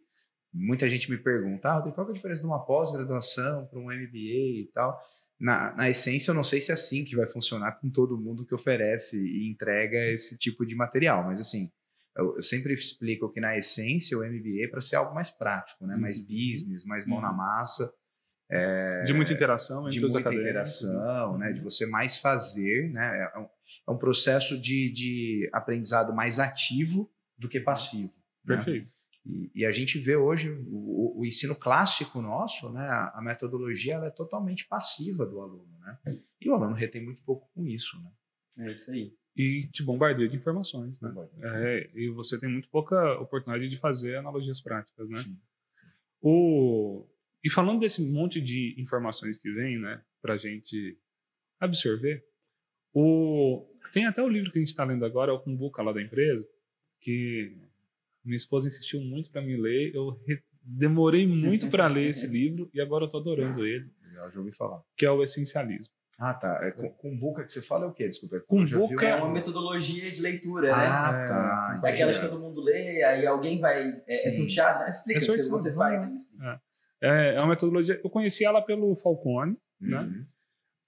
[0.54, 4.62] muita gente me pergunta, ah, qual é a diferença de uma pós-graduação para um MBA
[4.62, 5.00] e tal?
[5.40, 8.46] Na, na essência, eu não sei se é assim que vai funcionar com todo mundo
[8.46, 11.72] que oferece e entrega esse tipo de material, mas assim,
[12.16, 15.86] eu, eu sempre explico que na essência o MBA é para ser algo mais prático,
[15.88, 15.96] né?
[15.98, 16.26] mais Uhum.
[16.28, 17.38] business, mais mão na Uhum.
[17.38, 17.92] massa,
[19.06, 20.50] De muita interação entre de os muita acadêmicos.
[20.84, 21.48] interação, né?
[21.48, 21.54] Uhum.
[21.56, 23.28] de você mais fazer, né?
[23.88, 28.14] É um, processo de, de aprendizado mais ativo do que passivo.
[28.46, 28.56] né?
[28.56, 28.94] Perfeito.
[29.26, 32.82] E, e a gente vê hoje o, o ensino clássico nosso, né?
[32.82, 35.98] A, a metodologia ela é totalmente passiva do aluno, né?
[36.42, 38.12] E o aluno retém muito pouco com isso, né?
[38.68, 39.16] É isso aí.
[39.36, 41.12] E te bombardeia de informações, né?
[41.42, 45.18] É, e você tem muito pouca oportunidade de fazer analogias práticas, né?
[45.18, 45.40] Sim.
[46.22, 47.06] O...
[47.44, 50.98] E falando desse monte de informações que vem, né, pra gente
[51.60, 52.26] absorver,
[52.94, 53.66] o...
[53.92, 56.02] tem até o livro que a gente está lendo agora, é o Kumbuka lá da
[56.02, 56.46] empresa,
[57.02, 57.56] que
[58.24, 62.70] minha esposa insistiu muito para mim ler, eu re- demorei muito para ler esse livro
[62.74, 63.86] e agora eu tô adorando ele,
[64.16, 64.82] Eu já ouvi falar.
[64.96, 65.92] que é o Essencialismo.
[66.18, 66.60] Ah, tá.
[66.62, 68.08] É, com, com buca que você fala é o quê?
[68.08, 68.38] Desculpa.
[68.38, 70.74] vi Cumbuca um- É uma metodologia de leitura, né?
[70.74, 71.82] Ah, É, tá.
[71.84, 73.90] É aquela que todo mundo lê, aí alguém vai.
[73.90, 74.90] É, é sorteado, né?
[74.90, 76.02] Explica É se sorteado, você faz.
[76.22, 76.62] explica.
[77.02, 80.26] É, é uma metodologia, eu conheci ela pelo Falcone, né?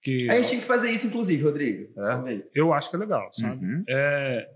[0.02, 1.92] Que A gente tinha que fazer isso, inclusive, Rodrigo.
[2.00, 2.22] É?
[2.22, 2.50] Ver.
[2.54, 3.64] eu acho que é legal, sabe?
[3.64, 3.84] Uhum.
[3.88, 4.48] É,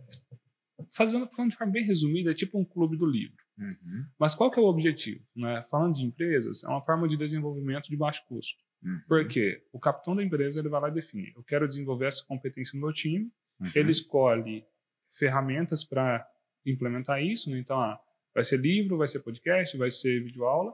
[0.92, 3.36] fazendo, falando de forma bem resumida, é tipo um clube do livro.
[3.58, 4.06] Uhum.
[4.18, 5.22] Mas qual que é o objetivo?
[5.36, 5.62] Né?
[5.70, 8.58] Falando de empresas, é uma forma de desenvolvimento de baixo custo.
[8.82, 9.00] Uhum.
[9.06, 12.78] Porque o capitão da empresa ele vai lá e define: eu quero desenvolver essa competência
[12.78, 13.30] no meu time.
[13.60, 13.66] Uhum.
[13.74, 14.64] Ele escolhe
[15.12, 16.26] ferramentas para
[16.64, 17.50] implementar isso.
[17.50, 17.58] Né?
[17.58, 18.00] Então, ah,
[18.34, 20.72] vai ser livro, vai ser podcast, vai ser videoaula.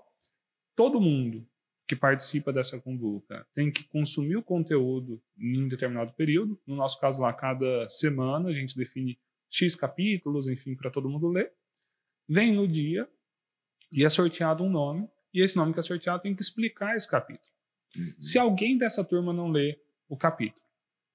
[0.76, 1.46] Todo mundo
[1.86, 6.60] que participa dessa conduta tem que consumir o conteúdo em um determinado período.
[6.66, 9.18] No nosso caso, lá, cada semana a gente define
[9.48, 11.52] X capítulos, enfim, para todo mundo ler.
[12.28, 13.08] Vem no dia
[13.92, 17.08] e é sorteado um nome, e esse nome que é sorteado tem que explicar esse
[17.08, 17.48] capítulo.
[17.96, 18.14] Uhum.
[18.18, 20.60] Se alguém dessa turma não lê o capítulo,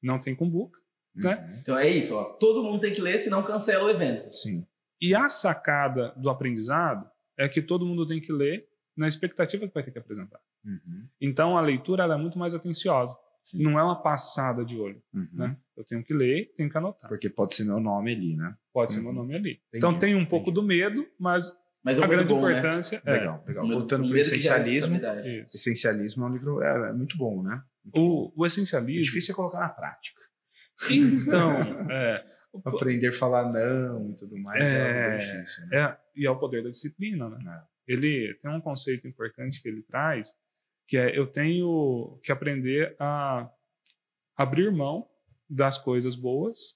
[0.02, 0.80] não tem cumbuca.
[1.14, 1.35] né?
[1.35, 1.60] Uhum.
[1.60, 2.23] Então é isso, ó.
[2.23, 4.31] Todo mundo tem que ler, senão cancela o evento.
[4.34, 4.65] Sim.
[5.02, 9.73] E a sacada do aprendizado é que todo mundo tem que ler na expectativa que
[9.73, 10.39] vai ter que apresentar.
[10.65, 11.07] Uhum.
[11.19, 13.15] Então a leitura ela é muito mais atenciosa.
[13.43, 13.63] Sim.
[13.63, 15.01] Não é uma passada de olho.
[15.13, 15.27] Uhum.
[15.34, 15.57] Né?
[15.76, 17.09] Eu tenho que ler, tenho que anotar.
[17.09, 18.55] Porque pode ser meu nome ali, né?
[18.72, 19.05] Pode ser Uhum.
[19.05, 19.59] meu nome ali.
[19.73, 20.61] Então Entendi, tem um pouco entendi.
[20.61, 21.51] do medo, mas
[21.84, 22.51] Mas é um a grande bom, né?
[22.59, 23.68] importância é Legal, legal.
[23.68, 24.95] Voltando para o essencialismo.
[24.97, 25.55] isso.
[25.57, 27.63] Essencialismo é um livro é, é muito bom, né?
[27.84, 28.31] Muito bom.
[28.35, 29.01] O, o É essencialismo.
[29.03, 30.22] difícil é colocar na prática.
[30.91, 31.51] Então,
[31.91, 32.23] é,
[32.53, 35.65] o- Aprender a falar não e tudo mais é, É, difícil.
[35.68, 35.77] Né?
[35.80, 37.63] é, e é o poder da disciplina, né?
[37.91, 40.34] Ele tem um conceito importante que ele traz,
[40.88, 43.49] que é eu tenho que aprender a
[44.35, 45.07] abrir mão
[45.49, 46.76] das coisas boas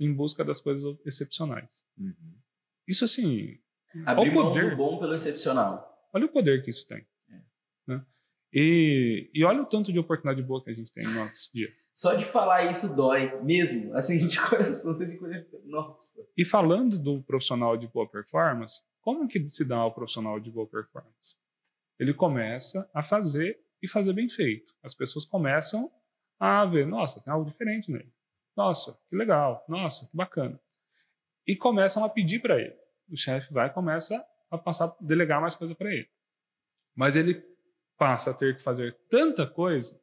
[0.00, 1.82] em busca das coisas excepcionais.
[1.98, 2.38] Uhum.
[2.86, 3.58] Isso assim,
[4.04, 4.70] Abrir Olha o mão poder.
[4.70, 6.08] do bom pelo excepcional.
[6.12, 7.06] olha o poder que isso tem.
[7.30, 7.40] É.
[7.86, 8.04] né?
[8.52, 11.70] E, e olha o tanto de oportunidade boa que a gente tem no nosso dia.
[11.94, 13.94] Só de falar isso dói, mesmo.
[13.94, 15.26] Assim, de coração, você fica
[15.64, 16.20] nossa.
[16.36, 20.66] E falando do profissional de boa performance, como que se dá o profissional de boa
[20.68, 21.34] performance?
[21.98, 24.74] Ele começa a fazer e fazer bem feito.
[24.82, 25.90] As pessoas começam
[26.38, 28.12] a ver, nossa, tem algo diferente nele.
[28.54, 29.64] Nossa, que legal.
[29.66, 30.60] Nossa, que bacana.
[31.46, 32.76] E começam a pedir para ele.
[33.08, 36.10] O chefe vai e começa a passar, delegar mais coisa para ele.
[36.94, 37.42] Mas ele
[37.96, 39.98] passa a ter que fazer tanta coisa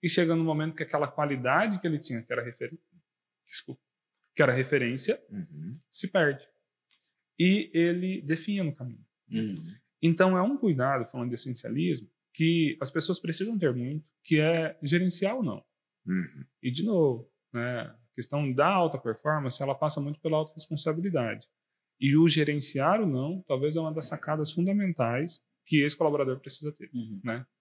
[0.00, 2.86] e chega no momento que aquela qualidade que ele tinha, que era referência,
[3.44, 3.82] desculpa,
[4.36, 5.80] que era referência, Uhum.
[5.90, 6.48] se perde.
[7.40, 9.02] E ele definha no caminho.
[9.30, 9.54] Uhum.
[10.02, 14.78] Então é um cuidado, falando de essencialismo, que as pessoas precisam ter muito, que é
[14.82, 15.64] gerenciar ou não.
[16.06, 16.44] Uhum.
[16.62, 21.48] E, de novo, né, a questão da alta performance, ela passa muito pela autorresponsabilidade.
[21.98, 26.72] E o gerenciar ou não, talvez é uma das sacadas fundamentais que esse colaborador precisa
[26.72, 27.20] ter, Uhum.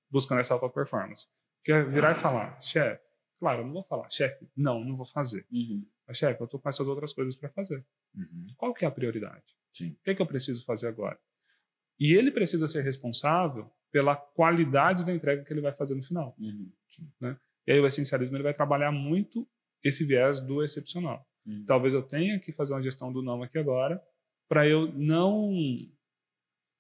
[0.09, 1.25] buscando essa alta performance.
[1.63, 3.01] Que é virar e falar, chefe,
[3.39, 5.45] claro, eu não vou falar, chefe, não, não vou fazer.
[5.49, 5.85] Uhum.
[6.05, 7.85] Mas, chefe, eu estou com essas outras coisas para fazer.
[8.13, 8.47] Uhum.
[8.57, 9.58] Qual que é a prioridade?
[9.73, 9.91] Sim.
[9.91, 11.17] O que, é que eu preciso fazer agora?
[11.99, 16.35] E ele precisa ser responsável pela qualidade da entrega que ele vai fazer no final.
[16.39, 16.71] Uhum.
[17.67, 19.47] E aí o essencialismo ele vai trabalhar muito
[19.83, 21.25] esse viés do excepcional.
[21.45, 21.65] Uhum.
[21.65, 24.01] Talvez eu tenha que fazer uma gestão do não aqui agora
[24.47, 25.51] para eu não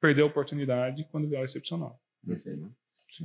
[0.01, 1.99] perder a oportunidade quando vier o excepcional.
[2.25, 2.73] Perfeito.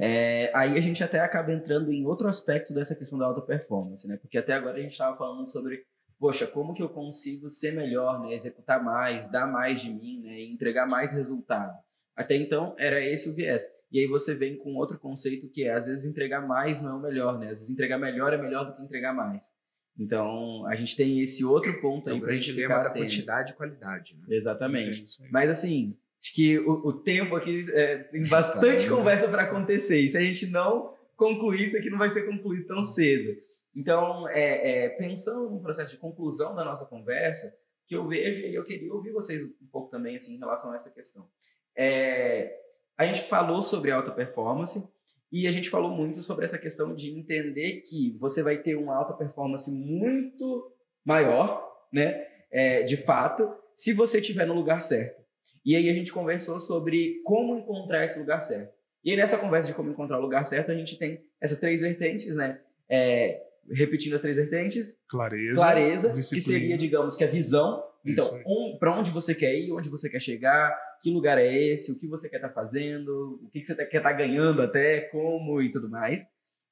[0.01, 4.07] É, aí a gente até acaba entrando em outro aspecto dessa questão da alta performance,
[4.09, 4.16] né?
[4.16, 5.85] Porque até agora a gente estava falando sobre,
[6.19, 8.32] poxa, como que eu consigo ser melhor, né?
[8.32, 10.41] Executar mais, dar mais de mim, né?
[10.41, 11.73] E entregar mais resultado.
[12.16, 13.65] Até então era esse o viés.
[13.91, 16.95] E aí você vem com outro conceito que é, às vezes entregar mais não é
[16.95, 17.47] o melhor, né?
[17.51, 19.53] Às vezes entregar melhor é melhor do que entregar mais.
[19.99, 22.99] Então a gente tem esse outro ponto É aí o pra grande ficar da atento.
[23.05, 24.16] quantidade e qualidade.
[24.16, 24.35] Né?
[24.36, 25.05] Exatamente.
[25.23, 25.28] É.
[25.31, 28.91] Mas assim, acho que o, o tempo aqui é, tem bastante Tá.
[28.97, 30.01] conversa para acontecer.
[30.01, 33.36] E se a gente não concluir, isso aqui não vai ser concluído tão cedo.
[33.74, 37.56] Então, é, é, pensando no processo de conclusão da nossa conversa,
[37.86, 40.76] que eu vejo, e eu queria ouvir vocês um pouco também assim, em relação a
[40.76, 41.28] essa questão.
[41.76, 42.56] É,
[42.96, 44.88] a gente falou sobre alta performance
[45.30, 48.94] e a gente falou muito sobre essa questão de entender que você vai ter uma
[48.94, 50.72] alta performance muito
[51.05, 52.26] maior, né?
[52.51, 55.24] É, de fato, se você estiver no lugar certo.
[55.64, 58.72] E aí a gente conversou sobre como encontrar esse lugar certo.
[59.02, 61.80] E aí nessa conversa de como encontrar o lugar certo, a gente tem essas três
[61.80, 62.60] vertentes, né?
[62.88, 67.82] É, repetindo as três vertentes, Clareza, clareza, que seria, digamos, que a visão.
[68.05, 71.91] Então, um, para onde você quer ir, onde você quer chegar, que lugar é esse,
[71.91, 75.01] o que você quer estar fazendo, o que, que você tá- quer estar ganhando até,
[75.03, 76.27] como e tudo mais.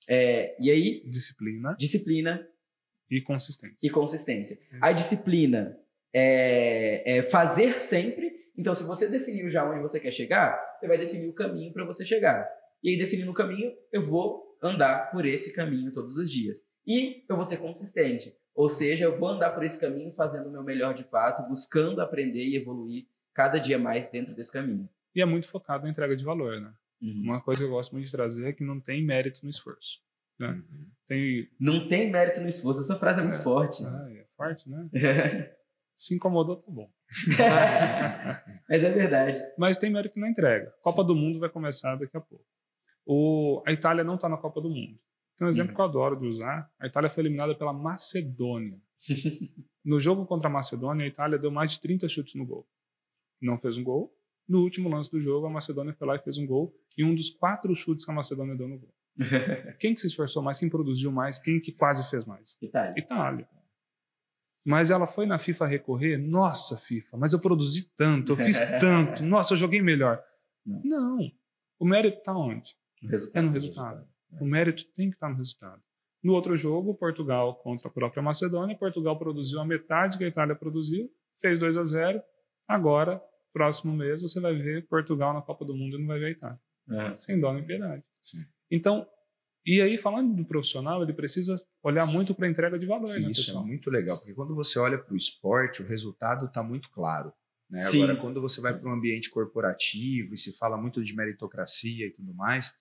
[0.09, 2.47] É, e aí, disciplina disciplina
[3.11, 3.77] e consistência.
[3.83, 4.59] e consistência.
[4.75, 4.79] Hum.
[4.83, 5.79] A disciplina
[6.13, 8.31] é, é fazer sempre.
[8.57, 11.85] Então, se você definiu já onde você quer chegar, você vai definir o caminho para
[11.85, 12.47] você chegar.
[12.83, 16.59] E aí, definindo o caminho, eu vou andar por esse caminho todos os dias.
[16.87, 18.35] E eu vou ser consistente.
[18.55, 22.01] Ou seja, eu vou andar por esse caminho fazendo o meu melhor de fato, buscando
[22.01, 24.89] aprender e evoluir cada dia mais dentro desse caminho.
[25.15, 26.73] E é muito focado na entrega de valor, né?
[27.01, 27.23] Uhum.
[27.25, 30.01] Uma coisa que eu gosto muito de trazer é que não tem mérito no esforço.
[30.39, 30.49] Né?
[30.49, 30.87] Uhum.
[31.07, 31.49] Tem.
[31.59, 32.81] Não tem mérito no esforço.
[32.81, 33.43] Essa frase é muito É.
[33.43, 33.85] forte.
[33.85, 34.89] Ah, é forte, né?
[35.97, 36.91] Se incomodou, tá bom.
[38.69, 39.41] Mas é verdade.
[39.59, 40.73] Mas tem mérito na entrega.
[40.83, 42.45] Copa do Mundo vai começar daqui a pouco.
[43.07, 44.99] O, a Itália não está na Copa do Mundo.
[45.39, 45.75] Tem um exemplo Uhum.
[45.77, 46.71] que eu adoro de usar.
[46.79, 48.79] A Itália foi eliminada pela Macedônia.
[49.85, 52.65] No jogo contra a Macedônia, a Itália deu mais de 30 chutes no gol.
[53.41, 54.15] Não fez um gol.
[54.49, 56.73] No último lance do jogo, a Macedônia foi lá e fez um gol.
[56.97, 58.95] E um dos quatro chutes que a Macedônia deu no gol.
[59.81, 60.61] Quem que se esforçou mais?
[60.61, 61.41] Quem produziu mais?
[61.41, 62.57] Quem que quase fez mais?
[62.63, 62.95] Itália.
[62.97, 63.49] Itália.
[64.65, 69.25] Mas ela foi na FIFA recorrer, nossa FIFA, mas eu produzi tanto, eu fiz tanto,
[69.25, 70.23] nossa, eu joguei melhor.
[70.65, 70.81] Não.
[70.85, 71.33] Não.
[71.81, 72.71] O mérito está onde?
[73.35, 74.07] É no resultado.
[74.41, 75.83] O mérito tem que estar no resultado.
[76.23, 80.55] No outro jogo, Portugal contra a própria Macedônia, Portugal produziu a metade que a Itália
[80.55, 81.11] produziu,
[81.41, 82.23] fez 2 a 0.
[82.69, 83.21] Agora,
[83.53, 86.31] próximo mês, você vai ver Portugal na Copa do Mundo e não vai ver a
[86.31, 86.61] Itália.
[86.91, 87.15] É.
[87.17, 88.05] Sem dó nem piedade.
[88.23, 88.45] Sim.
[88.71, 89.07] Então,
[89.65, 93.31] e aí, falando do profissional, ele precisa olhar muito para a entrega de valor, né,
[93.31, 93.65] Isso pessoal?
[93.65, 97.33] é muito legal, porque quando você olha para o esporte, o resultado está muito claro.
[97.71, 97.81] Né?
[97.85, 102.11] Agora, quando você vai para um ambiente corporativo e se fala muito de meritocracia e
[102.11, 102.75] tudo mais,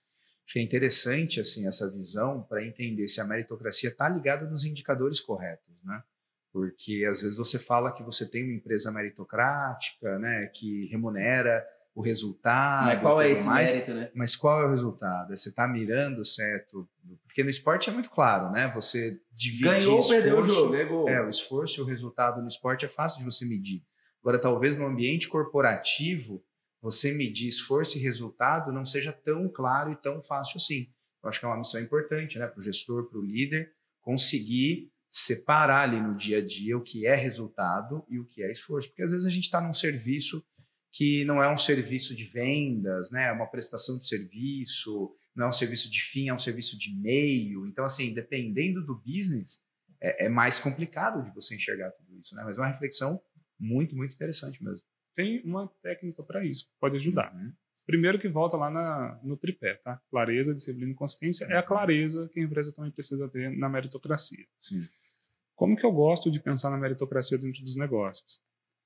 [0.52, 4.66] acho que é interessante assim essa visão para entender se a meritocracia está ligada nos
[4.66, 6.04] indicadores corretos, né?
[6.52, 11.66] Porque às vezes você fala que você tem uma empresa meritocrática, né, que remunera
[11.96, 12.88] o resultado.
[12.88, 14.12] Mas qual é esse mais, mérito, né?
[14.14, 15.36] Mas qual é o resultado?
[15.36, 16.90] Você está mirando certo?
[17.24, 18.70] Porque no esporte é muito claro, né?
[18.76, 21.10] Você divide Ganhou ou esforço, perdeu o jogo, ganhou.
[21.10, 23.82] é, o esforço e o resultado no esporte é fácil de você medir.
[24.22, 26.44] Agora, talvez no ambiente corporativo,
[26.82, 30.90] você medir esforço e resultado não seja tão claro e tão fácil assim.
[31.24, 33.72] Eu acho que é uma missão importante, né, para o gestor, para o líder,
[34.02, 38.52] conseguir separar ali no dia a dia o que é resultado e o que é
[38.52, 38.88] esforço.
[38.88, 40.44] Porque às vezes a gente está num serviço
[40.92, 45.50] que não é um serviço de vendas, né, é uma prestação de serviço, não é
[45.50, 47.66] um serviço de fim, é um serviço de meio.
[47.66, 49.62] Então, assim, dependendo do business,
[50.02, 52.44] é, é mais complicado de você enxergar tudo isso, né?
[52.44, 53.22] Mas é uma reflexão
[53.60, 54.86] muito, muito interessante mesmo.
[55.16, 57.34] Tem uma técnica para isso, pode ajudar.
[57.34, 57.52] Uhum.
[57.86, 60.00] Primeiro que volta lá na, no tripé, tá?
[60.10, 64.46] Clareza, disciplina e consistência é a clareza que a empresa também precisa ter na meritocracia.
[64.62, 64.88] Sim.
[65.56, 68.40] Como que eu gosto de pensar na meritocracia dentro dos negócios?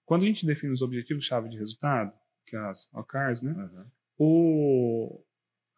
[0.05, 2.13] Quando a gente define os objetivos-chave de resultado,
[2.45, 3.51] que é as OKRs, né?
[3.51, 3.85] Uhum.
[4.17, 5.25] O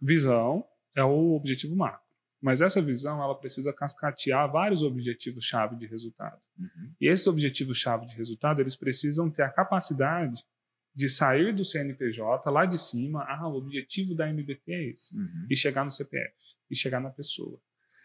[0.01, 0.65] visão
[0.95, 2.06] é o objetivo macro.
[2.41, 6.39] Mas essa visão ela precisa cascatear vários objetivos-chave de resultado.
[6.59, 6.93] Uhum.
[7.01, 10.43] E esses objetivos-chave de resultado, eles precisam ter a capacidade
[10.95, 15.47] de sair do CNPJ lá de cima, ah, o objetivo da MBT é esse, Uhum.
[15.49, 16.33] e chegar no CPF,
[16.71, 17.59] e chegar na pessoa.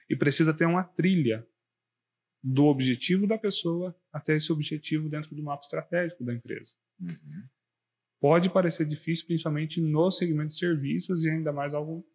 [0.09, 1.47] E precisa ter uma trilha
[2.43, 6.75] do objetivo da pessoa até esse objetivo dentro do mapa estratégico da empresa.
[7.01, 7.49] Uhum.
[8.21, 12.07] Pode parecer difícil, principalmente no segmento de serviços e ainda mais algo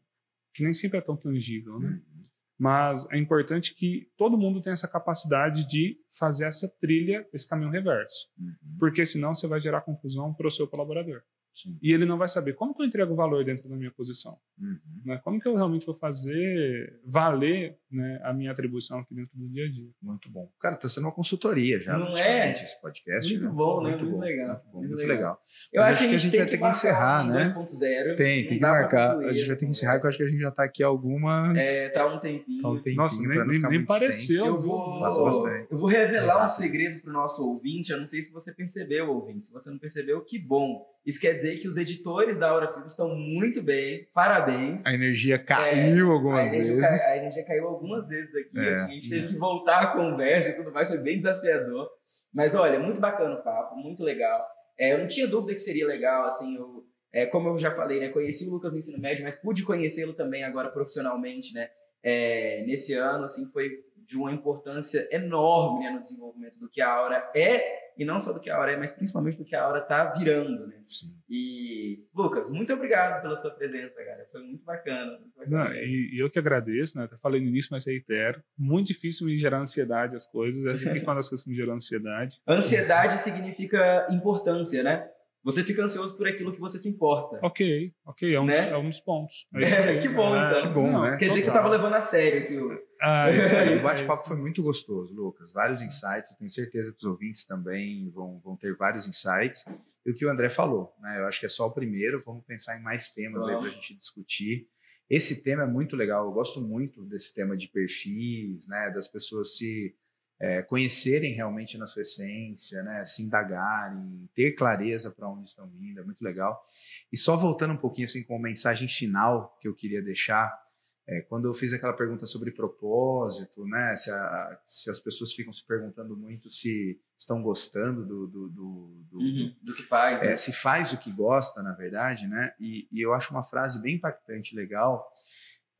[0.58, 1.90] que nem sempre é tão tangível, né?
[1.90, 2.24] Uhum.
[2.60, 7.70] Mas é importante que todo mundo tenha essa capacidade de fazer essa trilha, esse caminho
[7.70, 8.28] reverso.
[8.40, 8.78] Uhum.
[8.80, 11.22] Porque senão você vai gerar confusão para o seu colaborador.
[11.64, 11.78] Sim.
[11.82, 14.38] E ele não vai saber como que eu entrego valor dentro da minha posição.
[14.60, 14.78] Uhum.
[15.06, 15.20] Né?
[15.24, 19.66] Como que eu realmente vou fazer valer né, a minha atribuição aqui dentro do dia
[19.66, 19.90] a dia.
[20.02, 20.50] Muito bom.
[20.60, 22.52] Cara, tá sendo uma consultoria já, Não é?
[22.52, 23.32] esse podcast.
[23.32, 23.52] Muito né?
[23.52, 23.90] bom, né?
[23.92, 24.48] Muito, Muito bom, legal.
[24.50, 25.18] Muito, bom, Muito muito legal.
[25.18, 25.42] legal.
[25.74, 27.44] Eu Mas acho que a gente, vai tem ter que marcar encerrar, um né?
[27.44, 28.16] 2.0.
[28.16, 29.10] Tem, tem que marcar.
[29.14, 30.64] concluir A gente vai ter que encerrar, que eu acho que a gente já tá
[30.64, 31.58] aqui algumas.
[31.58, 32.62] É, tá um tempinho.
[32.62, 34.46] tá um tempinho Nossa, nem- não nem- ficar nem muito pareceu.
[34.46, 35.68] Eu vou, Passa bastante.
[35.72, 36.56] eu vou revelar um Rápido.
[36.56, 37.92] segredo pro nosso ouvinte.
[37.92, 39.46] Eu não sei se você percebeu, ouvinte.
[39.48, 40.86] Se você não percebeu, que bom.
[41.08, 44.06] Isso quer dizer que os editores da Hora Filme estão muito bem.
[44.14, 44.86] Parabéns.
[44.86, 47.02] A energia caiu A algumas energia, vezes.
[47.02, 48.60] cai- a energia caiu algumas vezes aqui.
[48.60, 48.74] É.
[48.74, 50.90] assim, a gente teve que voltar a conversa e tudo mais.
[50.90, 51.90] Foi bem desafiador.
[52.34, 54.46] Mas olha, muito bacana o papo, muito legal.
[54.78, 58.00] É, eu não tinha dúvida que seria legal, assim, eu, é, como eu já falei,
[58.02, 61.70] né, conheci o Lucas no ensino médio, mas pude conhecê-lo também agora profissionalmente, né,
[62.04, 63.70] é, nesse ano, assim, foi
[64.06, 68.32] de uma importância enorme né, no desenvolvimento do que a Aura é, e não só
[68.32, 70.76] do que a Aura é, mas principalmente do que a Aura tá virando, né.
[70.86, 71.16] Sim.
[71.30, 75.20] E, Lucas, muito obrigado pela sua presença, cara, foi muito bacana.
[75.20, 77.06] Muito bacana Não, e, e eu que agradeço, né?
[77.06, 78.42] Até falei no início, mas reitero.
[78.58, 80.66] Muito difícil me gerar ansiedade as coisas.
[80.66, 82.40] Essa aqui foi uma das coisas que me gerou ansiedade.
[82.48, 85.10] Ansiedade significa importância, né?
[85.48, 87.40] Você fica ansioso por aquilo que você se importa.
[87.42, 88.58] Ok, ok, é um, Né?
[88.64, 89.48] dos, é um dos pontos.
[89.56, 89.64] É
[89.96, 90.00] aí.
[90.00, 90.62] Que bom, É, então.
[90.62, 91.12] Que bom, né?
[91.18, 92.78] Quer dizer que você estava levando a sério aqui o.
[93.02, 93.78] Ah, isso aí.
[93.78, 95.54] O bate-papo foi muito gostoso, Lucas.
[95.54, 96.36] Vários insights.
[96.38, 99.64] Tenho certeza que os ouvintes também vão, vão ter vários insights.
[100.06, 101.20] E o que o André falou, né?
[101.20, 102.20] Eu acho que é só o primeiro.
[102.26, 103.68] Vamos pensar em mais temas aí Vamos.
[103.68, 104.68] para a gente discutir.
[105.10, 106.26] Esse tema é muito legal.
[106.26, 108.92] Eu gosto muito desse tema de perfis, né?
[108.94, 109.96] Das pessoas se
[110.40, 113.04] é, conhecerem realmente na sua essência, né?
[113.06, 116.00] Se indagarem, ter clareza para onde estão indo.
[116.00, 116.64] É muito legal.
[117.12, 120.66] E só voltando um pouquinho assim com uma mensagem final que eu queria deixar.
[121.10, 123.96] É, quando eu fiz aquela pergunta sobre propósito, né?
[123.96, 129.06] Se, a- se as pessoas ficam se perguntando muito se estão gostando do, do, do-
[129.10, 130.22] do- Do que faz.
[130.22, 130.34] né?
[130.34, 132.52] é, se faz o que gosta, na verdade, né?
[132.60, 135.10] E, e eu acho uma frase bem impactante, legal.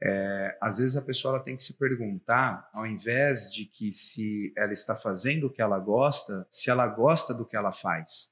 [0.02, 4.54] É, às vezes a pessoa ela tem que se perguntar, ao invés de que se
[4.56, 8.32] ela está fazendo o que ela gosta, se ela gosta do que ela faz.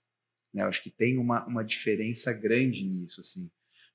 [0.54, 0.64] Né?
[0.64, 3.50] Eu acho que tem uma, uma diferença grande nisso, assim.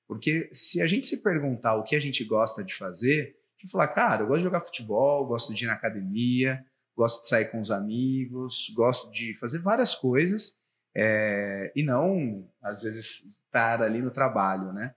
[0.06, 3.70] Porque se a gente se perguntar o que a gente gosta de fazer, a gente
[3.70, 6.64] falar, cara, eu gosto de jogar futebol, gosto de ir na academia,
[6.96, 10.58] gosto de sair com os amigos, gosto de fazer várias coisas,
[10.94, 14.94] é, e não, às vezes, estar ali no trabalho, né?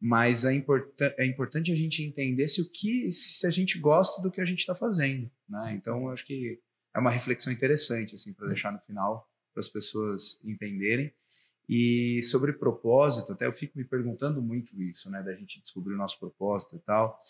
[0.00, 0.54] Mas é,
[1.18, 4.44] é importante a gente entender se o que se, a gente gosta do que a
[4.44, 5.74] gente está fazendo, né?
[5.74, 6.60] Então, acho que
[6.94, 11.12] é uma reflexão interessante assim para deixar no final para as pessoas entenderem.
[11.68, 15.22] E sobre propósito, até eu fico me perguntando muito isso, né?
[15.22, 17.20] Da gente descobrir o nosso propósito e tal.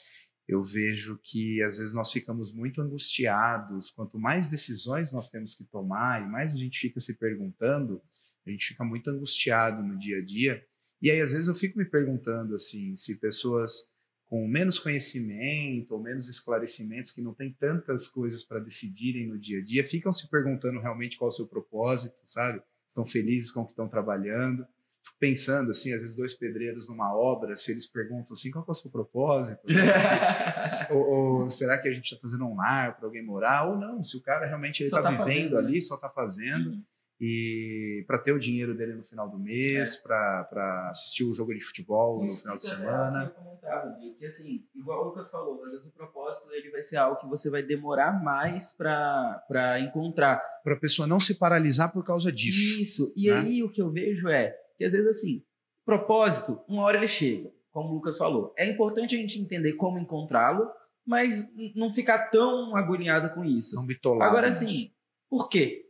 [0.46, 3.90] Eu vejo que às vezes nós ficamos muito angustiados.
[3.90, 8.02] Quanto mais decisões nós temos que tomar e mais a gente fica se perguntando,
[8.46, 10.64] A gente fica muito angustiado no dia a dia.
[11.06, 13.92] E aí, às vezes, eu fico me perguntando assim, se pessoas
[14.24, 19.60] com menos conhecimento ou menos esclarecimentos, que não têm tantas coisas para decidirem no dia
[19.60, 22.60] a dia, ficam se perguntando realmente qual é o seu propósito, sabe?
[22.88, 24.66] Estão felizes com o que estão trabalhando.
[25.00, 28.70] Fico pensando, assim, às vezes dois pedreiros numa obra, se eles perguntam assim, qual é
[28.72, 29.60] o seu propósito?
[30.90, 33.68] ou, ou, será que a gente está fazendo um lar para alguém morar?
[33.70, 35.80] Ou não, se o cara realmente está tá vivendo fazendo, ali, né?
[35.80, 36.70] só está fazendo.
[36.70, 36.82] Uhum
[37.18, 40.02] e para ter o dinheiro dele no final do mês, é.
[40.02, 43.34] para assistir o jogo de futebol Isso no final de semana.
[43.36, 47.18] Eu que assim, igual o Lucas falou, às vezes o propósito ele vai ser algo
[47.18, 50.42] que você vai demorar mais para encontrar.
[50.62, 52.82] Para a pessoa não se paralisar por causa disso.
[52.82, 53.12] Isso.
[53.16, 53.38] E né?
[53.38, 55.42] aí o que eu vejo é que às vezes assim,
[55.86, 58.52] propósito, uma hora ele chega, como o Lucas falou.
[58.58, 60.70] É importante a gente entender como encontrá-lo,
[61.04, 63.74] mas não ficar tão agoniado com isso.
[63.74, 64.30] Não bitolado.
[64.30, 64.92] Agora assim,
[65.30, 65.85] por quê?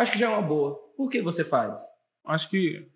[0.00, 0.76] Acho que já é uma boa.
[0.96, 1.82] Por que você faz?
[2.24, 2.88] Acho que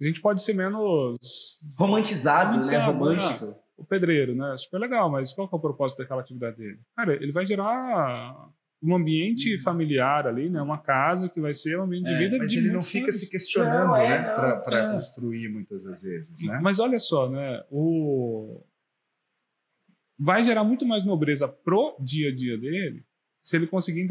[0.00, 2.56] a gente pode ser menos romantizado, né?
[2.56, 2.92] romantizado né?
[2.92, 3.46] Romântico.
[3.46, 3.54] Né?
[3.76, 4.56] O pedreiro, né?
[4.56, 6.78] Super legal, mas qual é o propósito daquela atividade dele?
[6.96, 8.50] Cara, ele vai gerar
[8.80, 9.60] um ambiente uhum.
[9.60, 10.62] familiar ali, né?
[10.62, 12.38] Uma casa que vai ser um ambiente é, de vida.
[12.38, 14.34] Mas de ele não fica se questionando, não, é, né?
[14.60, 14.92] Para é.
[14.92, 16.60] construir muitas das vezes, né?
[16.62, 17.64] Mas olha só, né?
[17.68, 18.62] O
[20.16, 23.04] vai gerar muito mais nobreza pro dia a dia dele
[23.40, 24.02] se ele conseguir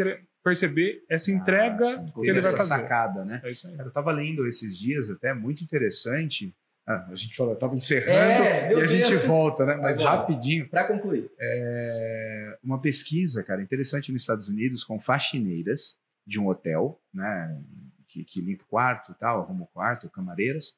[0.48, 2.70] perceber essa entrega ah, que ele vai fazer.
[2.70, 3.42] sacada, né?
[3.44, 3.78] É isso aí.
[3.78, 6.56] eu estava lendo esses dias até muito interessante.
[6.88, 9.76] Ah, a gente falou, estava encerrando é, e a gente volta, né?
[9.76, 10.70] Mas rapidinho.
[10.70, 11.30] Para concluir.
[11.38, 17.62] É, uma pesquisa, cara, interessante nos Estados Unidos com faxineiras de um hotel, né?
[18.08, 20.76] Que, que limpa o quarto e tal, arruma o quarto, camareiras.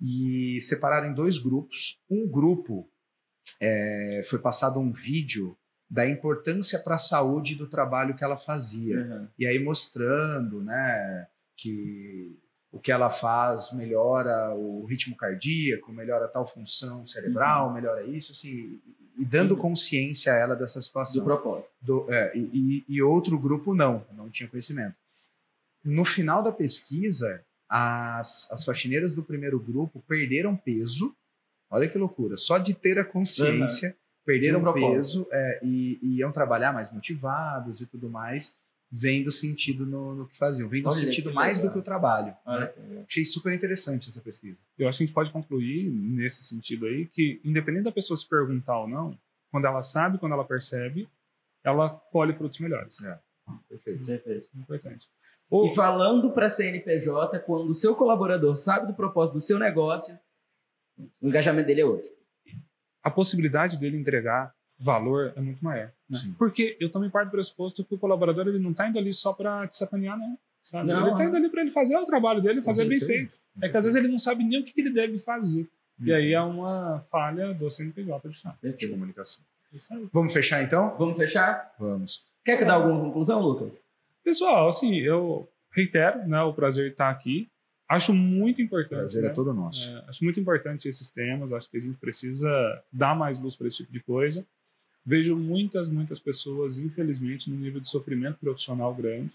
[0.00, 2.00] E separaram em dois grupos.
[2.08, 2.88] Um grupo
[3.60, 5.58] é, foi passado um vídeo
[5.90, 9.00] da importância para a saúde do trabalho que ela fazia.
[9.00, 9.28] Uhum.
[9.36, 11.26] E aí mostrando né,
[11.56, 12.38] que
[12.70, 17.74] o que ela faz melhora o ritmo cardíaco, melhora tal função cerebral, uhum.
[17.74, 18.80] melhora isso, assim,
[19.18, 19.60] e dando uhum.
[19.60, 21.20] consciência a ela dessa situação.
[21.20, 21.72] Do propósito.
[21.80, 24.94] Do, é, e, e, outro grupo não, não tinha conhecimento.
[25.82, 31.12] No final da pesquisa, as, as faxineiras do primeiro grupo perderam peso,
[31.68, 36.32] olha que loucura, só de ter a consciência perderam um peso é, e, e, iam
[36.32, 38.58] trabalhar mais motivados e tudo mais,
[38.90, 41.70] vendo sentido no, no que faziam, vendo Olha, sentido mais legal.
[41.70, 42.34] do que o trabalho.
[42.46, 42.72] Né?
[43.06, 44.58] Achei super interessante essa pesquisa.
[44.78, 48.28] Eu acho que a gente pode concluir nesse sentido aí que, independente da pessoa se
[48.28, 49.16] perguntar ou não,
[49.50, 51.08] quando ela sabe, quando ela percebe,
[51.64, 53.02] ela colhe frutos melhores.
[53.02, 53.18] É.
[53.68, 54.04] Perfeito.
[54.04, 54.48] Perfeito.
[54.56, 55.08] Importante.
[55.52, 60.16] E falando para a CNPJ, quando o seu colaborador sabe do propósito do seu negócio,
[61.20, 62.19] o engajamento dele é outro
[63.02, 65.92] a possibilidade dele entregar valor é muito maior.
[66.08, 66.18] Né?
[66.38, 69.32] Porque eu também parto do pressuposto que o colaborador ele não está indo ali só
[69.32, 70.38] para te sacanear, não.
[70.62, 70.88] Sabe?
[70.88, 73.36] Não, ele está indo ali para ele fazer o trabalho dele, fazer bem feito.
[73.62, 75.68] É que às vezes ele não sabe nem o que, que ele deve fazer.
[75.98, 76.06] Uhum.
[76.06, 78.28] E aí é uma falha do CNPJ
[78.62, 79.44] de, de comunicação.
[80.12, 80.96] Vamos fechar então?
[80.98, 81.74] Vamos fechar?
[81.78, 82.28] Vamos.
[82.44, 83.84] Quer que dê alguma conclusão, Lucas?
[84.24, 87.48] Pessoal, assim, eu reitero né, o prazer de estar aqui.
[87.90, 88.94] Acho muito importante.
[88.94, 89.32] O prazer é né?
[89.32, 89.90] é todo nosso.
[89.90, 91.52] É, acho muito importante esses temas.
[91.52, 92.48] Acho que a gente precisa
[92.92, 94.46] dar mais luz para esse tipo de coisa.
[95.04, 99.32] Vejo muitas, muitas pessoas, infelizmente, no nível de sofrimento profissional grande.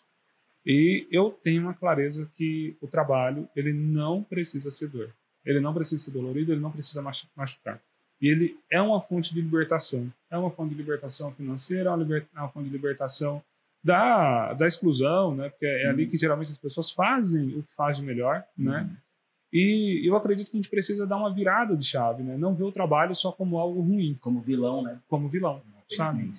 [0.65, 5.13] E eu tenho uma clareza que o trabalho ele não precisa ser dor.
[5.43, 7.01] Ele não precisa ser dolorido, ele não precisa
[7.35, 7.81] machucar.
[8.21, 10.09] E ele é uma fonte de libertação.
[10.31, 13.43] É uma fonte de libertação financeira, é uma fonte de libertação
[13.85, 15.47] da, da exclusão, né?
[15.49, 15.91] Porque é uhum.
[15.91, 18.79] ali que geralmente as pessoas fazem o que faz de melhor, né?
[18.79, 18.87] uhum.
[18.87, 18.97] né?
[19.53, 22.35] E eu acredito que a gente precisa dar uma virada de chave, né?
[22.35, 24.17] Não ver o trabalho só como algo ruim.
[24.19, 24.99] Como vilão, né?
[25.07, 26.23] Como vilão, sabe?
[26.23, 26.33] Né?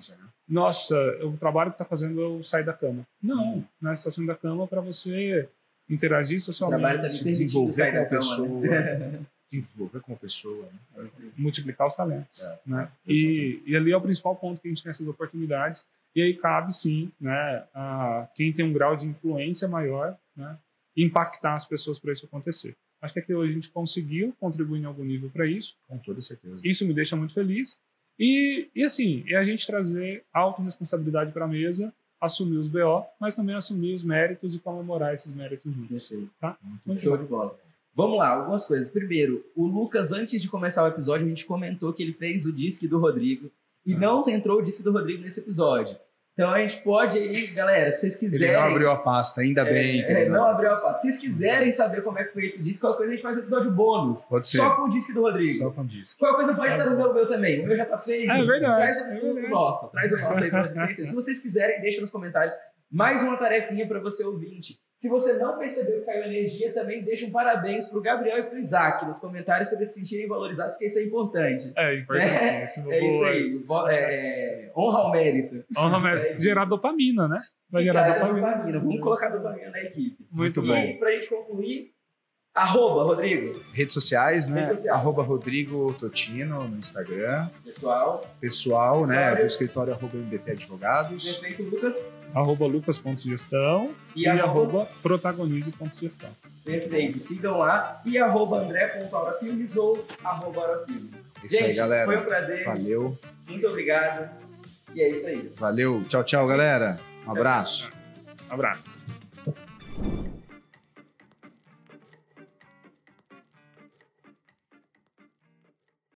[0.47, 3.07] Nossa, o trabalho que está fazendo eu sair da cama.
[3.23, 3.63] Não, uhum.
[3.81, 3.95] né?
[3.95, 5.47] Você está saindo da cama para você
[5.89, 6.79] interagir socialmente.
[6.79, 8.59] O trabalho tá se desenvolver como pessoa.
[8.59, 9.19] Né?
[9.49, 10.67] desenvolver como pessoa.
[10.95, 11.09] Né?
[11.37, 12.43] Multiplicar os talentos.
[12.43, 12.91] É, né?
[13.07, 15.85] E, e ali é o principal ponto que a gente tem essas oportunidades
[16.15, 20.57] e aí cabe sim, né, a quem tem um grau de influência maior, né,
[20.95, 22.75] impactar as pessoas para isso acontecer.
[23.01, 25.75] Acho que aqui hoje a gente conseguiu contribuir em algum nível para isso.
[25.87, 26.59] Com toda certeza.
[26.63, 27.77] Isso me deixa muito feliz.
[28.17, 33.35] E, e assim, é a gente trazer autorresponsabilidade para a mesa, assumir os BO, mas
[33.35, 36.11] também assumir os méritos e comemorar esses méritos juntos.
[36.39, 36.57] Tá?
[36.83, 37.23] Muito Show bom.
[37.23, 37.59] de bola.
[37.93, 38.89] Vamos lá, algumas coisas.
[38.89, 42.53] Primeiro, o Lucas, antes de começar o episódio, a gente comentou que ele fez o
[42.53, 43.51] disque do Rodrigo
[43.87, 43.97] e ah.
[43.97, 45.97] não entrou o disque do Rodrigo nesse episódio.
[46.33, 48.49] Então a gente pode aí, galera, se vocês quiserem.
[48.49, 50.03] Ele não abriu a pasta, ainda é, bem.
[50.03, 50.93] É, não abriu a pasta.
[50.93, 53.37] Se vocês quiserem saber como é que foi esse disco, qualquer coisa a gente faz
[53.37, 54.23] um episódio bônus.
[54.25, 54.57] Pode ser.
[54.57, 55.57] Só com o disco do Rodrigo.
[55.57, 56.19] Só com o disco.
[56.19, 57.63] Qualquer coisa pode é trazer o meu também.
[57.63, 58.29] O meu já tá feito.
[58.29, 58.61] É verdade.
[58.61, 59.49] Traz o, é verdade.
[59.49, 59.89] nosso.
[59.89, 62.53] Traz o nosso aí pra vocês Se vocês quiserem, deixa nos comentários
[62.91, 64.79] mais uma tarefinha para você ouvinte.
[64.97, 68.57] Se você não percebeu que caiu energia, também deixa um parabéns pro Gabriel e pro
[68.57, 71.71] Isaac nos comentários para eles se sentirem valorizados, porque isso é importante.
[71.77, 72.91] É importantíssimo.
[72.91, 73.61] É isso aí.
[73.89, 75.63] É, é, honra ao mérito.
[75.77, 77.39] Honra, mas gerar dopamina, né?
[77.69, 78.47] Vai E gerar a dopamina.
[78.47, 78.79] dopamina.
[78.79, 80.17] Vamos colocar dopamina na equipe.
[80.31, 80.75] Muito Muito bom.
[80.75, 81.91] E pra gente concluir,
[82.61, 84.61] arroba, Rodrigo, Redes sociais, né?
[84.61, 84.99] Redes sociais.
[84.99, 87.47] Arroba Rodrigo Totino no Instagram.
[87.63, 88.25] pessoal.
[88.39, 89.15] Pessoal, né?
[89.15, 89.37] Escritório.
[89.43, 91.37] Do escritório arroba MBT Advogados.
[91.37, 92.13] Perfeito, Lucas.
[92.33, 94.49] Arroba lucas.gestão E, e, arroba,
[94.81, 96.29] arroba protagonize.gestão.
[96.65, 98.01] Perfeito, sigam lá.
[98.05, 101.21] E arroba andré.aurafilmes ou arroba aurafilmes.
[101.41, 102.05] É isso aí, Gente, galera.
[102.05, 102.65] foi um prazer.
[102.65, 103.17] Valeu.
[103.47, 104.29] Muito obrigado.
[104.93, 105.51] E é isso aí.
[105.55, 106.03] Valeu.
[106.09, 106.99] Tchau, tchau, galera.
[107.25, 107.91] Um abraço.
[108.49, 108.99] Abraço.